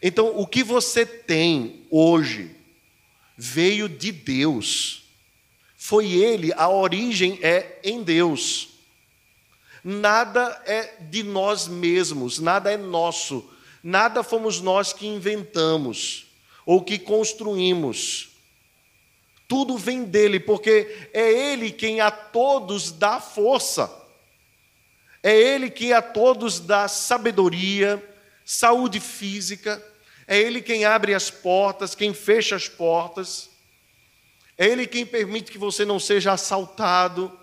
Então, 0.01 0.39
o 0.39 0.47
que 0.47 0.63
você 0.63 1.06
tem 1.06 1.86
hoje 1.91 2.56
veio 3.38 3.88
de 3.89 4.12
Deus. 4.12 5.04
Foi 5.78 6.12
Ele, 6.12 6.54
a 6.54 6.69
origem 6.69 7.39
é 7.41 7.80
em 7.84 8.04
Deus. 8.04 8.69
Nada 9.84 10.62
é 10.65 10.96
de 11.02 11.24
nós 11.24 11.67
mesmos, 11.67 12.39
nada 12.39 12.72
é 12.72 12.78
nosso, 12.78 13.50
nada 13.84 14.24
fomos 14.24 14.62
nós 14.62 14.93
que 14.93 15.06
inventamos 15.06 16.28
ou 16.65 16.82
que 16.82 16.98
construímos. 16.98 18.30
Tudo 19.48 19.78
vem 19.78 20.06
dele, 20.06 20.39
porque 20.39 21.10
é 21.13 21.32
ele 21.32 21.72
quem 21.72 22.02
a 22.02 22.10
todos 22.10 22.91
dá 22.91 23.19
força. 23.19 23.91
É 25.22 25.36
ele 25.38 25.69
quem 25.69 25.93
a 25.93 26.02
todos 26.02 26.60
dá 26.60 26.88
sabedoria, 26.88 28.02
saúde 28.46 29.00
física. 29.00 29.84
É 30.27 30.39
ele 30.39 30.62
quem 30.62 30.86
abre 30.86 31.13
as 31.13 31.29
portas, 31.29 31.95
quem 31.95 32.13
fecha 32.13 32.55
as 32.55 32.67
portas. 32.67 33.49
É 34.57 34.67
ele 34.67 34.88
quem 34.88 35.05
permite 35.05 35.51
que 35.51 35.57
você 35.57 35.83
não 35.83 35.99
seja 35.99 36.33
assaltado 36.33 37.38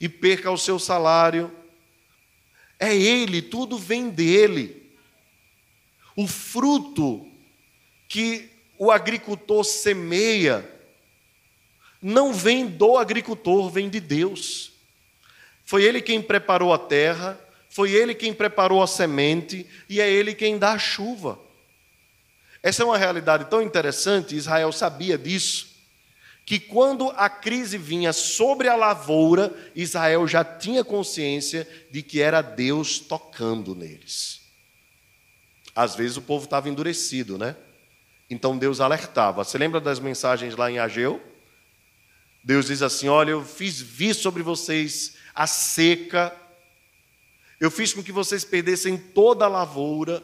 e 0.00 0.08
perca 0.08 0.50
o 0.50 0.56
seu 0.56 0.78
salário. 0.78 1.54
É 2.78 2.96
Ele, 2.96 3.42
tudo 3.42 3.76
vem 3.76 4.08
dele. 4.08 4.90
O 6.16 6.26
fruto 6.26 7.26
que 8.08 8.48
o 8.78 8.90
agricultor 8.90 9.62
semeia 9.62 10.68
não 12.00 12.32
vem 12.32 12.66
do 12.66 12.96
agricultor, 12.96 13.68
vem 13.68 13.90
de 13.90 14.00
Deus. 14.00 14.72
Foi 15.66 15.84
Ele 15.84 16.00
quem 16.00 16.22
preparou 16.22 16.72
a 16.72 16.78
terra, 16.78 17.38
foi 17.68 17.92
Ele 17.92 18.14
quem 18.14 18.32
preparou 18.32 18.82
a 18.82 18.86
semente 18.86 19.66
e 19.86 20.00
é 20.00 20.10
Ele 20.10 20.34
quem 20.34 20.58
dá 20.58 20.72
a 20.72 20.78
chuva. 20.78 21.38
Essa 22.62 22.82
é 22.82 22.86
uma 22.86 22.98
realidade 22.98 23.46
tão 23.46 23.62
interessante, 23.62 24.36
Israel 24.36 24.70
sabia 24.72 25.16
disso 25.16 25.70
que 26.50 26.58
quando 26.58 27.10
a 27.10 27.28
crise 27.28 27.78
vinha 27.78 28.12
sobre 28.12 28.66
a 28.66 28.74
lavoura, 28.74 29.54
Israel 29.72 30.26
já 30.26 30.44
tinha 30.44 30.82
consciência 30.82 31.64
de 31.92 32.02
que 32.02 32.20
era 32.20 32.42
Deus 32.42 32.98
tocando 32.98 33.72
neles. 33.72 34.40
Às 35.76 35.94
vezes 35.94 36.16
o 36.16 36.22
povo 36.22 36.46
estava 36.46 36.68
endurecido, 36.68 37.38
né? 37.38 37.54
Então 38.28 38.58
Deus 38.58 38.80
alertava. 38.80 39.44
Você 39.44 39.56
lembra 39.58 39.80
das 39.80 40.00
mensagens 40.00 40.56
lá 40.56 40.68
em 40.68 40.80
Ageu? 40.80 41.22
Deus 42.42 42.66
diz 42.66 42.82
assim: 42.82 43.08
Olha, 43.08 43.30
eu 43.30 43.44
fiz 43.44 43.80
vir 43.80 44.12
sobre 44.12 44.42
vocês 44.42 45.14
a 45.32 45.46
seca, 45.46 46.34
eu 47.60 47.70
fiz 47.70 47.94
com 47.94 48.02
que 48.02 48.10
vocês 48.10 48.44
perdessem 48.44 48.96
toda 48.96 49.44
a 49.44 49.48
lavoura, 49.48 50.20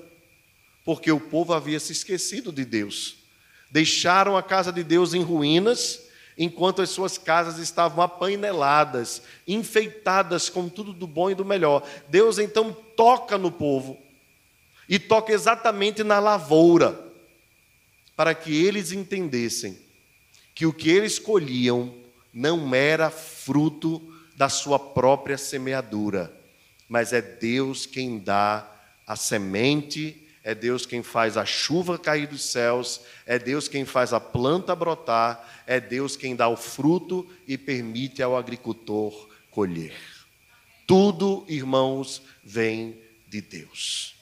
porque 0.86 1.10
o 1.10 1.18
povo 1.18 1.52
havia 1.52 1.80
se 1.80 1.90
esquecido 1.90 2.52
de 2.52 2.64
Deus. 2.64 3.16
Deixaram 3.72 4.36
a 4.36 4.42
casa 4.42 4.72
de 4.72 4.84
Deus 4.84 5.14
em 5.14 5.20
ruínas 5.20 6.06
enquanto 6.38 6.80
as 6.80 6.90
suas 6.90 7.18
casas 7.18 7.58
estavam 7.58 8.04
apaineladas, 8.04 9.22
enfeitadas 9.48 10.48
com 10.48 10.68
tudo 10.68 10.92
do 10.92 11.06
bom 11.08 11.28
e 11.28 11.34
do 11.34 11.44
melhor. 11.44 11.82
Deus 12.08 12.38
então 12.38 12.72
toca 12.72 13.36
no 13.36 13.50
povo 13.50 13.98
e 14.88 14.96
toca 14.96 15.32
exatamente 15.32 16.04
na 16.04 16.20
lavoura, 16.20 17.04
para 18.14 18.32
que 18.32 18.64
eles 18.64 18.92
entendessem 18.92 19.76
que 20.54 20.66
o 20.66 20.72
que 20.72 20.88
eles 20.88 21.18
colhiam 21.18 21.92
não 22.32 22.72
era 22.72 23.10
fruto 23.10 24.00
da 24.36 24.48
sua 24.48 24.78
própria 24.78 25.36
semeadura, 25.36 26.32
mas 26.88 27.12
é 27.12 27.20
Deus 27.20 27.86
quem 27.86 28.20
dá 28.20 28.70
a 29.04 29.16
semente 29.16 30.25
é 30.46 30.54
Deus 30.54 30.86
quem 30.86 31.02
faz 31.02 31.36
a 31.36 31.44
chuva 31.44 31.98
cair 31.98 32.28
dos 32.28 32.44
céus, 32.44 33.00
é 33.26 33.36
Deus 33.36 33.66
quem 33.66 33.84
faz 33.84 34.12
a 34.12 34.20
planta 34.20 34.76
brotar, 34.76 35.44
é 35.66 35.80
Deus 35.80 36.16
quem 36.16 36.36
dá 36.36 36.48
o 36.48 36.56
fruto 36.56 37.28
e 37.48 37.58
permite 37.58 38.22
ao 38.22 38.36
agricultor 38.36 39.28
colher. 39.50 39.92
Tudo, 40.86 41.44
irmãos, 41.48 42.22
vem 42.44 42.96
de 43.26 43.40
Deus. 43.40 44.14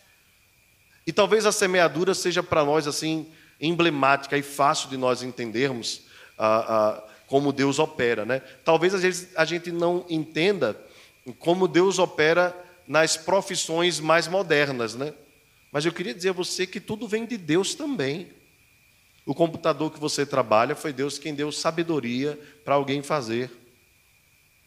E 1.06 1.12
talvez 1.12 1.44
a 1.44 1.52
semeadura 1.52 2.14
seja 2.14 2.42
para 2.42 2.64
nós 2.64 2.86
assim 2.86 3.30
emblemática 3.60 4.38
e 4.38 4.42
fácil 4.42 4.88
de 4.88 4.96
nós 4.96 5.22
entendermos 5.22 6.04
ah, 6.38 6.64
ah, 6.66 7.04
como 7.26 7.52
Deus 7.52 7.78
opera, 7.78 8.24
né? 8.24 8.40
Talvez 8.64 8.94
às 8.94 9.02
vezes 9.02 9.28
a 9.36 9.44
gente 9.44 9.70
não 9.70 10.06
entenda 10.08 10.74
como 11.38 11.68
Deus 11.68 11.98
opera 11.98 12.58
nas 12.88 13.14
profissões 13.14 14.00
mais 14.00 14.26
modernas, 14.26 14.94
né? 14.94 15.12
Mas 15.74 15.84
eu 15.84 15.92
queria 15.92 16.14
dizer 16.14 16.28
a 16.28 16.32
você 16.32 16.68
que 16.68 16.78
tudo 16.78 17.08
vem 17.08 17.26
de 17.26 17.36
Deus 17.36 17.74
também. 17.74 18.28
O 19.26 19.34
computador 19.34 19.92
que 19.92 19.98
você 19.98 20.24
trabalha 20.24 20.76
foi 20.76 20.92
Deus 20.92 21.18
quem 21.18 21.34
deu 21.34 21.50
sabedoria 21.50 22.38
para 22.64 22.76
alguém 22.76 23.02
fazer. 23.02 23.50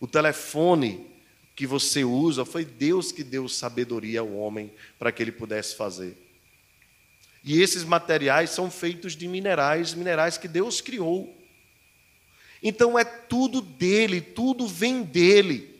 O 0.01 0.05
telefone 0.05 1.07
que 1.55 1.65
você 1.65 2.03
usa 2.03 2.43
foi 2.43 2.65
Deus 2.65 3.09
que 3.13 3.23
deu 3.23 3.47
sabedoria 3.47 4.19
ao 4.19 4.33
homem 4.33 4.69
para 4.99 5.09
que 5.09 5.23
ele 5.23 5.31
pudesse 5.31 5.77
fazer. 5.77 6.17
E 7.41 7.61
esses 7.61 7.85
materiais 7.85 8.49
são 8.49 8.69
feitos 8.69 9.15
de 9.15 9.29
minerais, 9.29 9.93
minerais 9.93 10.37
que 10.37 10.49
Deus 10.49 10.81
criou. 10.81 11.33
Então 12.61 12.99
é 12.99 13.05
tudo 13.05 13.61
dele, 13.61 14.19
tudo 14.19 14.67
vem 14.67 15.03
dele. 15.03 15.76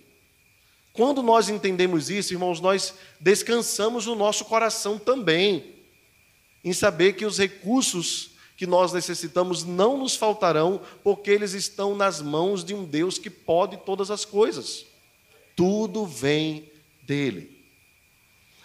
Quando 0.98 1.22
nós 1.22 1.48
entendemos 1.48 2.10
isso, 2.10 2.34
irmãos, 2.34 2.60
nós 2.60 2.96
descansamos 3.20 4.08
no 4.08 4.16
nosso 4.16 4.44
coração 4.46 4.98
também, 4.98 5.76
em 6.64 6.74
saber 6.74 7.14
que 7.14 7.24
os 7.24 7.38
recursos 7.38 8.32
que 8.58 8.66
nós 8.66 8.92
necessitamos 8.92 9.64
não 9.64 9.96
nos 9.96 10.16
faltarão, 10.16 10.82
porque 11.04 11.30
eles 11.30 11.54
estão 11.54 11.96
nas 11.96 12.20
mãos 12.20 12.66
de 12.66 12.74
um 12.74 12.84
Deus 12.84 13.20
que 13.20 13.30
pode 13.30 13.78
todas 13.78 14.10
as 14.10 14.26
coisas. 14.26 14.88
Tudo 15.56 16.04
vem 16.04 16.68
dele. 17.04 17.64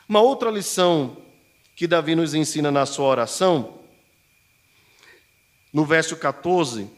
Uma 0.08 0.22
outra 0.22 0.50
lição 0.50 1.18
que 1.76 1.86
Davi 1.86 2.14
nos 2.14 2.32
ensina 2.32 2.70
na 2.70 2.86
sua 2.86 3.04
oração, 3.08 3.78
no 5.70 5.84
verso 5.84 6.16
14, 6.16 6.88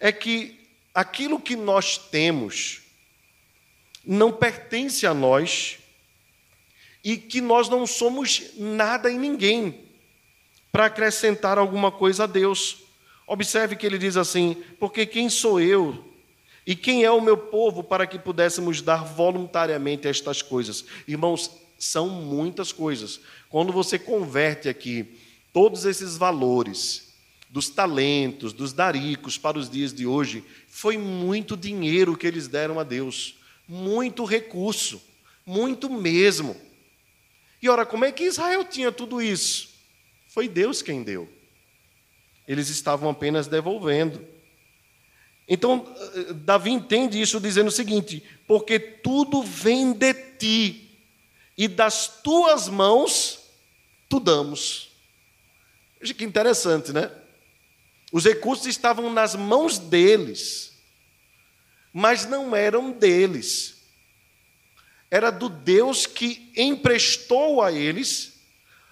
é 0.00 0.10
que 0.10 0.60
aquilo 0.92 1.38
que 1.38 1.54
nós 1.54 1.96
temos, 1.96 2.82
não 4.06 4.32
pertence 4.32 5.06
a 5.06 5.14
nós 5.14 5.78
e 7.02 7.16
que 7.16 7.40
nós 7.40 7.68
não 7.68 7.86
somos 7.86 8.52
nada 8.56 9.10
em 9.10 9.18
ninguém 9.18 9.80
para 10.72 10.86
acrescentar 10.86 11.58
alguma 11.58 11.92
coisa 11.92 12.24
a 12.24 12.26
Deus. 12.26 12.78
Observe 13.26 13.76
que 13.76 13.86
ele 13.86 13.98
diz 13.98 14.16
assim: 14.16 14.62
porque 14.78 15.06
quem 15.06 15.28
sou 15.28 15.60
eu 15.60 16.04
e 16.66 16.74
quem 16.74 17.04
é 17.04 17.10
o 17.10 17.20
meu 17.20 17.36
povo 17.36 17.84
para 17.84 18.06
que 18.06 18.18
pudéssemos 18.18 18.80
dar 18.80 19.04
voluntariamente 19.04 20.08
estas 20.08 20.42
coisas? 20.42 20.84
Irmãos, 21.06 21.50
são 21.78 22.08
muitas 22.08 22.72
coisas. 22.72 23.20
Quando 23.48 23.72
você 23.72 23.98
converte 23.98 24.68
aqui 24.68 25.18
todos 25.52 25.84
esses 25.84 26.16
valores, 26.16 27.12
dos 27.50 27.68
talentos, 27.68 28.52
dos 28.52 28.72
daricos 28.72 29.38
para 29.38 29.56
os 29.56 29.70
dias 29.70 29.94
de 29.94 30.04
hoje, 30.04 30.42
foi 30.66 30.98
muito 30.98 31.56
dinheiro 31.56 32.16
que 32.16 32.26
eles 32.26 32.48
deram 32.48 32.80
a 32.80 32.82
Deus 32.82 33.36
muito 33.68 34.24
recurso, 34.24 35.02
muito 35.44 35.90
mesmo. 35.90 36.56
E 37.60 37.68
ora, 37.68 37.86
como 37.86 38.04
é 38.04 38.12
que 38.12 38.24
Israel 38.24 38.64
tinha 38.64 38.92
tudo 38.92 39.22
isso? 39.22 39.70
Foi 40.28 40.48
Deus 40.48 40.82
quem 40.82 41.02
deu. 41.02 41.28
Eles 42.46 42.68
estavam 42.68 43.08
apenas 43.08 43.46
devolvendo. 43.46 44.26
Então, 45.48 45.94
Davi 46.44 46.70
entende 46.70 47.20
isso 47.20 47.40
dizendo 47.40 47.68
o 47.68 47.72
seguinte: 47.72 48.22
porque 48.46 48.78
tudo 48.78 49.42
vem 49.42 49.92
de 49.92 50.12
ti, 50.12 50.98
e 51.56 51.68
das 51.68 52.22
tuas 52.22 52.68
mãos 52.68 53.50
tu 54.08 54.18
damos. 54.18 54.90
Veja 56.00 56.14
que 56.14 56.24
interessante, 56.24 56.92
né? 56.92 57.10
Os 58.12 58.24
recursos 58.24 58.66
estavam 58.66 59.10
nas 59.10 59.34
mãos 59.34 59.78
deles 59.78 60.73
mas 61.94 62.26
não 62.26 62.56
eram 62.56 62.90
deles. 62.90 63.76
Era 65.08 65.30
do 65.30 65.48
Deus 65.48 66.06
que 66.06 66.50
emprestou 66.56 67.62
a 67.62 67.70
eles, 67.70 68.40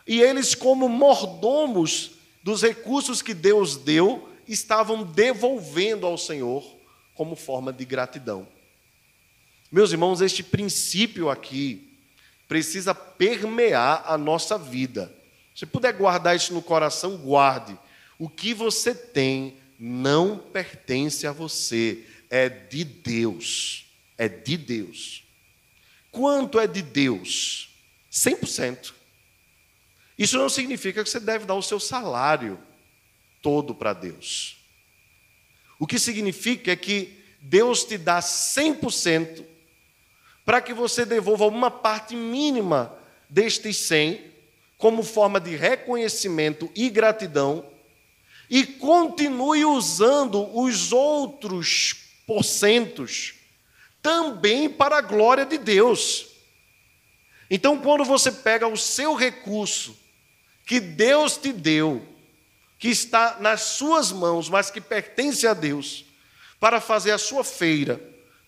e 0.07 0.23
eles, 0.23 0.55
como 0.55 0.89
mordomos 0.89 2.13
dos 2.45 2.63
recursos 2.63 3.21
que 3.21 3.35
Deus 3.35 3.77
deu, 3.77 4.29
estavam 4.47 5.03
devolvendo 5.03 6.07
ao 6.07 6.17
Senhor 6.17 6.65
como 7.15 7.35
forma 7.35 7.73
de 7.73 7.85
gratidão. 7.85 8.47
Meus 9.71 9.91
irmãos, 9.91 10.21
este 10.21 10.43
princípio 10.45 11.29
aqui 11.29 11.97
precisa 12.47 12.95
permear 12.95 14.05
a 14.07 14.17
nossa 14.17 14.57
vida. 14.57 15.13
Se 15.55 15.67
puder 15.67 15.93
guardar 15.93 16.37
isso 16.37 16.55
no 16.55 16.63
coração, 16.63 17.17
guarde. 17.17 17.77
O 18.19 18.29
que 18.29 18.55
você 18.55 18.95
tem 18.95 19.57
não 19.79 20.39
pertence 20.39 21.27
a 21.27 21.33
você, 21.33 22.05
é 22.33 22.49
de 22.49 22.83
Deus. 22.83 23.85
É 24.17 24.27
de 24.27 24.57
Deus. 24.57 25.23
Quanto 26.11 26.59
é 26.59 26.67
de 26.67 26.81
Deus? 26.81 27.69
100%. 28.11 28.95
Isso 30.17 30.39
não 30.39 30.49
significa 30.49 31.05
que 31.05 31.11
você 31.11 31.21
deve 31.21 31.45
dar 31.45 31.55
o 31.55 31.63
seu 31.63 31.79
salário 31.79 32.59
todo 33.43 33.75
para 33.75 33.93
Deus. 33.93 34.57
O 35.79 35.87
que 35.87 35.99
significa 35.99 36.73
é 36.73 36.77
que 36.77 37.23
Deus 37.39 37.85
te 37.85 37.99
dá 37.99 38.21
100% 38.21 39.45
para 40.43 40.63
que 40.63 40.73
você 40.73 41.05
devolva 41.05 41.47
uma 41.47 41.71
parte 41.71 42.17
mínima 42.17 42.97
destes 43.29 43.77
100 43.77 44.33
como 44.79 45.03
forma 45.03 45.39
de 45.39 45.55
reconhecimento 45.55 46.71
e 46.75 46.89
gratidão 46.89 47.71
e 48.49 48.65
continue 48.65 49.65
usando 49.65 50.49
os 50.59 50.93
outros 50.93 52.12
porcentos 52.27 53.35
também 54.03 54.69
para 54.69 54.99
a 54.99 55.01
glória 55.01 55.47
de 55.47 55.59
Deus. 55.59 56.27
Então, 57.49 57.79
quando 57.79 58.05
você 58.05 58.33
pega 58.33 58.67
o 58.67 58.77
seu 58.77 59.15
recurso 59.15 59.97
que 60.67 60.81
Deus 60.81 61.37
te 61.37 61.53
deu, 61.53 62.05
que 62.79 62.89
está 62.89 63.37
nas 63.39 63.61
suas 63.61 64.11
mãos, 64.11 64.49
mas 64.49 64.71
que 64.71 64.81
pertence 64.81 65.47
a 65.47 65.55
Deus, 65.55 66.05
para 66.59 66.81
fazer 66.81 67.13
a 67.13 67.19
sua 67.19 67.45
feira, 67.45 68.01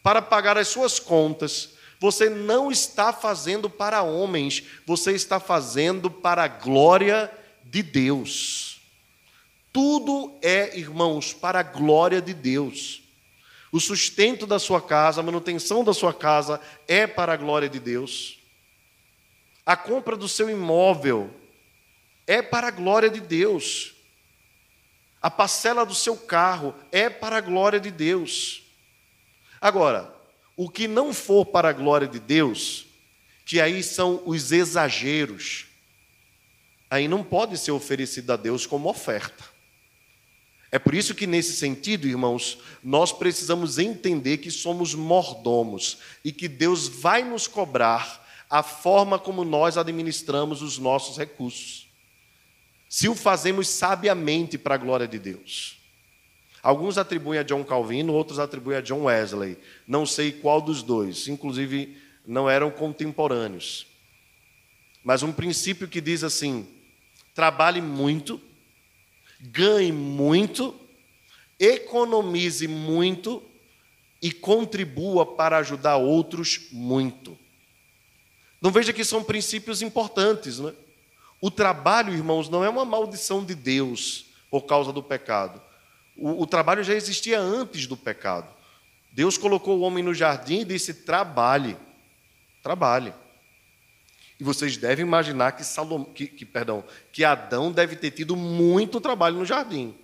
para 0.02 0.20
pagar 0.20 0.58
as 0.58 0.68
suas 0.68 0.98
contas, 0.98 1.70
você 2.00 2.28
não 2.28 2.70
está 2.72 3.12
fazendo 3.12 3.70
para 3.70 4.02
homens, 4.02 4.64
você 4.84 5.12
está 5.12 5.38
fazendo 5.38 6.10
para 6.10 6.44
a 6.44 6.48
glória 6.48 7.30
de 7.64 7.82
Deus. 7.82 8.80
Tudo 9.72 10.36
é, 10.42 10.76
irmãos, 10.78 11.32
para 11.32 11.60
a 11.60 11.62
glória 11.62 12.20
de 12.20 12.34
Deus. 12.34 13.03
O 13.74 13.80
sustento 13.80 14.46
da 14.46 14.60
sua 14.60 14.80
casa, 14.80 15.20
a 15.20 15.24
manutenção 15.24 15.82
da 15.82 15.92
sua 15.92 16.14
casa 16.14 16.60
é 16.86 17.08
para 17.08 17.32
a 17.32 17.36
glória 17.36 17.68
de 17.68 17.80
Deus. 17.80 18.38
A 19.66 19.76
compra 19.76 20.16
do 20.16 20.28
seu 20.28 20.48
imóvel 20.48 21.28
é 22.24 22.40
para 22.40 22.68
a 22.68 22.70
glória 22.70 23.10
de 23.10 23.18
Deus. 23.18 23.92
A 25.20 25.28
parcela 25.28 25.84
do 25.84 25.92
seu 25.92 26.16
carro 26.16 26.72
é 26.92 27.10
para 27.10 27.38
a 27.38 27.40
glória 27.40 27.80
de 27.80 27.90
Deus. 27.90 28.62
Agora, 29.60 30.14
o 30.56 30.70
que 30.70 30.86
não 30.86 31.12
for 31.12 31.44
para 31.44 31.70
a 31.70 31.72
glória 31.72 32.06
de 32.06 32.20
Deus, 32.20 32.86
que 33.44 33.60
aí 33.60 33.82
são 33.82 34.22
os 34.24 34.52
exageros, 34.52 35.66
aí 36.88 37.08
não 37.08 37.24
pode 37.24 37.58
ser 37.58 37.72
oferecido 37.72 38.32
a 38.34 38.36
Deus 38.36 38.66
como 38.66 38.88
oferta. 38.88 39.53
É 40.74 40.78
por 40.80 40.92
isso 40.92 41.14
que, 41.14 41.24
nesse 41.24 41.52
sentido, 41.52 42.08
irmãos, 42.08 42.58
nós 42.82 43.12
precisamos 43.12 43.78
entender 43.78 44.38
que 44.38 44.50
somos 44.50 44.92
mordomos 44.92 45.98
e 46.24 46.32
que 46.32 46.48
Deus 46.48 46.88
vai 46.88 47.22
nos 47.22 47.46
cobrar 47.46 48.26
a 48.50 48.60
forma 48.60 49.16
como 49.16 49.44
nós 49.44 49.78
administramos 49.78 50.62
os 50.62 50.76
nossos 50.76 51.16
recursos. 51.16 51.86
Se 52.88 53.08
o 53.08 53.14
fazemos 53.14 53.68
sabiamente 53.68 54.58
para 54.58 54.74
a 54.74 54.78
glória 54.78 55.06
de 55.06 55.16
Deus. 55.16 55.78
Alguns 56.60 56.98
atribuem 56.98 57.38
a 57.38 57.44
John 57.44 57.62
Calvino, 57.62 58.12
outros 58.12 58.40
atribuem 58.40 58.78
a 58.78 58.80
John 58.80 59.04
Wesley. 59.04 59.56
Não 59.86 60.04
sei 60.04 60.32
qual 60.32 60.60
dos 60.60 60.82
dois, 60.82 61.28
inclusive 61.28 61.96
não 62.26 62.50
eram 62.50 62.72
contemporâneos. 62.72 63.86
Mas 65.04 65.22
um 65.22 65.30
princípio 65.30 65.86
que 65.86 66.00
diz 66.00 66.24
assim: 66.24 66.66
trabalhe 67.32 67.80
muito 67.80 68.40
ganhe 69.44 69.92
muito, 69.92 70.74
economize 71.58 72.66
muito 72.66 73.42
e 74.22 74.32
contribua 74.32 75.26
para 75.26 75.58
ajudar 75.58 75.96
outros 75.96 76.68
muito. 76.72 77.38
Não 78.60 78.70
veja 78.70 78.92
que 78.92 79.04
são 79.04 79.22
princípios 79.22 79.82
importantes, 79.82 80.58
né? 80.58 80.72
O 81.40 81.50
trabalho, 81.50 82.14
irmãos, 82.14 82.48
não 82.48 82.64
é 82.64 82.68
uma 82.70 82.86
maldição 82.86 83.44
de 83.44 83.54
Deus 83.54 84.24
por 84.50 84.62
causa 84.62 84.92
do 84.92 85.02
pecado. 85.02 85.60
O, 86.16 86.42
o 86.42 86.46
trabalho 86.46 86.82
já 86.82 86.94
existia 86.94 87.38
antes 87.38 87.86
do 87.86 87.96
pecado. 87.98 88.48
Deus 89.12 89.36
colocou 89.36 89.78
o 89.78 89.82
homem 89.82 90.02
no 90.02 90.14
jardim 90.14 90.60
e 90.60 90.64
disse: 90.64 90.94
trabalhe, 90.94 91.76
trabalhe. 92.62 93.12
E 94.38 94.44
vocês 94.44 94.76
devem 94.76 95.04
imaginar 95.04 95.52
que, 95.52 95.64
Salom, 95.64 96.04
que, 96.04 96.26
que, 96.26 96.44
perdão, 96.44 96.84
que 97.12 97.24
Adão 97.24 97.70
deve 97.70 97.96
ter 97.96 98.10
tido 98.10 98.34
muito 98.34 99.00
trabalho 99.00 99.36
no 99.36 99.44
jardim, 99.44 99.94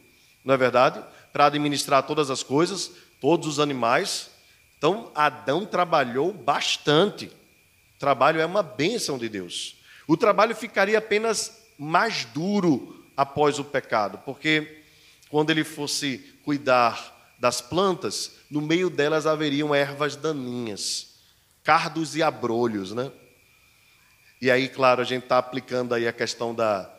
não 0.44 0.54
é 0.54 0.56
verdade? 0.56 1.02
Para 1.32 1.46
administrar 1.46 2.02
todas 2.04 2.30
as 2.30 2.42
coisas, 2.42 2.92
todos 3.20 3.46
os 3.46 3.60
animais. 3.60 4.30
Então, 4.78 5.10
Adão 5.14 5.66
trabalhou 5.66 6.32
bastante. 6.32 7.30
trabalho 7.98 8.40
é 8.40 8.46
uma 8.46 8.62
bênção 8.62 9.18
de 9.18 9.28
Deus. 9.28 9.76
O 10.06 10.16
trabalho 10.16 10.54
ficaria 10.54 10.98
apenas 10.98 11.60
mais 11.78 12.24
duro 12.24 13.04
após 13.16 13.58
o 13.58 13.64
pecado, 13.64 14.18
porque 14.24 14.82
quando 15.28 15.50
ele 15.50 15.64
fosse 15.64 16.18
cuidar 16.44 17.34
das 17.38 17.60
plantas, 17.60 18.32
no 18.50 18.60
meio 18.60 18.90
delas 18.90 19.26
haveriam 19.26 19.74
ervas 19.74 20.16
daninhas, 20.16 21.14
cardos 21.62 22.16
e 22.16 22.22
abrolhos, 22.22 22.92
né? 22.92 23.10
E 24.40 24.50
aí, 24.50 24.68
claro, 24.68 25.02
a 25.02 25.04
gente 25.04 25.24
está 25.24 25.36
aplicando 25.36 25.94
aí 25.94 26.08
a 26.08 26.12
questão 26.12 26.54
da, 26.54 26.90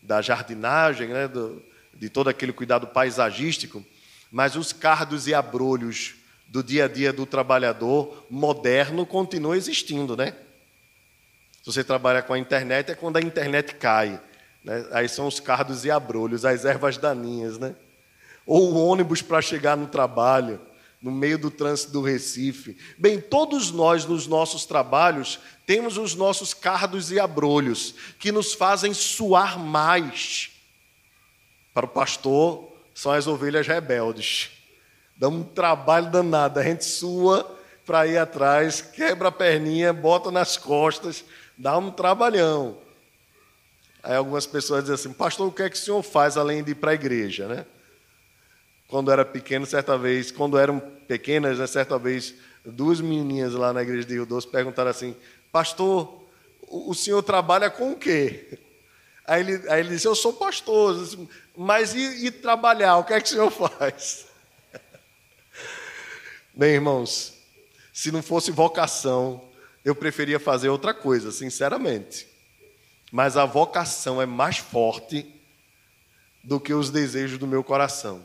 da 0.00 0.22
jardinagem, 0.22 1.08
né, 1.08 1.26
do, 1.26 1.60
de 1.92 2.08
todo 2.08 2.28
aquele 2.28 2.52
cuidado 2.52 2.86
paisagístico, 2.86 3.84
mas 4.30 4.54
os 4.54 4.72
cardos 4.72 5.26
e 5.26 5.34
abrolhos 5.34 6.14
do 6.46 6.62
dia 6.62 6.84
a 6.84 6.88
dia 6.88 7.12
do 7.12 7.26
trabalhador 7.26 8.24
moderno 8.30 9.04
continuam 9.04 9.54
existindo, 9.54 10.16
né? 10.16 10.32
Se 11.60 11.72
você 11.72 11.82
trabalha 11.82 12.22
com 12.22 12.32
a 12.32 12.38
internet, 12.38 12.92
é 12.92 12.94
quando 12.94 13.16
a 13.16 13.20
internet 13.20 13.74
cai. 13.74 14.20
Né? 14.62 14.86
Aí 14.92 15.08
são 15.08 15.26
os 15.26 15.40
cardos 15.40 15.84
e 15.84 15.90
abrolhos, 15.90 16.44
as 16.44 16.64
ervas 16.64 16.96
daninhas, 16.96 17.58
né? 17.58 17.74
Ou 18.46 18.72
o 18.72 18.86
ônibus 18.86 19.20
para 19.20 19.42
chegar 19.42 19.76
no 19.76 19.88
trabalho 19.88 20.60
no 21.00 21.10
meio 21.10 21.38
do 21.38 21.50
trânsito 21.50 21.92
do 21.92 22.02
Recife. 22.02 22.76
Bem, 22.98 23.20
todos 23.20 23.70
nós 23.70 24.04
nos 24.04 24.26
nossos 24.26 24.64
trabalhos 24.64 25.38
temos 25.66 25.98
os 25.98 26.14
nossos 26.14 26.54
cardos 26.54 27.10
e 27.10 27.20
abrolhos 27.20 27.94
que 28.18 28.32
nos 28.32 28.52
fazem 28.54 28.94
suar 28.94 29.58
mais. 29.58 30.50
Para 31.74 31.86
o 31.86 31.88
pastor, 31.88 32.72
são 32.94 33.12
as 33.12 33.26
ovelhas 33.26 33.66
rebeldes. 33.66 34.50
Dá 35.16 35.28
um 35.28 35.42
trabalho 35.42 36.10
danado, 36.10 36.58
a 36.58 36.62
gente 36.62 36.84
sua 36.84 37.54
para 37.84 38.06
ir 38.06 38.18
atrás, 38.18 38.80
quebra 38.80 39.28
a 39.28 39.32
perninha, 39.32 39.92
bota 39.92 40.30
nas 40.30 40.56
costas, 40.56 41.24
dá 41.56 41.78
um 41.78 41.90
trabalhão. 41.90 42.78
Aí 44.02 44.16
algumas 44.16 44.46
pessoas 44.46 44.82
dizem 44.82 44.94
assim, 44.94 45.12
pastor, 45.12 45.46
o 45.48 45.52
que 45.52 45.62
é 45.62 45.70
que 45.70 45.76
o 45.76 45.78
senhor 45.78 46.02
faz 46.02 46.36
além 46.36 46.64
de 46.64 46.72
ir 46.72 46.74
para 46.74 46.90
a 46.90 46.94
igreja, 46.94 47.46
né? 47.46 47.66
Quando 48.88 49.10
era 49.10 49.24
pequeno, 49.24 49.66
certa 49.66 49.98
vez, 49.98 50.30
quando 50.30 50.58
eram 50.58 50.78
pequenas, 50.78 51.58
né, 51.58 51.66
certa 51.66 51.98
vez, 51.98 52.34
duas 52.64 53.00
menininhas 53.00 53.52
lá 53.54 53.72
na 53.72 53.82
igreja 53.82 54.06
de 54.06 54.14
Rio 54.14 54.26
Doce 54.26 54.46
perguntaram 54.46 54.90
assim: 54.90 55.16
Pastor, 55.50 56.24
o 56.68 56.94
senhor 56.94 57.22
trabalha 57.22 57.70
com 57.70 57.92
o 57.92 57.96
quê? 57.96 58.58
Aí 59.26 59.40
ele, 59.40 59.68
aí 59.70 59.80
ele 59.80 59.90
disse: 59.90 60.06
Eu 60.06 60.14
sou 60.14 60.32
pastor, 60.32 60.96
mas 61.56 61.94
e, 61.94 62.26
e 62.26 62.30
trabalhar? 62.30 62.98
O 62.98 63.04
que 63.04 63.12
é 63.12 63.20
que 63.20 63.26
o 63.26 63.30
senhor 63.30 63.50
faz? 63.50 64.26
Bem, 66.54 66.74
irmãos, 66.74 67.34
se 67.92 68.10
não 68.10 68.22
fosse 68.22 68.50
vocação, 68.50 69.42
eu 69.84 69.94
preferia 69.94 70.38
fazer 70.38 70.68
outra 70.68 70.94
coisa, 70.94 71.30
sinceramente. 71.32 72.26
Mas 73.12 73.36
a 73.36 73.44
vocação 73.44 74.20
é 74.22 74.26
mais 74.26 74.58
forte 74.58 75.32
do 76.42 76.60
que 76.60 76.72
os 76.72 76.90
desejos 76.90 77.38
do 77.38 77.46
meu 77.46 77.62
coração. 77.62 78.24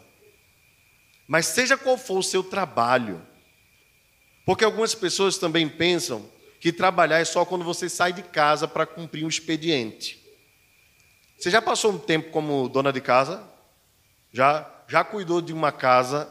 Mas 1.31 1.45
seja 1.45 1.77
qual 1.77 1.97
for 1.97 2.17
o 2.17 2.23
seu 2.23 2.43
trabalho, 2.43 3.25
porque 4.45 4.65
algumas 4.65 4.93
pessoas 4.93 5.37
também 5.37 5.69
pensam 5.69 6.29
que 6.59 6.73
trabalhar 6.73 7.19
é 7.19 7.23
só 7.23 7.45
quando 7.45 7.63
você 7.63 7.87
sai 7.87 8.11
de 8.11 8.21
casa 8.21 8.67
para 8.67 8.85
cumprir 8.85 9.23
um 9.23 9.29
expediente. 9.29 10.21
Você 11.39 11.49
já 11.49 11.61
passou 11.61 11.93
um 11.93 11.97
tempo 11.97 12.31
como 12.31 12.67
dona 12.67 12.91
de 12.91 12.99
casa? 12.99 13.49
Já, 14.29 14.69
já 14.89 15.05
cuidou 15.05 15.41
de 15.41 15.53
uma 15.53 15.71
casa? 15.71 16.29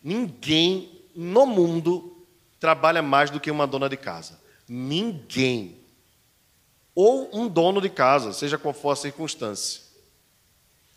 Ninguém 0.00 1.02
no 1.12 1.44
mundo 1.44 2.24
trabalha 2.60 3.02
mais 3.02 3.30
do 3.30 3.40
que 3.40 3.50
uma 3.50 3.66
dona 3.66 3.88
de 3.88 3.96
casa. 3.96 4.40
Ninguém. 4.68 5.80
Ou 6.94 7.36
um 7.36 7.48
dono 7.48 7.80
de 7.80 7.90
casa, 7.90 8.32
seja 8.32 8.56
qual 8.56 8.72
for 8.72 8.92
a 8.92 8.96
circunstância. 8.96 9.82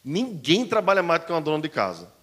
Ninguém 0.03 0.67
trabalha 0.67 1.01
mais 1.01 1.21
do 1.21 1.25
que 1.25 1.31
uma 1.31 1.41
dona 1.41 1.63
de 1.63 1.69
casa. 1.69 2.13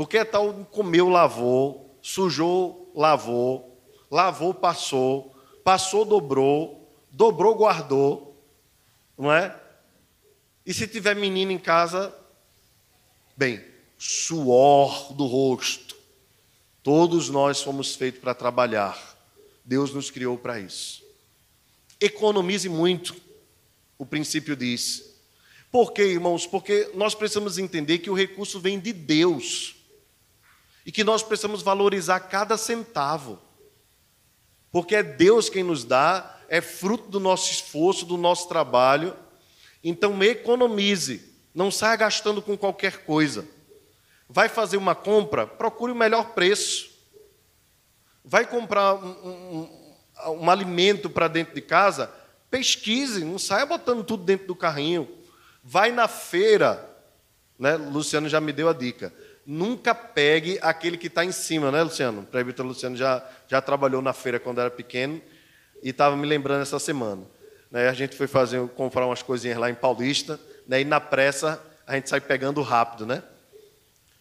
Porque 0.00 0.16
é 0.16 0.24
tal 0.24 0.54
comeu, 0.70 1.10
lavou, 1.10 1.94
sujou, 2.00 2.90
lavou, 2.96 3.78
lavou, 4.10 4.54
passou, 4.54 5.36
passou, 5.62 6.06
dobrou, 6.06 6.90
dobrou, 7.10 7.54
guardou, 7.54 8.34
não 9.18 9.30
é? 9.30 9.54
E 10.64 10.72
se 10.72 10.88
tiver 10.88 11.14
menino 11.14 11.52
em 11.52 11.58
casa, 11.58 12.16
bem, 13.36 13.62
suor 13.98 15.12
do 15.12 15.26
rosto. 15.26 15.94
Todos 16.82 17.28
nós 17.28 17.60
fomos 17.62 17.94
feitos 17.94 18.22
para 18.22 18.32
trabalhar. 18.32 18.98
Deus 19.62 19.92
nos 19.92 20.10
criou 20.10 20.38
para 20.38 20.58
isso. 20.58 21.04
economize 22.00 22.70
muito, 22.70 23.14
o 23.98 24.06
princípio 24.06 24.56
diz. 24.56 25.14
Por 25.70 25.92
quê, 25.92 26.04
irmãos? 26.04 26.46
Porque 26.46 26.90
nós 26.94 27.14
precisamos 27.14 27.58
entender 27.58 27.98
que 27.98 28.08
o 28.08 28.14
recurso 28.14 28.58
vem 28.58 28.80
de 28.80 28.94
Deus 28.94 29.78
e 30.90 30.92
que 30.92 31.04
nós 31.04 31.22
precisamos 31.22 31.62
valorizar 31.62 32.18
cada 32.18 32.56
centavo, 32.56 33.38
porque 34.72 34.96
é 34.96 35.04
Deus 35.04 35.48
quem 35.48 35.62
nos 35.62 35.84
dá, 35.84 36.36
é 36.48 36.60
fruto 36.60 37.08
do 37.08 37.20
nosso 37.20 37.48
esforço, 37.48 38.04
do 38.04 38.16
nosso 38.16 38.48
trabalho. 38.48 39.16
Então, 39.84 40.20
economize, 40.20 41.32
não 41.54 41.70
saia 41.70 41.94
gastando 41.94 42.42
com 42.42 42.58
qualquer 42.58 43.04
coisa. 43.04 43.46
Vai 44.28 44.48
fazer 44.48 44.78
uma 44.78 44.96
compra, 44.96 45.46
procure 45.46 45.92
o 45.92 45.94
melhor 45.96 46.30
preço. 46.34 46.90
Vai 48.24 48.44
comprar 48.44 48.96
um, 48.96 49.68
um, 50.26 50.40
um 50.40 50.50
alimento 50.50 51.08
para 51.08 51.28
dentro 51.28 51.54
de 51.54 51.60
casa, 51.60 52.10
pesquise, 52.50 53.24
não 53.24 53.38
saia 53.38 53.64
botando 53.64 54.02
tudo 54.02 54.24
dentro 54.24 54.48
do 54.48 54.56
carrinho. 54.56 55.08
Vai 55.62 55.92
na 55.92 56.08
feira, 56.08 56.84
né? 57.56 57.76
Luciano 57.76 58.28
já 58.28 58.40
me 58.40 58.52
deu 58.52 58.68
a 58.68 58.72
dica. 58.72 59.14
Nunca 59.52 59.92
pegue 59.96 60.60
aquele 60.62 60.96
que 60.96 61.08
está 61.08 61.24
em 61.24 61.32
cima, 61.32 61.72
né, 61.72 61.82
Luciano? 61.82 62.20
O 62.20 62.24
presbítero 62.24 62.68
Luciano 62.68 62.96
já, 62.96 63.28
já 63.48 63.60
trabalhou 63.60 64.00
na 64.00 64.12
feira 64.12 64.38
quando 64.38 64.60
era 64.60 64.70
pequeno 64.70 65.20
e 65.82 65.90
estava 65.90 66.16
me 66.16 66.24
lembrando 66.24 66.62
essa 66.62 66.78
semana. 66.78 67.22
Né, 67.68 67.88
a 67.88 67.92
gente 67.92 68.14
foi 68.14 68.28
fazer, 68.28 68.64
comprar 68.68 69.04
umas 69.04 69.24
coisinhas 69.24 69.58
lá 69.58 69.68
em 69.68 69.74
Paulista, 69.74 70.38
né, 70.68 70.82
e 70.82 70.84
na 70.84 71.00
pressa 71.00 71.60
a 71.84 71.96
gente 71.96 72.08
sai 72.08 72.20
pegando 72.20 72.62
rápido, 72.62 73.04
né? 73.04 73.24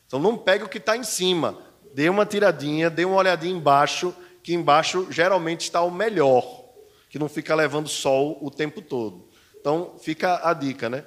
Então 0.08 0.18
não 0.18 0.36
pegue 0.36 0.64
o 0.64 0.68
que 0.68 0.80
está 0.80 0.98
em 0.98 1.04
cima, 1.04 1.56
dê 1.94 2.10
uma 2.10 2.26
tiradinha, 2.26 2.90
dê 2.90 3.06
uma 3.06 3.18
olhadinha 3.18 3.56
embaixo, 3.56 4.16
que 4.42 4.56
embaixo 4.56 5.12
geralmente 5.12 5.62
está 5.62 5.84
o 5.84 5.92
melhor, 5.92 6.66
que 7.08 7.20
não 7.20 7.30
fica 7.30 7.54
levando 7.54 7.88
sol 7.88 8.40
o 8.42 8.50
tempo 8.50 8.82
todo. 8.82 9.30
Então 9.62 9.94
fica 10.02 10.42
a 10.44 10.56
dica, 10.56 10.90
né? 10.90 11.06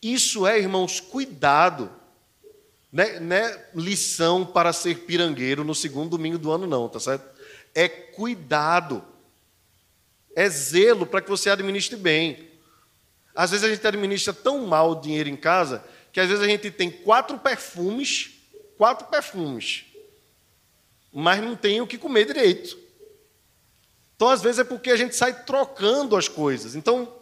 Isso 0.00 0.46
é, 0.46 0.56
irmãos, 0.56 1.00
cuidado. 1.00 2.03
Não 2.94 3.02
é, 3.02 3.18
não 3.18 3.34
é 3.34 3.68
lição 3.74 4.46
para 4.46 4.72
ser 4.72 5.00
pirangueiro 5.00 5.64
no 5.64 5.74
segundo 5.74 6.10
domingo 6.10 6.38
do 6.38 6.52
ano, 6.52 6.64
não, 6.64 6.88
tá 6.88 7.00
certo? 7.00 7.28
É 7.74 7.88
cuidado. 7.88 9.04
É 10.36 10.48
zelo 10.48 11.04
para 11.04 11.20
que 11.20 11.28
você 11.28 11.50
administre 11.50 11.96
bem. 11.96 12.48
Às 13.34 13.50
vezes 13.50 13.64
a 13.64 13.68
gente 13.68 13.84
administra 13.84 14.32
tão 14.32 14.64
mal 14.64 14.92
o 14.92 15.00
dinheiro 15.00 15.28
em 15.28 15.34
casa 15.34 15.84
que 16.12 16.20
às 16.20 16.28
vezes 16.28 16.44
a 16.44 16.46
gente 16.46 16.70
tem 16.70 16.88
quatro 16.88 17.36
perfumes, 17.36 18.30
quatro 18.78 19.08
perfumes, 19.08 19.86
mas 21.12 21.42
não 21.42 21.56
tem 21.56 21.80
o 21.80 21.88
que 21.88 21.98
comer 21.98 22.26
direito. 22.26 22.78
Então, 24.14 24.28
às 24.28 24.40
vezes, 24.40 24.60
é 24.60 24.64
porque 24.64 24.92
a 24.92 24.96
gente 24.96 25.16
sai 25.16 25.42
trocando 25.42 26.16
as 26.16 26.28
coisas. 26.28 26.76
Então, 26.76 27.12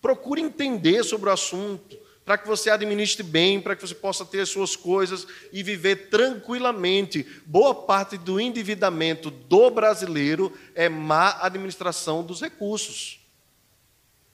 procure 0.00 0.40
entender 0.40 1.04
sobre 1.04 1.28
o 1.28 1.32
assunto, 1.32 1.98
para 2.24 2.38
que 2.38 2.46
você 2.46 2.70
administre 2.70 3.22
bem, 3.22 3.60
para 3.60 3.74
que 3.74 3.86
você 3.86 3.94
possa 3.94 4.24
ter 4.24 4.40
as 4.40 4.48
suas 4.48 4.76
coisas 4.76 5.26
e 5.52 5.62
viver 5.62 6.08
tranquilamente. 6.08 7.26
Boa 7.44 7.74
parte 7.74 8.16
do 8.16 8.40
endividamento 8.40 9.30
do 9.30 9.70
brasileiro 9.70 10.56
é 10.74 10.88
má 10.88 11.38
administração 11.40 12.22
dos 12.22 12.40
recursos. 12.40 13.20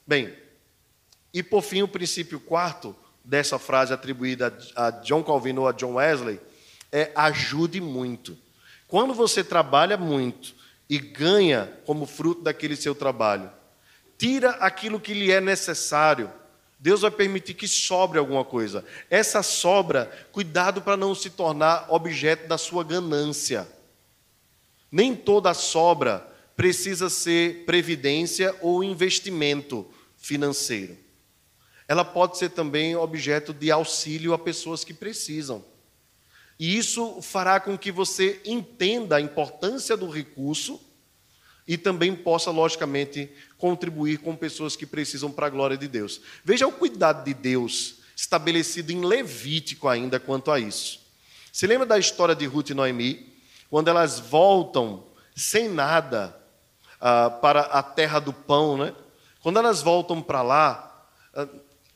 Bem, 0.05 0.33
e 1.33 1.41
por 1.41 1.61
fim, 1.61 1.81
o 1.81 1.87
princípio 1.87 2.39
quarto 2.39 2.95
dessa 3.23 3.59
frase 3.59 3.93
atribuída 3.93 4.55
a 4.75 4.91
John 4.91 5.23
Calvin 5.23 5.57
ou 5.57 5.67
a 5.67 5.71
John 5.71 5.95
Wesley 5.95 6.39
é 6.91 7.11
ajude 7.15 7.79
muito. 7.81 8.37
Quando 8.87 9.13
você 9.13 9.43
trabalha 9.43 9.97
muito 9.97 10.55
e 10.89 10.97
ganha 10.97 11.71
como 11.85 12.07
fruto 12.07 12.41
daquele 12.41 12.75
seu 12.75 12.95
trabalho, 12.95 13.51
tira 14.17 14.51
aquilo 14.51 14.99
que 14.99 15.13
lhe 15.13 15.31
é 15.31 15.39
necessário 15.39 16.31
Deus 16.79 17.01
vai 17.01 17.11
permitir 17.11 17.55
que 17.55 17.67
sobre 17.67 18.17
alguma 18.17 18.45
coisa. 18.45 18.85
Essa 19.09 19.43
sobra, 19.43 20.09
cuidado 20.31 20.81
para 20.81 20.95
não 20.95 21.13
se 21.13 21.29
tornar 21.29 21.87
objeto 21.89 22.47
da 22.47 22.57
sua 22.57 22.85
ganância. 22.85 23.67
Nem 24.89 25.13
toda 25.13 25.53
sobra 25.53 26.25
precisa 26.55 27.09
ser 27.09 27.65
previdência 27.65 28.55
ou 28.61 28.81
investimento 28.81 29.85
financeiro. 30.17 30.97
Ela 31.85 32.05
pode 32.05 32.37
ser 32.37 32.51
também 32.51 32.95
objeto 32.95 33.53
de 33.53 33.71
auxílio 33.71 34.33
a 34.33 34.39
pessoas 34.39 34.83
que 34.83 34.93
precisam. 34.93 35.65
E 36.57 36.77
isso 36.77 37.21
fará 37.21 37.59
com 37.59 37.77
que 37.77 37.91
você 37.91 38.41
entenda 38.45 39.17
a 39.17 39.21
importância 39.21 39.97
do 39.97 40.09
recurso 40.09 40.79
e 41.67 41.77
também 41.77 42.15
possa, 42.15 42.51
logicamente, 42.51 43.31
contribuir 43.59 44.17
com 44.19 44.35
pessoas 44.35 44.75
que 44.75 44.85
precisam 44.85 45.31
para 45.31 45.45
a 45.45 45.49
glória 45.49 45.77
de 45.77 45.87
Deus. 45.87 46.21
Veja 46.43 46.65
o 46.65 46.71
cuidado 46.71 47.23
de 47.23 47.33
Deus 47.33 47.97
estabelecido 48.15 48.91
em 48.91 49.05
Levítico 49.05 49.87
ainda 49.87 50.19
quanto 50.19 50.49
a 50.49 50.59
isso. 50.59 50.99
Se 51.51 51.67
lembra 51.67 51.85
da 51.85 51.99
história 51.99 52.33
de 52.33 52.45
Ruth 52.45 52.71
e 52.71 52.73
Noemi, 52.73 53.31
quando 53.69 53.89
elas 53.89 54.19
voltam 54.19 55.03
sem 55.35 55.69
nada 55.69 56.35
ah, 56.99 57.29
para 57.29 57.61
a 57.61 57.83
terra 57.83 58.19
do 58.19 58.33
pão, 58.33 58.77
né? 58.77 58.93
Quando 59.41 59.59
elas 59.59 59.81
voltam 59.81 60.21
para 60.21 60.41
lá, 60.41 61.07
ah, 61.33 61.47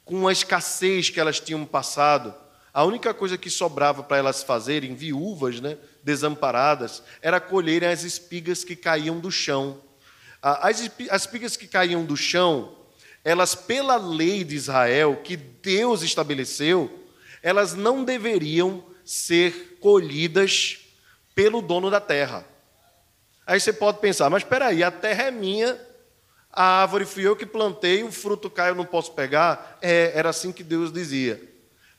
com 0.05 0.27
a 0.27 0.31
escassez 0.31 1.09
que 1.09 1.19
elas 1.19 1.39
tinham 1.39 1.65
passado, 1.65 2.33
a 2.73 2.83
única 2.83 3.13
coisa 3.13 3.37
que 3.37 3.49
sobrava 3.49 4.03
para 4.03 4.17
elas 4.17 4.43
fazerem, 4.43 4.95
viúvas, 4.95 5.61
né? 5.61 5.77
desamparadas, 6.03 7.03
era 7.21 7.39
colherem 7.39 7.87
as 7.87 8.03
espigas 8.03 8.63
que 8.63 8.75
caíam 8.75 9.19
do 9.19 9.31
chão. 9.31 9.79
As 10.43 10.81
espigas 10.81 11.55
que 11.55 11.67
caíam 11.67 12.03
do 12.03 12.17
chão, 12.17 12.75
elas, 13.23 13.55
pela 13.55 13.95
lei 13.95 14.43
de 14.43 14.57
Israel, 14.57 15.21
que 15.23 15.37
Deus 15.37 16.01
estabeleceu, 16.01 17.07
elas 17.41 17.73
não 17.73 18.03
deveriam 18.03 18.83
ser 19.05 19.77
colhidas 19.79 20.79
pelo 21.33 21.61
dono 21.61 21.89
da 21.89 22.01
terra. 22.01 22.45
Aí 23.47 23.57
você 23.57 23.71
pode 23.71 23.99
pensar, 23.99 24.29
mas 24.29 24.43
espera 24.43 24.67
aí, 24.67 24.83
a 24.83 24.91
terra 24.91 25.23
é 25.23 25.31
minha, 25.31 25.79
a 26.51 26.81
árvore 26.81 27.05
fui 27.05 27.25
eu 27.25 27.37
que 27.37 27.45
plantei, 27.45 28.03
o 28.03 28.11
fruto 28.11 28.49
cai, 28.49 28.69
eu 28.69 28.75
não 28.75 28.85
posso 28.85 29.13
pegar. 29.13 29.77
É, 29.81 30.11
era 30.13 30.29
assim 30.29 30.51
que 30.51 30.63
Deus 30.63 30.91
dizia. 30.91 31.41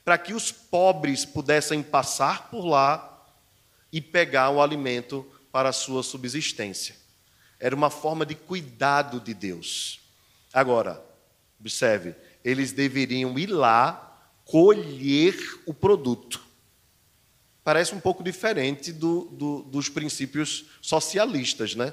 Para 0.03 0.19
que 0.19 0.35
os 0.35 0.51
pobres 0.51 1.25
pudessem 1.25 1.81
passar 1.81 2.49
por 2.51 2.63
lá 2.63 3.11
e 3.91 3.99
pegar 3.99 4.51
o 4.51 4.61
alimento 4.61 5.25
para 5.51 5.69
a 5.69 5.73
sua 5.73 6.03
subsistência. 6.03 7.04
Era 7.59 7.75
uma 7.75 7.89
forma 7.89 8.25
de 8.25 8.35
cuidado 8.35 9.19
de 9.19 9.33
Deus. 9.33 9.99
Agora, 10.53 11.03
observe, 11.59 12.15
eles 12.43 12.71
deveriam 12.71 13.37
ir 13.37 13.47
lá 13.47 14.01
colher 14.45 15.35
o 15.65 15.73
produto. 15.73 16.41
Parece 17.63 17.95
um 17.95 17.99
pouco 17.99 18.23
diferente 18.23 18.93
do, 18.93 19.25
do, 19.31 19.63
dos 19.63 19.89
princípios 19.89 20.65
socialistas, 20.81 21.73
né? 21.73 21.91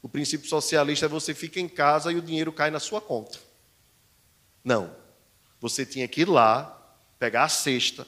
O 0.00 0.08
princípio 0.08 0.48
socialista 0.48 1.06
é 1.06 1.08
você 1.08 1.34
fica 1.34 1.58
em 1.58 1.68
casa 1.68 2.12
e 2.12 2.16
o 2.16 2.22
dinheiro 2.22 2.52
cai 2.52 2.70
na 2.70 2.78
sua 2.78 3.00
conta. 3.00 3.38
Não. 4.62 4.94
Você 5.60 5.84
tinha 5.84 6.06
que 6.06 6.20
ir 6.20 6.28
lá, 6.28 6.96
pegar 7.18 7.44
a 7.44 7.48
cesta, 7.48 8.06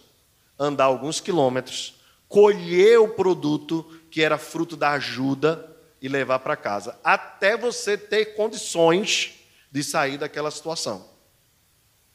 andar 0.57 0.84
alguns 0.84 1.20
quilômetros, 1.20 1.94
colher 2.28 3.01
o 3.01 3.09
produto 3.09 3.82
que 4.09 4.22
era 4.22 4.38
fruto 4.38 4.76
da 4.76 4.92
ajuda 4.92 5.69
e 6.01 6.09
levar 6.09 6.38
para 6.38 6.57
casa, 6.57 6.98
até 7.05 7.57
você 7.57 7.96
ter 7.96 8.34
condições 8.34 9.34
de 9.70 9.84
sair 9.84 10.18
daquela 10.18 10.51
situação. 10.51 11.09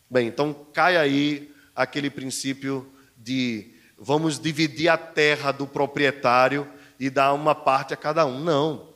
Bem, 0.10 0.28
então 0.28 0.54
cai 0.74 0.98
aí 0.98 1.54
aquele 1.76 2.10
princípio 2.10 2.92
de 3.18 3.74
vamos 3.98 4.40
dividir 4.40 4.90
a 4.90 4.98
terra 4.98 5.52
do 5.52 5.68
proprietário 5.68 6.68
e 7.00 7.10
dar 7.10 7.34
uma 7.34 7.56
parte 7.56 7.94
a 7.94 7.98
cada 7.98 8.26
um. 8.26 8.40
Não. 8.40 8.94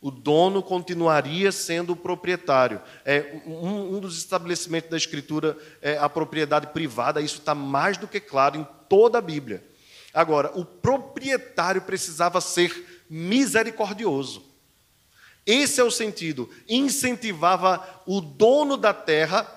O 0.00 0.10
dono 0.10 0.62
continuaria 0.62 1.50
sendo 1.50 1.92
o 1.92 1.96
proprietário. 1.96 2.80
É, 3.04 3.40
um, 3.44 3.96
um 3.96 4.00
dos 4.00 4.16
estabelecimentos 4.16 4.90
da 4.90 4.96
Escritura 4.96 5.56
é 5.82 5.98
a 5.98 6.08
propriedade 6.08 6.68
privada, 6.68 7.20
isso 7.20 7.38
está 7.38 7.54
mais 7.54 7.96
do 7.96 8.06
que 8.06 8.20
claro 8.20 8.56
em 8.56 8.66
toda 8.88 9.18
a 9.18 9.22
Bíblia. 9.22 9.64
Agora, 10.14 10.52
o 10.54 10.64
proprietário 10.64 11.82
precisava 11.82 12.40
ser 12.40 12.97
misericordioso. 13.08 14.42
Esse 15.46 15.80
é 15.80 15.84
o 15.84 15.90
sentido. 15.90 16.48
Incentivava 16.68 18.02
o 18.06 18.20
dono 18.20 18.76
da 18.76 18.92
terra 18.92 19.50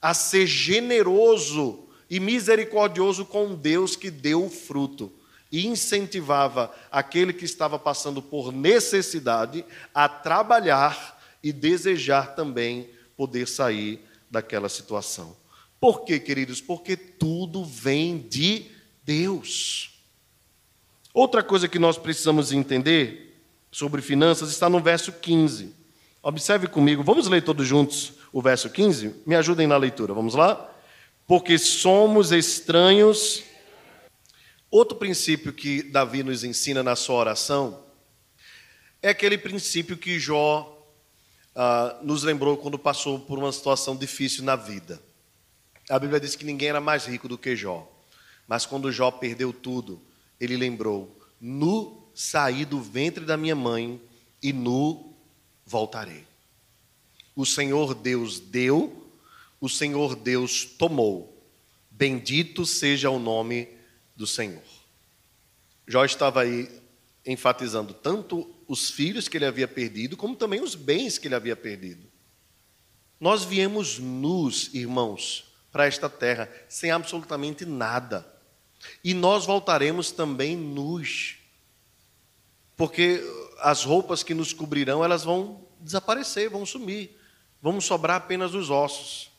a 0.00 0.14
ser 0.14 0.46
generoso 0.46 1.88
e 2.08 2.20
misericordioso 2.20 3.24
com 3.24 3.54
Deus 3.54 3.96
que 3.96 4.10
deu 4.10 4.44
o 4.44 4.50
fruto. 4.50 5.12
E 5.50 5.66
incentivava 5.66 6.72
aquele 6.90 7.32
que 7.32 7.44
estava 7.44 7.78
passando 7.78 8.22
por 8.22 8.52
necessidade 8.52 9.64
a 9.94 10.08
trabalhar 10.08 11.18
e 11.42 11.52
desejar 11.52 12.34
também 12.34 12.88
poder 13.16 13.48
sair 13.48 14.00
daquela 14.30 14.68
situação. 14.68 15.36
Por 15.80 16.04
quê, 16.04 16.20
queridos? 16.20 16.60
Porque 16.60 16.96
tudo 16.96 17.64
vem 17.64 18.18
de 18.18 18.66
Deus. 19.02 19.97
Outra 21.18 21.42
coisa 21.42 21.66
que 21.66 21.80
nós 21.80 21.98
precisamos 21.98 22.52
entender 22.52 23.42
sobre 23.72 24.00
finanças 24.00 24.50
está 24.50 24.70
no 24.70 24.78
verso 24.78 25.10
15. 25.10 25.74
Observe 26.22 26.68
comigo, 26.68 27.02
vamos 27.02 27.26
ler 27.26 27.42
todos 27.42 27.66
juntos 27.66 28.12
o 28.32 28.40
verso 28.40 28.70
15? 28.70 29.22
Me 29.26 29.34
ajudem 29.34 29.66
na 29.66 29.76
leitura, 29.76 30.14
vamos 30.14 30.36
lá? 30.36 30.72
Porque 31.26 31.58
somos 31.58 32.30
estranhos. 32.30 33.42
Outro 34.70 34.96
princípio 34.96 35.52
que 35.52 35.82
Davi 35.82 36.22
nos 36.22 36.44
ensina 36.44 36.84
na 36.84 36.94
sua 36.94 37.16
oração 37.16 37.84
é 39.02 39.08
aquele 39.08 39.36
princípio 39.36 39.96
que 39.96 40.20
Jó 40.20 40.88
ah, 41.52 41.98
nos 42.00 42.22
lembrou 42.22 42.56
quando 42.56 42.78
passou 42.78 43.18
por 43.18 43.40
uma 43.40 43.50
situação 43.50 43.96
difícil 43.96 44.44
na 44.44 44.54
vida. 44.54 45.02
A 45.90 45.98
Bíblia 45.98 46.20
diz 46.20 46.36
que 46.36 46.44
ninguém 46.44 46.68
era 46.68 46.80
mais 46.80 47.06
rico 47.06 47.26
do 47.26 47.36
que 47.36 47.56
Jó. 47.56 47.90
Mas 48.46 48.64
quando 48.64 48.92
Jó 48.92 49.10
perdeu 49.10 49.52
tudo, 49.52 50.06
ele 50.40 50.56
lembrou: 50.56 51.18
Nu 51.40 52.10
saí 52.14 52.64
do 52.64 52.80
ventre 52.80 53.24
da 53.24 53.36
minha 53.36 53.54
mãe 53.54 54.00
e 54.42 54.52
nu 54.52 55.16
voltarei. 55.64 56.24
O 57.34 57.46
Senhor 57.46 57.94
Deus 57.94 58.40
deu, 58.40 59.08
o 59.60 59.68
Senhor 59.68 60.16
Deus 60.16 60.64
tomou. 60.64 61.46
Bendito 61.90 62.64
seja 62.64 63.10
o 63.10 63.18
nome 63.18 63.68
do 64.16 64.26
Senhor. 64.26 64.62
Jó 65.86 66.04
estava 66.04 66.42
aí 66.42 66.68
enfatizando 67.24 67.94
tanto 67.94 68.54
os 68.66 68.90
filhos 68.90 69.28
que 69.28 69.36
ele 69.36 69.46
havia 69.46 69.66
perdido, 69.66 70.16
como 70.16 70.36
também 70.36 70.60
os 70.60 70.74
bens 70.74 71.18
que 71.18 71.28
ele 71.28 71.34
havia 71.34 71.56
perdido. 71.56 72.06
Nós 73.20 73.44
viemos 73.44 73.98
nus, 73.98 74.72
irmãos, 74.74 75.52
para 75.72 75.86
esta 75.86 76.08
terra, 76.08 76.50
sem 76.68 76.90
absolutamente 76.90 77.64
nada. 77.64 78.26
E 79.02 79.14
nós 79.14 79.44
voltaremos 79.44 80.10
também 80.10 80.56
nus. 80.56 81.36
Porque 82.76 83.22
as 83.60 83.84
roupas 83.84 84.22
que 84.22 84.34
nos 84.34 84.52
cobrirão, 84.52 85.04
elas 85.04 85.24
vão 85.24 85.60
desaparecer, 85.80 86.48
vão 86.48 86.64
sumir. 86.64 87.16
Vão 87.60 87.80
sobrar 87.80 88.16
apenas 88.16 88.54
os 88.54 88.70
ossos. 88.70 89.30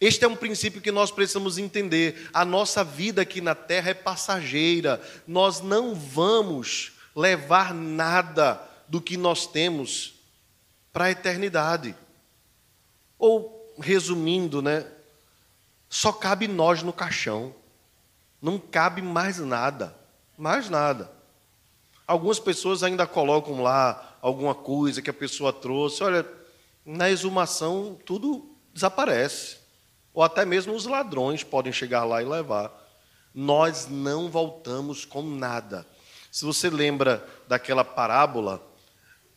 Este 0.00 0.24
é 0.24 0.28
um 0.28 0.36
princípio 0.36 0.80
que 0.80 0.92
nós 0.92 1.10
precisamos 1.10 1.58
entender. 1.58 2.28
A 2.32 2.44
nossa 2.44 2.84
vida 2.84 3.22
aqui 3.22 3.40
na 3.40 3.54
terra 3.54 3.90
é 3.90 3.94
passageira. 3.94 5.00
Nós 5.26 5.60
não 5.60 5.94
vamos 5.94 6.92
levar 7.14 7.74
nada 7.74 8.60
do 8.88 9.00
que 9.00 9.16
nós 9.16 9.46
temos 9.46 10.14
para 10.92 11.06
a 11.06 11.10
eternidade. 11.10 11.94
Ou, 13.18 13.74
resumindo, 13.78 14.60
né? 14.60 14.86
Só 15.88 16.12
cabe 16.12 16.48
nós 16.48 16.82
no 16.82 16.92
caixão. 16.92 17.54
Não 18.40 18.58
cabe 18.58 19.02
mais 19.02 19.38
nada. 19.38 19.96
Mais 20.36 20.68
nada. 20.68 21.10
Algumas 22.06 22.38
pessoas 22.38 22.82
ainda 22.82 23.06
colocam 23.06 23.62
lá 23.62 24.18
alguma 24.20 24.54
coisa 24.54 25.02
que 25.02 25.10
a 25.10 25.14
pessoa 25.14 25.52
trouxe. 25.52 26.02
Olha, 26.02 26.26
na 26.84 27.10
exumação 27.10 27.98
tudo 28.04 28.56
desaparece. 28.72 29.58
Ou 30.12 30.22
até 30.22 30.44
mesmo 30.44 30.74
os 30.74 30.86
ladrões 30.86 31.44
podem 31.44 31.72
chegar 31.72 32.04
lá 32.04 32.22
e 32.22 32.26
levar. 32.26 32.72
Nós 33.34 33.86
não 33.88 34.28
voltamos 34.28 35.04
com 35.04 35.22
nada. 35.22 35.86
Se 36.32 36.44
você 36.44 36.68
lembra 36.68 37.26
daquela 37.46 37.84
parábola 37.84 38.64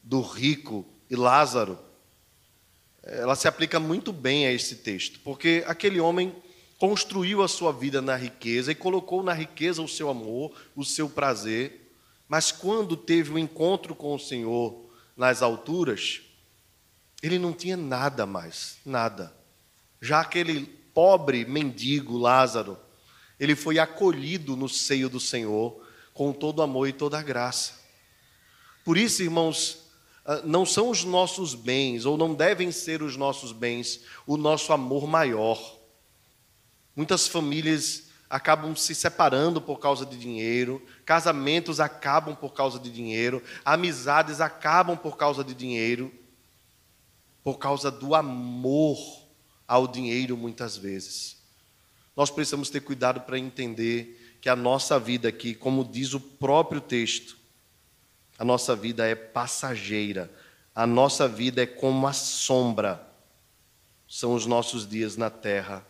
do 0.01 0.22
rico 0.22 0.86
e 1.10 1.16
Lázaro, 1.16 1.78
ela 3.04 3.36
se 3.36 3.47
aplica 3.47 3.80
muito 3.80 4.14
bem 4.14 4.47
a 4.47 4.51
esse 4.51 4.78
texto, 4.78 5.20
porque 5.20 5.64
aquele 5.68 5.99
homem 5.99 6.34
construiu 6.80 7.41
a 7.41 7.47
sua 7.47 7.71
vida 7.71 8.01
na 8.01 8.15
riqueza 8.15 8.71
e 8.71 8.76
colocou 8.76 9.24
na 9.24 9.34
riqueza 9.34 9.82
o 9.82 9.88
seu 9.88 10.09
amor, 10.09 10.51
o 10.76 10.84
seu 10.84 11.09
prazer, 11.09 11.91
mas 12.28 12.51
quando 12.51 12.97
teve 12.97 13.32
o 13.32 13.36
um 13.36 13.39
encontro 13.39 13.95
com 13.95 14.15
o 14.15 14.19
Senhor 14.19 14.89
nas 15.15 15.41
alturas, 15.41 16.21
ele 17.21 17.39
não 17.39 17.53
tinha 17.53 17.78
nada 17.78 18.26
mais, 18.26 18.78
nada. 18.86 19.34
Já 20.01 20.21
aquele 20.21 20.65
pobre 20.93 21.45
mendigo 21.45 22.17
Lázaro, 22.17 22.78
ele 23.39 23.55
foi 23.55 23.80
acolhido 23.80 24.55
no 24.55 24.67
seio 24.67 25.09
do 25.09 25.19
Senhor 25.19 25.82
com 26.13 26.32
todo 26.32 26.61
amor 26.61 26.88
e 26.88 26.93
toda 26.93 27.21
graça. 27.21 27.82
Por 28.84 28.97
isso, 28.97 29.24
irmãos, 29.24 29.84
ah, 30.26 30.41
não 30.43 30.65
são 30.65 30.89
os 30.89 31.03
nossos 31.03 31.55
bens, 31.55 32.05
ou 32.05 32.17
não 32.17 32.34
devem 32.34 32.71
ser 32.71 33.01
os 33.01 33.17
nossos 33.17 33.51
bens, 33.51 34.01
o 34.26 34.38
nosso 34.38 34.71
amor 34.71 35.07
maior. 35.07 35.80
Muitas 36.95 37.27
famílias 37.27 38.03
acabam 38.29 38.75
se 38.75 38.95
separando 38.95 39.61
por 39.61 39.79
causa 39.79 40.05
de 40.05 40.17
dinheiro, 40.17 40.81
casamentos 41.05 41.79
acabam 41.79 42.35
por 42.35 42.53
causa 42.53 42.79
de 42.79 42.89
dinheiro, 42.89 43.43
amizades 43.63 44.41
acabam 44.41 44.97
por 44.97 45.17
causa 45.17 45.43
de 45.43 45.53
dinheiro, 45.53 46.11
por 47.43 47.57
causa 47.57 47.91
do 47.91 48.15
amor 48.15 48.97
ao 49.67 49.87
dinheiro, 49.87 50.35
muitas 50.35 50.77
vezes. 50.77 51.37
Nós 52.15 52.29
precisamos 52.29 52.69
ter 52.69 52.81
cuidado 52.81 53.21
para 53.21 53.37
entender 53.37 54.37
que 54.41 54.49
a 54.49 54.55
nossa 54.55 54.99
vida 54.99 55.29
aqui, 55.29 55.53
como 55.55 55.83
diz 55.83 56.13
o 56.13 56.19
próprio 56.19 56.81
texto, 56.81 57.37
a 58.37 58.43
nossa 58.43 58.75
vida 58.75 59.05
é 59.05 59.15
passageira, 59.15 60.31
a 60.75 60.87
nossa 60.87 61.27
vida 61.27 61.61
é 61.63 61.65
como 61.65 62.07
a 62.07 62.13
sombra, 62.13 63.07
são 64.07 64.33
os 64.33 64.45
nossos 64.45 64.87
dias 64.87 65.15
na 65.15 65.29
terra, 65.29 65.85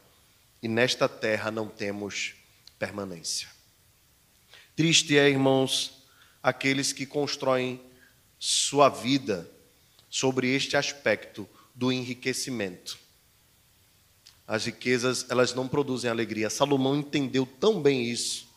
e 0.64 0.68
nesta 0.70 1.10
terra 1.10 1.52
não 1.52 1.68
temos 1.68 2.36
permanência. 2.80 3.50
Triste 4.78 5.18
é, 5.18 5.30
irmãos, 5.30 6.06
aqueles 6.42 6.94
que 6.94 7.06
constroem 7.06 7.82
sua 8.40 8.88
vida 8.88 9.52
sobre 10.10 10.48
este 10.56 10.78
aspecto 10.78 11.48
do 11.76 11.92
enriquecimento. 11.92 12.98
As 14.48 14.66
riquezas, 14.66 15.26
elas 15.30 15.54
não 15.54 15.68
produzem 15.68 16.10
alegria. 16.10 16.50
Salomão 16.50 16.96
entendeu 16.96 17.46
tão 17.46 17.82
bem 17.82 18.10
isso, 18.10 18.48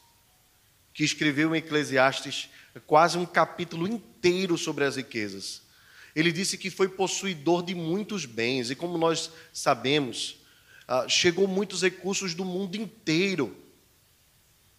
que 0.94 1.02
escreveu 1.02 1.56
em 1.56 1.58
Eclesiastes 1.58 2.48
quase 2.86 3.18
um 3.18 3.26
capítulo 3.26 3.88
inteiro 3.88 4.56
sobre 4.56 4.84
as 4.84 4.94
riquezas. 4.94 5.62
Ele 6.14 6.30
disse 6.30 6.56
que 6.56 6.70
foi 6.70 6.88
possuidor 6.88 7.64
de 7.64 7.74
muitos 7.74 8.24
bens, 8.26 8.70
e 8.70 8.76
como 8.76 8.96
nós 8.96 9.30
sabemos, 9.52 10.36
ah, 10.88 11.08
chegou 11.08 11.48
muitos 11.48 11.82
recursos 11.82 12.34
do 12.34 12.44
mundo 12.44 12.76
inteiro 12.76 13.56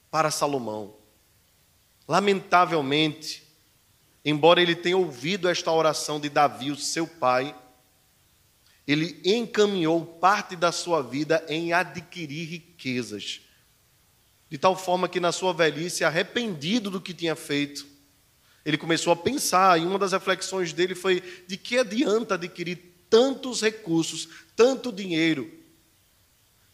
para 0.10 0.32
Salomão. 0.32 0.96
Lamentavelmente, 2.08 3.44
embora 4.24 4.62
ele 4.62 4.76
tenha 4.76 4.98
ouvido 4.98 5.50
esta 5.50 5.72
oração 5.72 6.20
de 6.20 6.30
Davi, 6.30 6.72
o 6.72 6.78
seu 6.78 7.06
pai, 7.06 7.56
ele 8.88 9.20
encaminhou 9.26 10.06
parte 10.06 10.56
da 10.56 10.72
sua 10.72 11.02
vida 11.02 11.46
em 11.50 11.74
adquirir 11.74 12.48
riquezas. 12.48 13.42
De 14.50 14.58
tal 14.58 14.78
forma 14.78 15.10
que, 15.10 15.20
na 15.20 15.34
sua 15.34 15.52
velhice, 15.54 16.06
arrependido 16.06 16.90
do 16.90 17.02
que 17.02 17.14
tinha 17.14 17.36
feito, 17.36 17.86
ele 18.64 18.78
começou 18.78 19.12
a 19.12 19.16
pensar, 19.16 19.78
e 19.80 19.86
uma 19.86 20.00
das 20.00 20.14
reflexões 20.14 20.72
dele 20.72 20.96
foi: 20.96 21.22
de 21.46 21.58
que 21.58 21.78
adianta 21.78 22.36
adquirir 22.36 22.78
tantos 23.10 23.62
recursos, 23.62 24.30
tanto 24.56 24.92
dinheiro, 24.92 25.52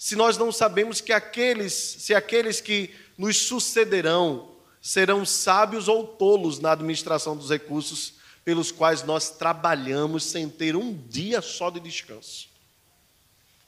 se 0.03 0.17
nós 0.17 0.37
não 0.37 0.51
sabemos 0.51 0.99
que 0.99 1.13
aqueles, 1.13 1.71
se 1.71 2.13
aqueles 2.13 2.59
que 2.59 2.93
nos 3.17 3.37
sucederão 3.37 4.51
serão 4.81 5.25
sábios 5.25 5.87
ou 5.87 6.05
tolos 6.05 6.59
na 6.59 6.73
administração 6.73 7.37
dos 7.37 7.49
recursos 7.49 8.15
pelos 8.43 8.69
quais 8.69 9.03
nós 9.03 9.29
trabalhamos 9.29 10.25
sem 10.25 10.49
ter 10.49 10.75
um 10.75 10.93
dia 10.93 11.41
só 11.41 11.69
de 11.69 11.79
descanso. 11.79 12.49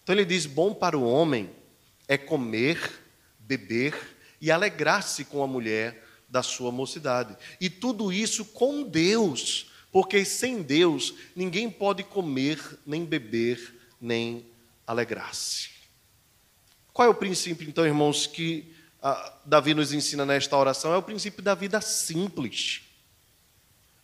Então 0.04 0.14
ele 0.14 0.26
diz: 0.26 0.46
bom 0.46 0.74
para 0.74 0.98
o 0.98 1.10
homem 1.10 1.50
é 2.06 2.18
comer, 2.18 3.02
beber 3.40 3.96
e 4.42 4.52
alegrar-se 4.52 5.24
com 5.24 5.42
a 5.42 5.48
mulher 5.48 6.04
da 6.28 6.44
sua 6.44 6.70
mocidade. 6.70 7.34
E 7.62 7.70
tudo 7.70 8.12
isso 8.12 8.44
com 8.44 8.84
Deus, 8.84 9.72
porque 9.90 10.26
sem 10.26 10.62
Deus 10.62 11.14
ninguém 11.34 11.70
pode 11.70 12.04
comer, 12.04 12.60
nem 12.86 13.06
beber, 13.06 13.74
nem 14.02 14.46
alegrar-se. 14.86 15.75
Qual 16.96 17.06
é 17.06 17.12
o 17.12 17.14
princípio, 17.14 17.68
então, 17.68 17.86
irmãos, 17.86 18.26
que 18.26 18.74
ah, 19.04 19.34
Davi 19.44 19.74
nos 19.74 19.92
ensina 19.92 20.26
nesta 20.26 20.56
oração? 20.56 20.94
É 20.94 20.98
o 20.98 21.04
princípio 21.04 21.44
da 21.44 21.54
vida 21.54 21.82
simples. 21.82 22.84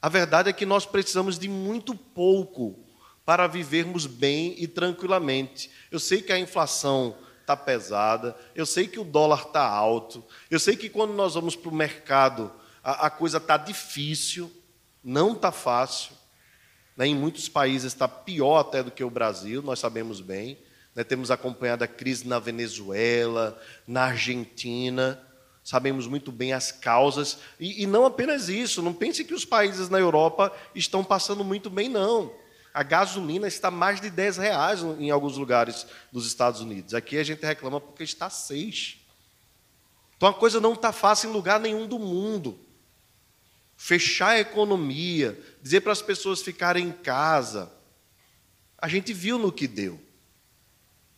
A 0.02 0.10
verdade 0.10 0.50
é 0.50 0.54
que 0.54 0.66
nós 0.66 0.86
precisamos 0.86 1.40
de 1.40 1.48
muito 1.48 1.96
pouco 1.96 2.86
para 3.24 3.48
vivermos 3.48 4.06
bem 4.06 4.56
e 4.58 4.68
tranquilamente. 4.68 5.72
Eu 5.90 6.02
sei 6.02 6.22
que 6.22 6.34
a 6.34 6.38
inflação 6.38 7.18
está 7.40 7.56
pesada, 7.56 8.36
eu 8.54 8.66
sei 8.66 8.90
que 8.90 9.00
o 9.00 9.06
dólar 9.06 9.44
está 9.44 9.66
alto, 9.66 10.22
eu 10.50 10.60
sei 10.60 10.76
que 10.76 10.90
quando 10.90 11.14
nós 11.14 11.36
vamos 11.36 11.56
para 11.56 11.70
o 11.70 11.74
mercado 11.74 12.52
a, 12.84 13.08
a 13.08 13.10
coisa 13.10 13.38
está 13.38 13.56
difícil, 13.56 14.52
não 15.02 15.32
está 15.32 15.50
fácil. 15.50 16.12
Né? 16.98 17.08
Em 17.08 17.16
muitos 17.16 17.48
países 17.48 17.94
está 17.94 18.06
pior 18.06 18.60
até 18.60 18.84
do 18.84 18.92
que 18.92 19.02
o 19.02 19.10
Brasil, 19.10 19.62
nós 19.62 19.80
sabemos 19.80 20.20
bem. 20.20 20.58
Né? 20.96 21.04
Temos 21.04 21.32
acompanhado 21.32 21.84
a 21.84 21.88
crise 21.88 22.28
na 22.28 22.40
Venezuela, 22.40 23.60
na 23.88 24.06
Argentina 24.06 25.22
sabemos 25.64 26.08
muito 26.08 26.32
bem 26.32 26.54
as 26.54 26.72
causas, 26.72 27.38
e, 27.60 27.84
e, 27.84 27.88
não 27.88 28.06
apenas 28.06 28.50
isso, 28.50 28.82
não 28.82 28.94
pense 28.94 29.24
que 29.24 29.34
os 29.34 29.46
países 29.46 29.90
na 29.90 30.00
Europa 30.00 30.52
estão 30.74 31.04
passando 31.04 31.44
muito 31.44 31.70
bem, 31.70 31.88
não. 31.88 32.34
A 32.74 32.84
gasolina 32.84 33.48
está 33.48 33.70
mais 33.70 34.00
de 34.00 34.10
10 34.10 34.38
reais 34.38 34.82
em 34.82 35.12
alguns 35.12 35.38
lugares 35.38 35.86
dos 36.12 36.26
Estados 36.26 36.62
Unidos. 36.62 36.94
Aqui 36.94 37.18
a 37.18 37.24
gente 37.24 37.46
reclama 37.46 37.82
porque 37.82 38.04
está 38.04 38.30
6. 38.30 38.98
Então 40.16 40.30
a 40.30 40.34
coisa 40.34 40.60
não 40.60 40.74
está 40.74 40.94
fácil 40.94 41.30
em 41.30 41.34
lugar 41.34 41.60
nenhum 41.60 41.86
do 41.86 42.00
mundo. 42.00 42.58
Fechar 43.76 44.30
a 44.30 44.40
economia, 44.40 45.38
dizer 45.62 45.82
para 45.82 45.92
as 45.92 46.02
pessoas 46.02 46.42
ficarem 46.42 46.88
em 46.88 46.92
casa. 46.92 47.70
A 48.78 48.88
gente 48.88 49.12
viu 49.12 49.38
no 49.38 49.52
que 49.52 49.68
deu. 49.68 50.00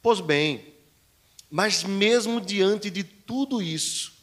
Pois 0.04 0.20
bem, 0.20 0.76
mas 1.50 1.82
mesmo 1.82 2.42
diante 2.42 2.90
de 2.90 3.06
tudo 3.06 3.62
isso, 3.62 4.14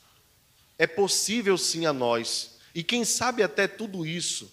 é 0.78 0.86
possível 0.86 1.56
sim 1.56 1.86
a 1.86 1.92
nós, 1.92 2.58
e 2.74 2.84
quem 2.84 3.02
sabe 3.02 3.42
até 3.42 3.66
tudo 3.66 4.04
isso, 4.04 4.52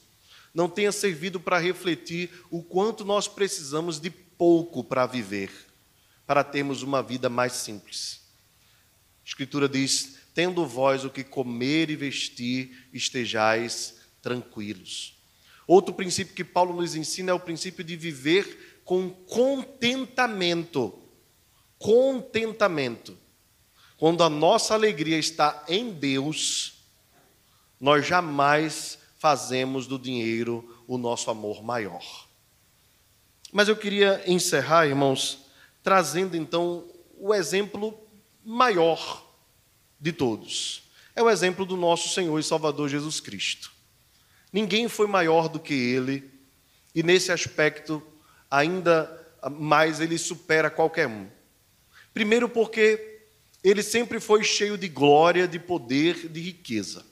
não 0.53 0.69
tenha 0.69 0.91
servido 0.91 1.37
para 1.37 1.59
refletir 1.59 2.31
o 2.49 2.63
quanto 2.63 3.03
nós 3.03 3.27
precisamos 3.27 3.99
de 3.99 4.09
pouco 4.09 4.85
para 4.85 5.05
viver, 5.05 5.51
para 6.25 6.45
termos 6.45 6.81
uma 6.81 7.03
vida 7.03 7.29
mais 7.29 7.51
simples. 7.53 8.21
A 9.25 9.27
Escritura 9.27 9.67
diz: 9.67 10.19
tendo 10.33 10.65
vós 10.65 11.03
o 11.03 11.09
que 11.09 11.25
comer 11.25 11.89
e 11.89 11.95
vestir, 11.97 12.87
estejais 12.93 13.95
tranquilos. 14.21 15.17
Outro 15.67 15.93
princípio 15.93 16.33
que 16.33 16.45
Paulo 16.45 16.73
nos 16.73 16.95
ensina 16.95 17.31
é 17.31 17.33
o 17.33 17.39
princípio 17.39 17.83
de 17.83 17.97
viver 17.97 18.81
com 18.85 19.09
contentamento. 19.09 21.03
Contentamento. 21.77 23.17
Quando 23.97 24.23
a 24.23 24.29
nossa 24.29 24.73
alegria 24.73 25.17
está 25.17 25.63
em 25.67 25.91
Deus, 25.91 26.83
nós 27.79 28.05
jamais 28.05 28.99
fazemos 29.17 29.87
do 29.87 29.97
dinheiro 29.97 30.83
o 30.87 30.97
nosso 30.97 31.29
amor 31.29 31.63
maior. 31.63 32.27
Mas 33.51 33.67
eu 33.67 33.75
queria 33.75 34.23
encerrar, 34.27 34.87
irmãos, 34.87 35.39
trazendo 35.81 36.35
então 36.35 36.85
o 37.17 37.33
exemplo 37.33 37.97
maior 38.43 39.25
de 39.99 40.11
todos. 40.11 40.83
É 41.15 41.23
o 41.23 41.29
exemplo 41.29 41.65
do 41.65 41.75
nosso 41.75 42.09
Senhor 42.09 42.37
e 42.39 42.43
Salvador 42.43 42.89
Jesus 42.89 43.19
Cristo. 43.19 43.71
Ninguém 44.51 44.87
foi 44.87 45.07
maior 45.07 45.49
do 45.49 45.59
que 45.59 45.73
ele, 45.73 46.29
e 46.93 47.01
nesse 47.03 47.31
aspecto, 47.31 48.01
ainda 48.49 49.27
mais 49.51 49.99
ele 49.99 50.17
supera 50.17 50.69
qualquer 50.69 51.07
um. 51.07 51.27
Primeiro, 52.17 52.49
porque 52.49 53.19
ele 53.63 53.83
sempre 53.83 54.19
foi 54.19 54.43
cheio 54.43 54.75
de 54.75 54.87
glória, 54.87 55.47
de 55.47 55.59
poder, 55.59 56.27
de 56.27 56.39
riqueza. 56.39 57.05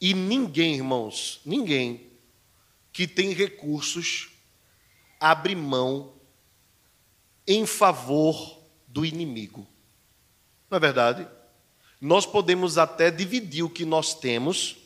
E 0.00 0.14
ninguém, 0.14 0.76
irmãos, 0.76 1.42
ninguém 1.44 2.10
que 2.94 3.06
tem 3.06 3.34
recursos 3.34 4.30
abre 5.20 5.54
mão 5.54 6.14
em 7.46 7.66
favor 7.66 8.58
do 8.88 9.04
inimigo. 9.04 9.68
Não 10.70 10.78
é 10.78 10.80
verdade? 10.80 11.28
Nós 12.00 12.24
podemos 12.24 12.78
até 12.78 13.10
dividir 13.10 13.64
o 13.64 13.68
que 13.68 13.84
nós 13.84 14.14
temos 14.14 14.78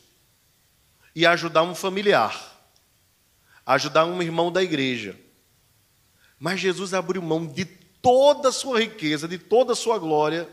e 1.15 1.25
ajudar 1.25 1.63
um 1.63 1.73
familiar, 1.73 2.69
ajudar 3.65 4.03
um 4.03 4.21
irmão 4.21 4.51
da 4.51 4.61
igreja. 4.61 5.17
Mas 6.37 6.59
Jesus 6.59 6.93
abriu 6.93 7.21
mão 7.21 7.47
de 7.47 7.78
toda 8.01 8.49
a 8.49 8.51
sua 8.51 8.79
riqueza, 8.79 9.27
de 9.27 9.37
toda 9.37 9.73
a 9.73 9.75
sua 9.75 9.97
glória, 9.97 10.49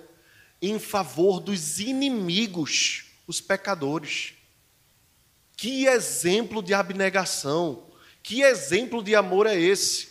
em 0.60 0.78
favor 0.78 1.40
dos 1.40 1.78
inimigos, 1.78 3.06
os 3.26 3.40
pecadores. 3.40 4.34
Que 5.56 5.86
exemplo 5.86 6.62
de 6.62 6.74
abnegação, 6.74 7.86
que 8.22 8.42
exemplo 8.42 9.02
de 9.02 9.14
amor 9.14 9.46
é 9.46 9.58
esse? 9.58 10.08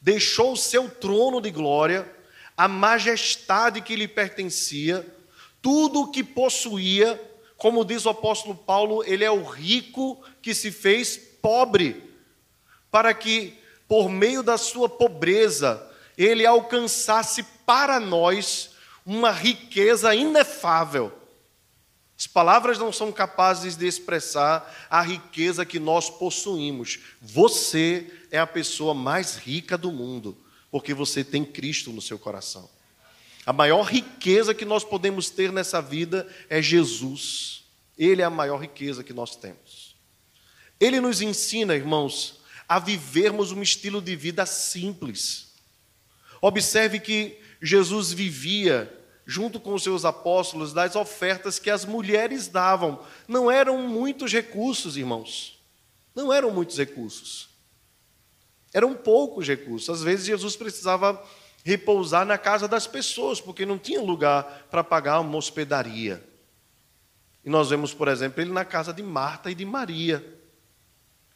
Deixou 0.00 0.52
o 0.52 0.56
seu 0.56 0.90
trono 0.90 1.40
de 1.40 1.50
glória, 1.50 2.10
a 2.56 2.68
majestade 2.68 3.80
que 3.80 3.96
lhe 3.96 4.08
pertencia, 4.08 5.06
tudo 5.60 6.02
o 6.02 6.10
que 6.10 6.24
possuía, 6.24 7.20
como 7.56 7.84
diz 7.84 8.04
o 8.04 8.10
apóstolo 8.10 8.54
Paulo, 8.56 9.04
ele 9.04 9.24
é 9.24 9.30
o 9.30 9.44
rico 9.44 10.22
que 10.42 10.52
se 10.52 10.72
fez 10.72 11.16
pobre, 11.16 12.10
para 12.90 13.14
que, 13.14 13.56
por 13.86 14.08
meio 14.08 14.42
da 14.42 14.58
sua 14.58 14.88
pobreza, 14.88 15.88
ele 16.24 16.46
alcançasse 16.46 17.42
para 17.66 17.98
nós 17.98 18.70
uma 19.04 19.30
riqueza 19.30 20.14
inefável 20.14 21.22
as 22.22 22.26
palavras 22.28 22.78
não 22.78 22.92
são 22.92 23.10
capazes 23.10 23.74
de 23.74 23.84
expressar 23.84 24.86
a 24.88 25.02
riqueza 25.02 25.66
que 25.66 25.80
nós 25.80 26.08
possuímos. 26.08 27.00
Você 27.20 28.08
é 28.30 28.38
a 28.38 28.46
pessoa 28.46 28.94
mais 28.94 29.36
rica 29.36 29.76
do 29.76 29.90
mundo, 29.90 30.38
porque 30.70 30.94
você 30.94 31.24
tem 31.24 31.44
Cristo 31.44 31.90
no 31.90 32.00
seu 32.00 32.16
coração. 32.20 32.70
A 33.44 33.52
maior 33.52 33.82
riqueza 33.82 34.54
que 34.54 34.64
nós 34.64 34.84
podemos 34.84 35.30
ter 35.30 35.50
nessa 35.50 35.82
vida 35.82 36.32
é 36.48 36.62
Jesus. 36.62 37.64
Ele 37.98 38.22
é 38.22 38.24
a 38.24 38.30
maior 38.30 38.58
riqueza 38.58 39.02
que 39.02 39.12
nós 39.12 39.34
temos. 39.34 39.96
Ele 40.78 41.00
nos 41.00 41.20
ensina, 41.20 41.74
irmãos, 41.74 42.40
a 42.68 42.78
vivermos 42.78 43.50
um 43.50 43.60
estilo 43.60 44.00
de 44.00 44.14
vida 44.14 44.46
simples. 44.46 45.51
Observe 46.42 46.98
que 46.98 47.38
Jesus 47.62 48.12
vivia 48.12 48.92
junto 49.24 49.60
com 49.60 49.72
os 49.74 49.84
seus 49.84 50.04
apóstolos, 50.04 50.72
das 50.72 50.96
ofertas 50.96 51.58
que 51.58 51.70
as 51.70 51.84
mulheres 51.84 52.48
davam. 52.48 53.00
Não 53.28 53.50
eram 53.50 53.86
muitos 53.86 54.32
recursos, 54.32 54.96
irmãos. 54.96 55.62
Não 56.14 56.32
eram 56.32 56.50
muitos 56.50 56.76
recursos. 56.76 57.48
Eram 58.74 58.94
poucos 58.94 59.46
recursos. 59.46 59.88
Às 59.88 60.02
vezes 60.02 60.26
Jesus 60.26 60.56
precisava 60.56 61.22
repousar 61.64 62.26
na 62.26 62.36
casa 62.36 62.66
das 62.66 62.86
pessoas, 62.86 63.40
porque 63.40 63.64
não 63.64 63.78
tinha 63.78 64.00
lugar 64.00 64.66
para 64.68 64.82
pagar 64.82 65.20
uma 65.20 65.36
hospedaria. 65.36 66.22
E 67.44 67.50
nós 67.50 67.70
vemos, 67.70 67.94
por 67.94 68.08
exemplo, 68.08 68.42
ele 68.42 68.52
na 68.52 68.64
casa 68.64 68.92
de 68.92 69.02
Marta 69.02 69.50
e 69.50 69.54
de 69.54 69.64
Maria, 69.64 70.24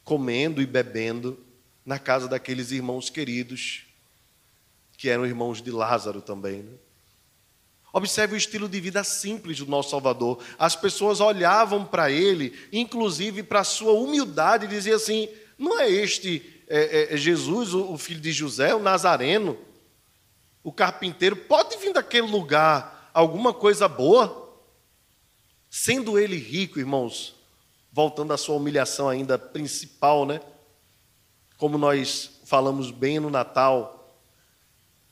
comendo 0.03 0.61
e 0.61 0.67
bebendo 0.67 1.39
na 1.85 1.99
casa 1.99 2.27
daqueles 2.27 2.73
irmãos 2.73 3.09
queridos, 3.09 3.86
que 4.97 5.09
eram 5.09 5.27
irmãos 5.27 5.61
de 5.61 5.71
Lázaro 5.71 6.21
também. 6.23 6.63
Né? 6.63 6.73
Observe 7.93 8.35
o 8.35 8.37
estilo 8.37 8.69
de 8.69 8.81
vida 8.81 9.03
simples 9.03 9.59
do 9.59 9.67
nosso 9.67 9.91
Salvador. 9.91 10.43
As 10.59 10.77
pessoas 10.77 11.21
olhavam 11.21 11.85
para 11.85 12.11
ele, 12.11 12.55
inclusive 12.73 13.43
para 13.43 13.61
a 13.61 13.65
sua 13.65 13.93
humildade, 13.93 14.67
e 14.67 14.69
diziam 14.69 14.97
assim: 14.97 15.29
não 15.59 15.81
é 15.81 15.91
este 15.91 16.63
é, 16.69 17.15
é, 17.15 17.17
Jesus, 17.17 17.73
o, 17.73 17.93
o 17.93 17.99
filho 17.99 18.21
de 18.21 18.33
José, 18.33 18.75
o 18.75 18.81
Nazareno, 18.83 19.57
o 20.63 20.73
carpinteiro? 20.73 21.37
Pode 21.37 21.77
vir 21.79 21.93
daquele 21.93 22.27
lugar 22.27 23.11
alguma 23.15 23.55
coisa 23.55 23.89
boa? 23.89 24.45
Sendo 25.71 26.19
ele 26.19 26.37
rico, 26.37 26.79
irmãos, 26.79 27.35
voltando 27.93 28.33
à 28.33 28.37
sua 28.37 28.57
humilhação 28.57 29.09
ainda 29.09 29.39
principal, 29.39 30.27
né? 30.27 30.41
Como 31.57 31.79
nós 31.79 32.31
falamos 32.45 32.91
bem 32.91 33.19
no 33.19 33.31
Natal, 33.31 33.96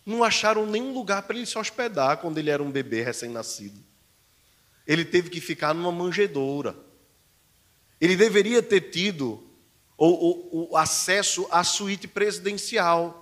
não 0.05 0.23
acharam 0.23 0.67
nenhum 0.67 0.93
lugar 0.93 1.23
para 1.23 1.37
ele 1.37 1.47
se 1.47 1.59
hospedar 1.59 2.19
quando 2.19 2.39
ele 2.39 2.51
era 2.51 2.63
um 2.63 2.71
bebê 2.71 3.03
recém-nascido. 3.03 3.83
Ele 4.87 5.05
teve 5.05 5.31
que 5.31 5.41
ficar 5.41 5.73
numa 5.73 5.91
manjedoura. 5.91 6.77
Ele 8.01 8.17
deveria 8.17 8.63
ter 8.63 8.91
tido 8.91 9.43
o, 9.97 10.77
acesso 10.77 11.47
à 11.51 11.65
suíte 11.65 12.07
presidencial. 12.07 13.21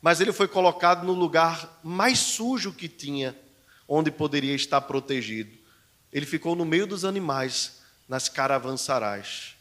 Mas 0.00 0.20
ele 0.20 0.32
foi 0.32 0.48
colocado 0.48 1.04
no 1.04 1.12
lugar 1.12 1.80
mais 1.82 2.18
sujo 2.18 2.72
que 2.72 2.88
tinha, 2.88 3.36
onde 3.86 4.10
poderia 4.10 4.54
estar 4.54 4.80
protegido. 4.82 5.58
Ele 6.12 6.24
ficou 6.24 6.56
no 6.56 6.64
meio 6.64 6.86
dos 6.86 7.04
animais, 7.04 7.82
nas 8.08 8.28
caravansarais. 8.28 9.56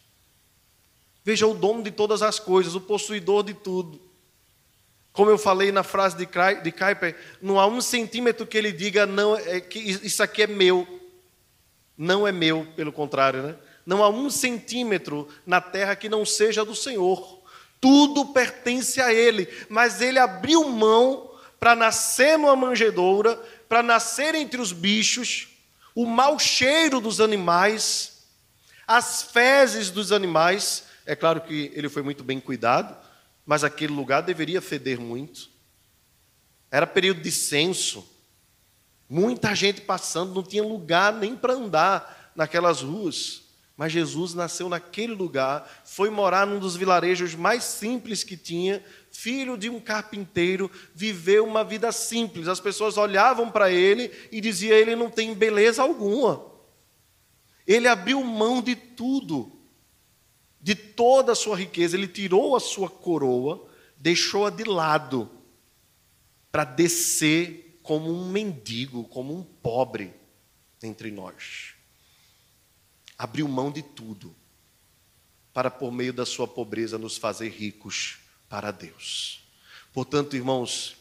Veja 1.23 1.45
o 1.45 1.53
dono 1.53 1.83
de 1.83 1.91
todas 1.91 2.21
as 2.21 2.39
coisas, 2.39 2.75
o 2.75 2.79
possuidor 2.79 3.43
de 3.43 3.53
tudo. 3.53 4.06
Como 5.17 5.31
eu 5.31 5.37
falei 5.39 5.71
na 5.71 5.81
frase 5.81 6.15
de 6.15 6.27
Kuyper, 6.27 7.15
não 7.41 7.59
há 7.59 7.65
um 7.65 7.81
centímetro 7.81 8.45
que 8.45 8.55
ele 8.55 8.71
diga 8.71 9.07
não, 9.07 9.35
é, 9.35 9.59
que 9.59 9.79
isso 9.79 10.21
aqui 10.21 10.43
é 10.43 10.47
meu. 10.47 10.87
Não 11.97 12.27
é 12.27 12.31
meu, 12.31 12.67
pelo 12.75 12.91
contrário, 12.91 13.41
né? 13.41 13.55
Não 13.83 14.03
há 14.03 14.09
um 14.09 14.29
centímetro 14.29 15.27
na 15.43 15.59
terra 15.59 15.95
que 15.95 16.07
não 16.07 16.23
seja 16.23 16.63
do 16.63 16.75
Senhor. 16.75 17.41
Tudo 17.81 18.27
pertence 18.27 19.01
a 19.01 19.11
Ele, 19.11 19.49
mas 19.67 20.01
Ele 20.01 20.19
abriu 20.19 20.69
mão 20.69 21.31
para 21.59 21.75
nascer 21.75 22.37
numa 22.37 22.55
manjedoura, 22.55 23.41
para 23.67 23.81
nascer 23.81 24.35
entre 24.35 24.61
os 24.61 24.71
bichos, 24.71 25.47
o 25.95 26.05
mau 26.05 26.37
cheiro 26.37 27.01
dos 27.01 27.19
animais, 27.19 28.21
as 28.85 29.23
fezes 29.23 29.89
dos 29.89 30.11
animais. 30.11 30.83
É 31.07 31.15
claro 31.15 31.41
que 31.41 31.71
ele 31.73 31.89
foi 31.89 32.03
muito 32.03 32.23
bem 32.23 32.39
cuidado, 32.39 32.95
mas 33.47 33.63
aquele 33.63 33.93
lugar 33.93 34.21
deveria 34.21 34.61
feder 34.61 34.99
muito. 34.99 35.49
Era 36.69 36.85
período 36.85 37.21
de 37.21 37.31
censo, 37.31 38.05
muita 39.09 39.55
gente 39.55 39.79
passando, 39.79 40.35
não 40.35 40.43
tinha 40.43 40.61
lugar 40.61 41.13
nem 41.13 41.33
para 41.33 41.53
andar 41.53 42.33
naquelas 42.35 42.81
ruas. 42.81 43.43
Mas 43.77 43.93
Jesus 43.93 44.33
nasceu 44.33 44.67
naquele 44.67 45.13
lugar, 45.13 45.81
foi 45.85 46.09
morar 46.09 46.45
num 46.45 46.59
dos 46.59 46.75
vilarejos 46.75 47.35
mais 47.35 47.63
simples 47.63 48.23
que 48.23 48.35
tinha, 48.35 48.83
filho 49.11 49.55
de 49.55 49.69
um 49.69 49.79
carpinteiro, 49.79 50.69
viveu 50.93 51.45
uma 51.45 51.63
vida 51.63 51.91
simples. 51.91 52.47
As 52.49 52.59
pessoas 52.59 52.97
olhavam 52.97 53.49
para 53.49 53.71
ele 53.71 54.11
e 54.29 54.41
diziam: 54.41 54.75
ele 54.75 54.95
não 54.95 55.09
tem 55.09 55.33
beleza 55.33 55.83
alguma. 55.83 56.43
Ele 57.65 57.87
abriu 57.87 58.21
mão 58.23 58.61
de 58.61 58.75
tudo, 58.75 59.56
de 60.61 60.75
toda 60.75 61.31
a 61.31 61.35
sua 61.35 61.55
riqueza, 61.55 61.95
ele 61.95 62.07
tirou 62.07 62.55
a 62.55 62.59
sua 62.59 62.89
coroa, 62.89 63.67
deixou-a 63.97 64.49
de 64.49 64.63
lado, 64.63 65.29
para 66.51 66.63
descer 66.63 67.79
como 67.83 68.11
um 68.11 68.29
mendigo, 68.29 69.03
como 69.05 69.35
um 69.35 69.43
pobre 69.43 70.13
entre 70.81 71.11
nós 71.11 71.77
abriu 73.17 73.47
mão 73.47 73.71
de 73.71 73.81
tudo 73.81 74.35
para, 75.53 75.71
por 75.71 75.91
meio 75.91 76.13
da 76.13 76.25
sua 76.25 76.47
pobreza, 76.47 76.99
nos 76.99 77.17
fazer 77.17 77.49
ricos 77.49 78.19
para 78.47 78.69
Deus. 78.69 79.41
Portanto, 79.91 80.35
irmãos, 80.35 80.95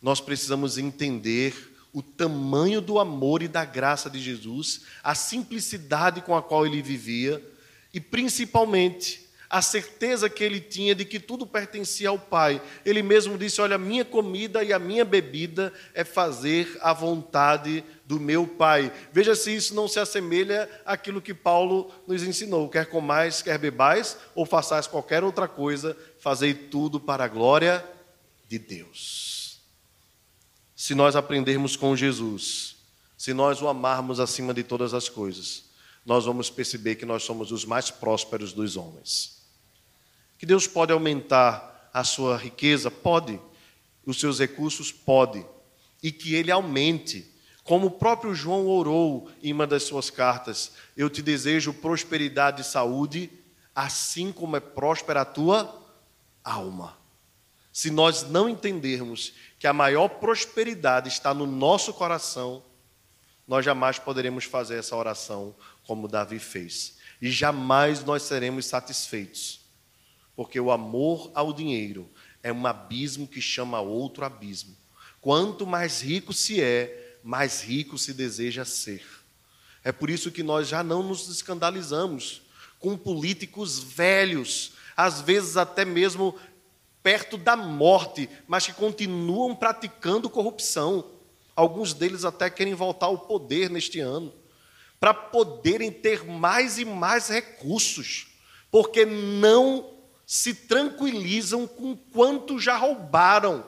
nós 0.00 0.20
precisamos 0.20 0.78
entender 0.78 1.74
o 1.92 2.00
tamanho 2.00 2.80
do 2.80 3.00
amor 3.00 3.42
e 3.42 3.48
da 3.48 3.64
graça 3.64 4.08
de 4.08 4.20
Jesus, 4.20 4.82
a 5.02 5.14
simplicidade 5.14 6.20
com 6.20 6.36
a 6.36 6.42
qual 6.42 6.64
ele 6.64 6.80
vivia 6.80 7.44
e, 7.92 8.00
principalmente, 8.00 9.28
a 9.50 9.62
certeza 9.62 10.28
que 10.28 10.44
ele 10.44 10.60
tinha 10.60 10.94
de 10.94 11.04
que 11.04 11.18
tudo 11.18 11.46
pertencia 11.46 12.10
ao 12.10 12.18
Pai. 12.18 12.60
Ele 12.84 13.02
mesmo 13.02 13.38
disse: 13.38 13.60
Olha, 13.60 13.76
a 13.76 13.78
minha 13.78 14.04
comida 14.04 14.62
e 14.62 14.72
a 14.72 14.78
minha 14.78 15.04
bebida 15.04 15.72
é 15.94 16.04
fazer 16.04 16.76
a 16.82 16.92
vontade 16.92 17.82
do 18.04 18.20
meu 18.20 18.46
Pai. 18.46 18.92
Veja 19.12 19.34
se 19.34 19.54
isso 19.54 19.74
não 19.74 19.88
se 19.88 19.98
assemelha 19.98 20.68
àquilo 20.84 21.22
que 21.22 21.32
Paulo 21.32 21.90
nos 22.06 22.22
ensinou: 22.22 22.68
quer 22.68 22.86
comais, 22.86 23.40
quer 23.40 23.58
bebais, 23.58 24.18
ou 24.34 24.44
façais 24.44 24.86
qualquer 24.86 25.24
outra 25.24 25.48
coisa, 25.48 25.96
fazei 26.18 26.52
tudo 26.52 27.00
para 27.00 27.24
a 27.24 27.28
glória 27.28 27.84
de 28.46 28.58
Deus. 28.58 29.60
Se 30.76 30.94
nós 30.94 31.16
aprendermos 31.16 31.74
com 31.74 31.96
Jesus, 31.96 32.76
se 33.16 33.32
nós 33.32 33.60
o 33.60 33.68
amarmos 33.68 34.20
acima 34.20 34.54
de 34.54 34.62
todas 34.62 34.94
as 34.94 35.08
coisas, 35.08 35.67
nós 36.08 36.24
vamos 36.24 36.48
perceber 36.48 36.94
que 36.94 37.04
nós 37.04 37.22
somos 37.22 37.52
os 37.52 37.66
mais 37.66 37.90
prósperos 37.90 38.54
dos 38.54 38.78
homens. 38.78 39.42
Que 40.38 40.46
Deus 40.46 40.66
pode 40.66 40.90
aumentar 40.90 41.90
a 41.92 42.02
sua 42.02 42.34
riqueza? 42.34 42.90
Pode. 42.90 43.38
Os 44.06 44.18
seus 44.18 44.38
recursos? 44.38 44.90
Pode. 44.90 45.44
E 46.02 46.10
que 46.10 46.34
Ele 46.34 46.50
aumente. 46.50 47.30
Como 47.62 47.88
o 47.88 47.90
próprio 47.90 48.34
João 48.34 48.66
orou 48.68 49.30
em 49.42 49.52
uma 49.52 49.66
das 49.66 49.82
suas 49.82 50.08
cartas: 50.08 50.72
Eu 50.96 51.10
te 51.10 51.20
desejo 51.20 51.74
prosperidade 51.74 52.62
e 52.62 52.64
saúde, 52.64 53.30
assim 53.74 54.32
como 54.32 54.56
é 54.56 54.60
próspera 54.60 55.20
a 55.20 55.26
tua 55.26 55.78
alma. 56.42 56.96
Se 57.70 57.90
nós 57.90 58.22
não 58.22 58.48
entendermos 58.48 59.34
que 59.58 59.66
a 59.66 59.74
maior 59.74 60.08
prosperidade 60.08 61.10
está 61.10 61.34
no 61.34 61.46
nosso 61.46 61.92
coração, 61.92 62.62
nós 63.48 63.64
jamais 63.64 63.98
poderemos 63.98 64.44
fazer 64.44 64.78
essa 64.78 64.94
oração 64.94 65.54
como 65.88 66.06
Davi 66.06 66.38
fez. 66.38 66.98
E 67.20 67.32
jamais 67.32 68.04
nós 68.04 68.22
seremos 68.22 68.66
satisfeitos 68.66 69.66
porque 70.38 70.60
o 70.60 70.70
amor 70.70 71.32
ao 71.34 71.52
dinheiro 71.52 72.08
é 72.44 72.52
um 72.52 72.64
abismo 72.64 73.26
que 73.26 73.40
chama 73.40 73.80
outro 73.80 74.24
abismo. 74.24 74.76
Quanto 75.20 75.66
mais 75.66 76.00
rico 76.00 76.32
se 76.32 76.62
é, 76.62 77.18
mais 77.24 77.60
rico 77.60 77.98
se 77.98 78.14
deseja 78.14 78.64
ser. 78.64 79.04
É 79.82 79.90
por 79.90 80.08
isso 80.08 80.30
que 80.30 80.44
nós 80.44 80.68
já 80.68 80.84
não 80.84 81.02
nos 81.02 81.28
escandalizamos 81.28 82.42
com 82.78 82.96
políticos 82.96 83.80
velhos, 83.80 84.74
às 84.96 85.20
vezes 85.20 85.56
até 85.56 85.84
mesmo 85.84 86.38
perto 87.02 87.36
da 87.36 87.56
morte, 87.56 88.30
mas 88.46 88.64
que 88.64 88.72
continuam 88.72 89.56
praticando 89.56 90.30
corrupção. 90.30 91.04
Alguns 91.56 91.92
deles 91.92 92.24
até 92.24 92.48
querem 92.48 92.74
voltar 92.74 93.06
ao 93.06 93.18
poder 93.18 93.68
neste 93.68 93.98
ano, 93.98 94.32
para 95.00 95.14
poderem 95.14 95.92
ter 95.92 96.24
mais 96.24 96.78
e 96.78 96.84
mais 96.84 97.28
recursos, 97.28 98.26
porque 98.70 99.04
não 99.04 99.98
se 100.26 100.52
tranquilizam 100.52 101.66
com 101.66 101.96
quanto 101.96 102.58
já 102.58 102.76
roubaram. 102.76 103.64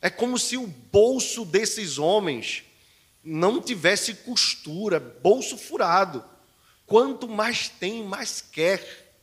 É 0.00 0.10
como 0.10 0.38
se 0.38 0.56
o 0.56 0.66
bolso 0.66 1.44
desses 1.44 1.98
homens 1.98 2.64
não 3.22 3.60
tivesse 3.60 4.14
costura, 4.14 4.98
bolso 4.98 5.56
furado. 5.56 6.24
Quanto 6.86 7.28
mais 7.28 7.68
tem, 7.68 8.02
mais 8.02 8.40
quer. 8.40 9.14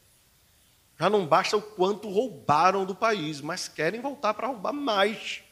Já 1.00 1.10
não 1.10 1.26
basta 1.26 1.58
o 1.58 1.62
quanto 1.62 2.10
roubaram 2.10 2.86
do 2.86 2.96
país, 2.96 3.42
mas 3.42 3.68
querem 3.68 4.02
voltar 4.02 4.34
para 4.34 4.48
roubar 4.48 4.74
mais. 4.74 5.44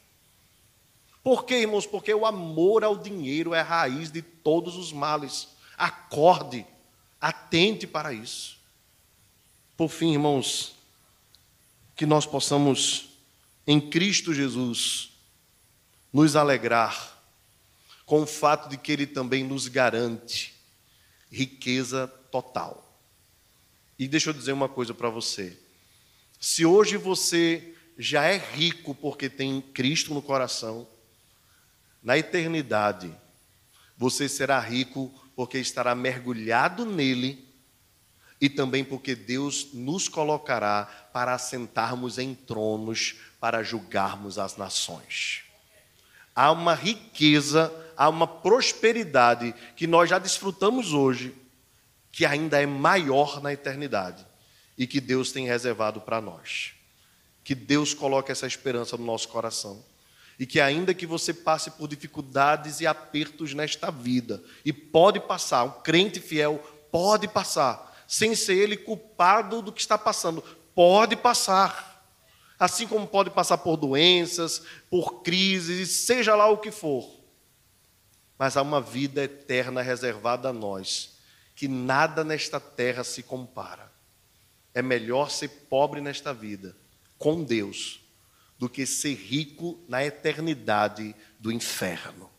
Por 1.26 1.43
quê, 1.43 1.61
irmãos? 1.61 1.88
Porque 1.88 2.13
o 2.13 2.23
amor 2.23 2.84
ao 2.84 2.95
dinheiro 2.95 3.55
é 3.55 3.61
a 3.61 3.63
raiz 3.63 4.11
de 4.11 4.21
todos 4.21 4.76
os 4.76 4.93
males. 4.93 5.47
Acorde, 5.76 6.63
atente 7.19 7.88
para 7.88 8.13
isso. 8.13 8.59
Por 9.76 9.89
fim, 9.89 10.13
irmãos, 10.13 10.76
que 11.95 12.05
nós 12.05 12.28
possamos, 12.28 13.09
em 13.65 13.82
Cristo 13.82 14.36
Jesus, 14.36 15.13
nos 16.13 16.36
alegrar 16.36 17.19
com 18.05 18.21
o 18.21 18.28
fato 18.28 18.69
de 18.69 18.78
que 18.78 18.91
Ele 18.91 19.07
também 19.07 19.43
nos 19.43 19.67
garante 19.67 20.53
riqueza 21.32 22.05
total. 22.30 22.88
E 23.97 24.07
deixa 24.07 24.30
eu 24.30 24.34
dizer 24.36 24.51
uma 24.51 24.69
coisa 24.69 24.93
para 24.93 25.09
você. 25.09 25.57
Se 26.39 26.67
hoje 26.67 26.97
você 26.97 27.73
já 27.97 28.26
é 28.26 28.38
rico 28.38 28.93
porque 28.93 29.28
tem 29.28 29.59
Cristo 29.59 30.13
no 30.13 30.21
coração, 30.21 30.88
na 32.06 32.16
eternidade 32.16 33.12
você 33.97 34.30
será 34.30 34.60
rico 34.60 35.12
porque 35.36 35.58
estará 35.58 35.95
mergulhado 35.95 36.86
nele 36.86 37.43
e 38.39 38.47
também 38.47 38.86
porque 38.86 39.16
Deus 39.16 39.70
nos 39.74 40.08
colocará 40.08 40.86
para 41.12 41.34
assentarmos 41.34 42.20
em 42.20 42.36
tronos 42.36 43.16
para 43.39 43.64
julgarmos 43.64 44.38
as 44.38 44.56
nações. 44.56 45.43
Há 46.36 46.51
uma 46.51 46.76
riqueza, 46.76 47.74
há 47.97 48.08
uma 48.08 48.28
prosperidade 48.28 49.56
que 49.76 49.88
nós 49.88 50.10
já 50.10 50.20
desfrutamos 50.20 50.93
hoje, 50.93 51.34
que 52.12 52.24
ainda 52.24 52.62
é 52.62 52.68
maior 52.68 53.41
na 53.41 53.51
eternidade 53.51 54.26
e 54.78 54.86
que 54.86 55.01
Deus 55.01 55.32
tem 55.32 55.47
reservado 55.47 56.01
para 56.01 56.22
nós. 56.22 56.74
Que 57.43 57.56
Deus 57.56 57.93
coloque 57.93 58.32
essa 58.32 58.45
esperança 58.45 58.95
no 58.95 59.06
nosso 59.06 59.28
coração. 59.30 59.84
E 60.39 60.45
que 60.45 60.59
ainda 60.59 60.93
que 60.93 61.05
você 61.05 61.33
passe 61.33 61.71
por 61.71 61.88
dificuldades 61.88 62.81
e 62.81 62.88
apertos 62.88 63.53
nesta 63.53 63.89
vida, 63.89 64.43
e 64.63 64.73
pode 64.73 65.19
passar, 65.19 65.63
um 65.63 65.81
crente 65.81 66.19
fiel 66.19 66.57
pode 66.91 67.27
passar, 67.27 68.03
sem 68.07 68.36
ser 68.36 68.55
ele 68.55 68.77
culpado 68.77 69.61
do 69.61 69.71
que 69.71 69.81
está 69.81 69.97
passando. 69.97 70.41
Pode 70.73 71.15
passar. 71.15 71.93
Assim 72.57 72.88
como 72.88 73.05
pode 73.05 73.29
passar 73.29 73.57
por 73.57 73.75
doenças, 73.75 74.63
por 74.89 75.21
crises, 75.21 75.89
seja 75.89 76.36
lá 76.36 76.47
o 76.47 76.57
que 76.57 76.71
for. 76.71 77.19
Mas 78.38 78.55
há 78.55 78.61
uma 78.61 78.79
vida 78.79 79.23
eterna 79.23 79.81
reservada 79.81 80.49
a 80.49 80.53
nós, 80.53 81.17
que 81.53 81.67
nada 81.67 82.23
nesta 82.23 82.59
terra 82.59 83.03
se 83.03 83.23
compara. 83.23 83.91
É 84.73 84.81
melhor 84.81 85.29
ser 85.29 85.49
pobre 85.69 86.01
nesta 86.01 86.33
vida, 86.33 86.75
com 87.17 87.43
Deus, 87.43 88.01
do 88.58 88.70
que 88.70 88.86
ser 88.86 89.16
rico 89.16 89.80
na 89.88 90.03
eternidade 90.03 91.16
do 91.39 91.51
inferno. 91.51 92.30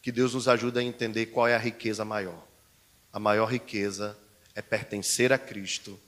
Que 0.00 0.10
Deus 0.10 0.34
nos 0.34 0.48
ajude 0.48 0.78
a 0.78 0.82
entender 0.82 1.26
qual 1.26 1.46
é 1.46 1.54
a 1.54 1.58
riqueza 1.58 2.04
maior. 2.04 2.46
A 3.12 3.18
maior 3.18 3.46
riqueza 3.46 4.18
é 4.54 4.60
pertencer 4.60 5.32
a 5.32 5.38
Cristo 5.38 5.98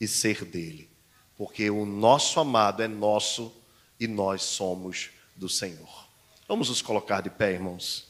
e 0.00 0.08
ser 0.08 0.44
dele, 0.44 0.88
porque 1.36 1.70
o 1.70 1.86
nosso 1.86 2.40
amado 2.40 2.82
é 2.82 2.88
nosso 2.88 3.52
e 3.98 4.08
nós 4.08 4.42
somos 4.42 5.10
do 5.36 5.48
Senhor. 5.48 6.08
Vamos 6.48 6.68
nos 6.68 6.82
colocar 6.82 7.20
de 7.20 7.30
pé, 7.30 7.52
irmãos. 7.52 8.06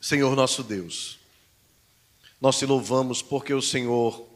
Senhor 0.00 0.36
nosso 0.36 0.62
Deus, 0.62 1.18
nós 2.40 2.58
te 2.58 2.66
louvamos 2.66 3.20
porque 3.20 3.52
o 3.52 3.62
Senhor 3.62 4.28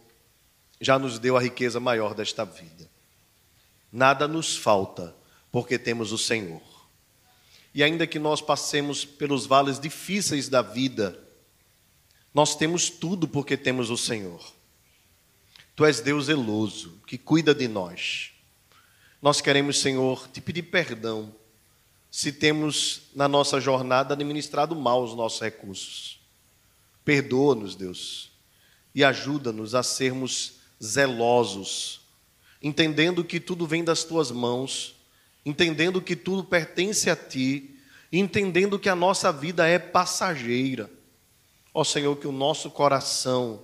já 0.80 0.98
nos 0.98 1.18
deu 1.18 1.36
a 1.36 1.40
riqueza 1.40 1.78
maior 1.78 2.14
desta 2.14 2.44
vida. 2.44 2.90
Nada 3.92 4.26
nos 4.26 4.56
falta 4.56 5.14
porque 5.50 5.78
temos 5.78 6.12
o 6.12 6.18
Senhor. 6.18 6.62
E 7.74 7.82
ainda 7.82 8.06
que 8.06 8.18
nós 8.18 8.40
passemos 8.40 9.04
pelos 9.04 9.46
vales 9.46 9.78
difíceis 9.78 10.48
da 10.48 10.62
vida, 10.62 11.18
nós 12.32 12.56
temos 12.56 12.88
tudo 12.88 13.28
porque 13.28 13.56
temos 13.56 13.90
o 13.90 13.96
Senhor. 13.96 14.42
Tu 15.76 15.84
és 15.84 16.00
Deus 16.00 16.26
zeloso, 16.26 17.00
que 17.06 17.16
cuida 17.18 17.54
de 17.54 17.68
nós. 17.68 18.32
Nós 19.20 19.40
queremos, 19.40 19.78
Senhor, 19.78 20.28
te 20.28 20.40
pedir 20.40 20.64
perdão 20.64 21.34
se 22.10 22.30
temos 22.30 23.04
na 23.14 23.26
nossa 23.26 23.58
jornada 23.58 24.12
administrado 24.12 24.76
mal 24.76 25.02
os 25.02 25.14
nossos 25.14 25.40
recursos. 25.40 26.20
Perdoa-nos, 27.04 27.74
Deus. 27.74 28.30
e 28.94 29.02
ajuda-nos 29.02 29.74
a 29.74 29.82
sermos 29.82 30.56
zelosos, 30.82 32.01
entendendo 32.62 33.24
que 33.24 33.40
tudo 33.40 33.66
vem 33.66 33.82
das 33.82 34.04
tuas 34.04 34.30
mãos, 34.30 34.94
entendendo 35.44 36.00
que 36.00 36.14
tudo 36.14 36.44
pertence 36.44 37.10
a 37.10 37.16
ti, 37.16 37.76
entendendo 38.12 38.78
que 38.78 38.88
a 38.88 38.94
nossa 38.94 39.32
vida 39.32 39.66
é 39.66 39.78
passageira. 39.78 40.90
Ó 41.74 41.82
Senhor, 41.82 42.16
que 42.16 42.26
o 42.26 42.32
nosso 42.32 42.70
coração 42.70 43.62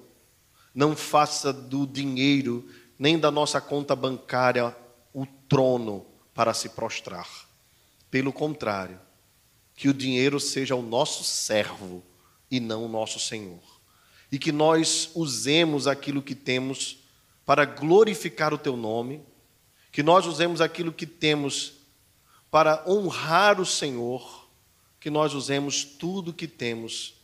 não 0.75 0.97
faça 0.97 1.53
do 1.53 1.87
dinheiro 1.87 2.69
nem 2.99 3.19
da 3.19 3.31
nossa 3.31 3.61
conta 3.61 3.95
bancária 3.95 4.77
o 5.15 5.25
trono 5.49 6.05
para 6.35 6.53
se 6.53 6.71
prostrar. 6.71 7.29
Pelo 8.11 8.33
contrário, 8.33 8.99
que 9.75 9.89
o 9.89 9.95
dinheiro 9.95 10.41
seja 10.41 10.75
o 10.75 10.83
nosso 10.83 11.23
servo 11.23 12.03
e 12.51 12.59
não 12.59 12.85
o 12.85 12.89
nosso 12.89 13.21
Senhor. 13.21 13.61
E 14.33 14.39
que 14.39 14.51
nós 14.51 15.11
usemos 15.15 15.87
aquilo 15.87 16.23
que 16.23 16.35
temos 16.35 16.99
para 17.49 17.65
glorificar 17.65 18.53
o 18.53 18.59
teu 18.59 18.77
nome, 18.77 19.23
que 19.91 20.03
nós 20.03 20.27
usemos 20.27 20.61
aquilo 20.61 20.93
que 20.93 21.07
temos 21.07 21.79
para 22.51 22.85
honrar 22.87 23.59
o 23.59 23.65
Senhor, 23.65 24.51
que 25.01 25.09
nós 25.09 25.33
usemos 25.33 25.83
tudo 25.83 26.35
que 26.35 26.47
temos 26.47 27.15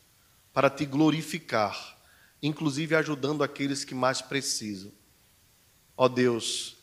para 0.50 0.70
te 0.70 0.86
glorificar, 0.86 1.98
inclusive 2.42 2.96
ajudando 2.96 3.44
aqueles 3.44 3.84
que 3.84 3.94
mais 3.94 4.22
precisam. 4.22 4.90
Ó 5.94 6.08
Deus, 6.08 6.78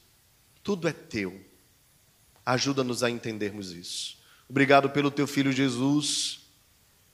tudo 0.61 0.87
é 0.87 0.93
teu. 0.93 1.43
Ajuda-nos 2.45 3.01
a 3.01 3.09
entendermos 3.09 3.71
isso. 3.71 4.19
Obrigado 4.47 4.91
pelo 4.91 5.09
teu 5.09 5.25
filho 5.25 5.51
Jesus, 5.51 6.41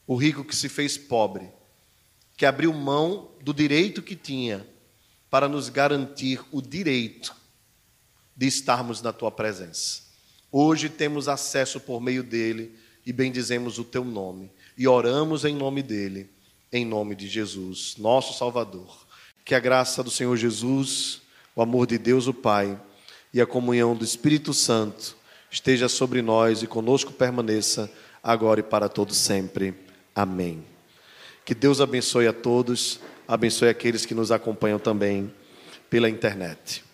o 0.05 0.17
rico 0.17 0.43
que 0.43 0.57
se 0.57 0.67
fez 0.67 0.97
pobre, 0.97 1.49
que 2.35 2.45
abriu 2.45 2.73
mão 2.73 3.31
do 3.41 3.53
direito 3.53 4.01
que 4.01 4.17
tinha 4.17 4.67
para 5.29 5.47
nos 5.47 5.69
garantir 5.69 6.41
o 6.51 6.61
direito 6.61 7.35
de 8.35 8.47
estarmos 8.47 9.01
na 9.01 9.11
tua 9.11 9.31
presença. 9.31 10.03
Hoje 10.51 10.89
temos 10.89 11.27
acesso 11.27 11.79
por 11.79 11.99
meio 11.99 12.23
dele 12.23 12.77
e 13.05 13.11
bendizemos 13.11 13.79
o 13.79 13.83
teu 13.83 14.03
nome 14.03 14.51
e 14.77 14.87
oramos 14.87 15.43
em 15.43 15.55
nome 15.55 15.81
dele, 15.81 16.29
em 16.71 16.85
nome 16.85 17.15
de 17.15 17.27
Jesus, 17.27 17.95
nosso 17.97 18.37
Salvador. 18.37 19.05
Que 19.43 19.55
a 19.55 19.59
graça 19.59 20.03
do 20.03 20.11
Senhor 20.11 20.35
Jesus, 20.37 21.21
o 21.55 21.61
amor 21.61 21.87
de 21.87 21.97
Deus 21.97 22.27
o 22.27 22.33
Pai 22.33 22.79
e 23.33 23.41
a 23.41 23.45
comunhão 23.45 23.95
do 23.95 24.05
Espírito 24.05 24.53
Santo 24.53 25.17
esteja 25.49 25.89
sobre 25.89 26.21
nós 26.21 26.61
e 26.61 26.67
conosco 26.67 27.11
permaneça 27.11 27.91
agora 28.21 28.59
e 28.59 28.63
para 28.63 28.89
todo 28.89 29.13
sempre. 29.13 29.73
Amém. 30.13 30.63
Que 31.45 31.55
Deus 31.55 31.79
abençoe 31.79 32.27
a 32.27 32.33
todos, 32.33 32.99
abençoe 33.27 33.69
aqueles 33.69 34.05
que 34.05 34.15
nos 34.15 34.31
acompanham 34.31 34.79
também 34.79 35.31
pela 35.89 36.09
internet. 36.09 36.86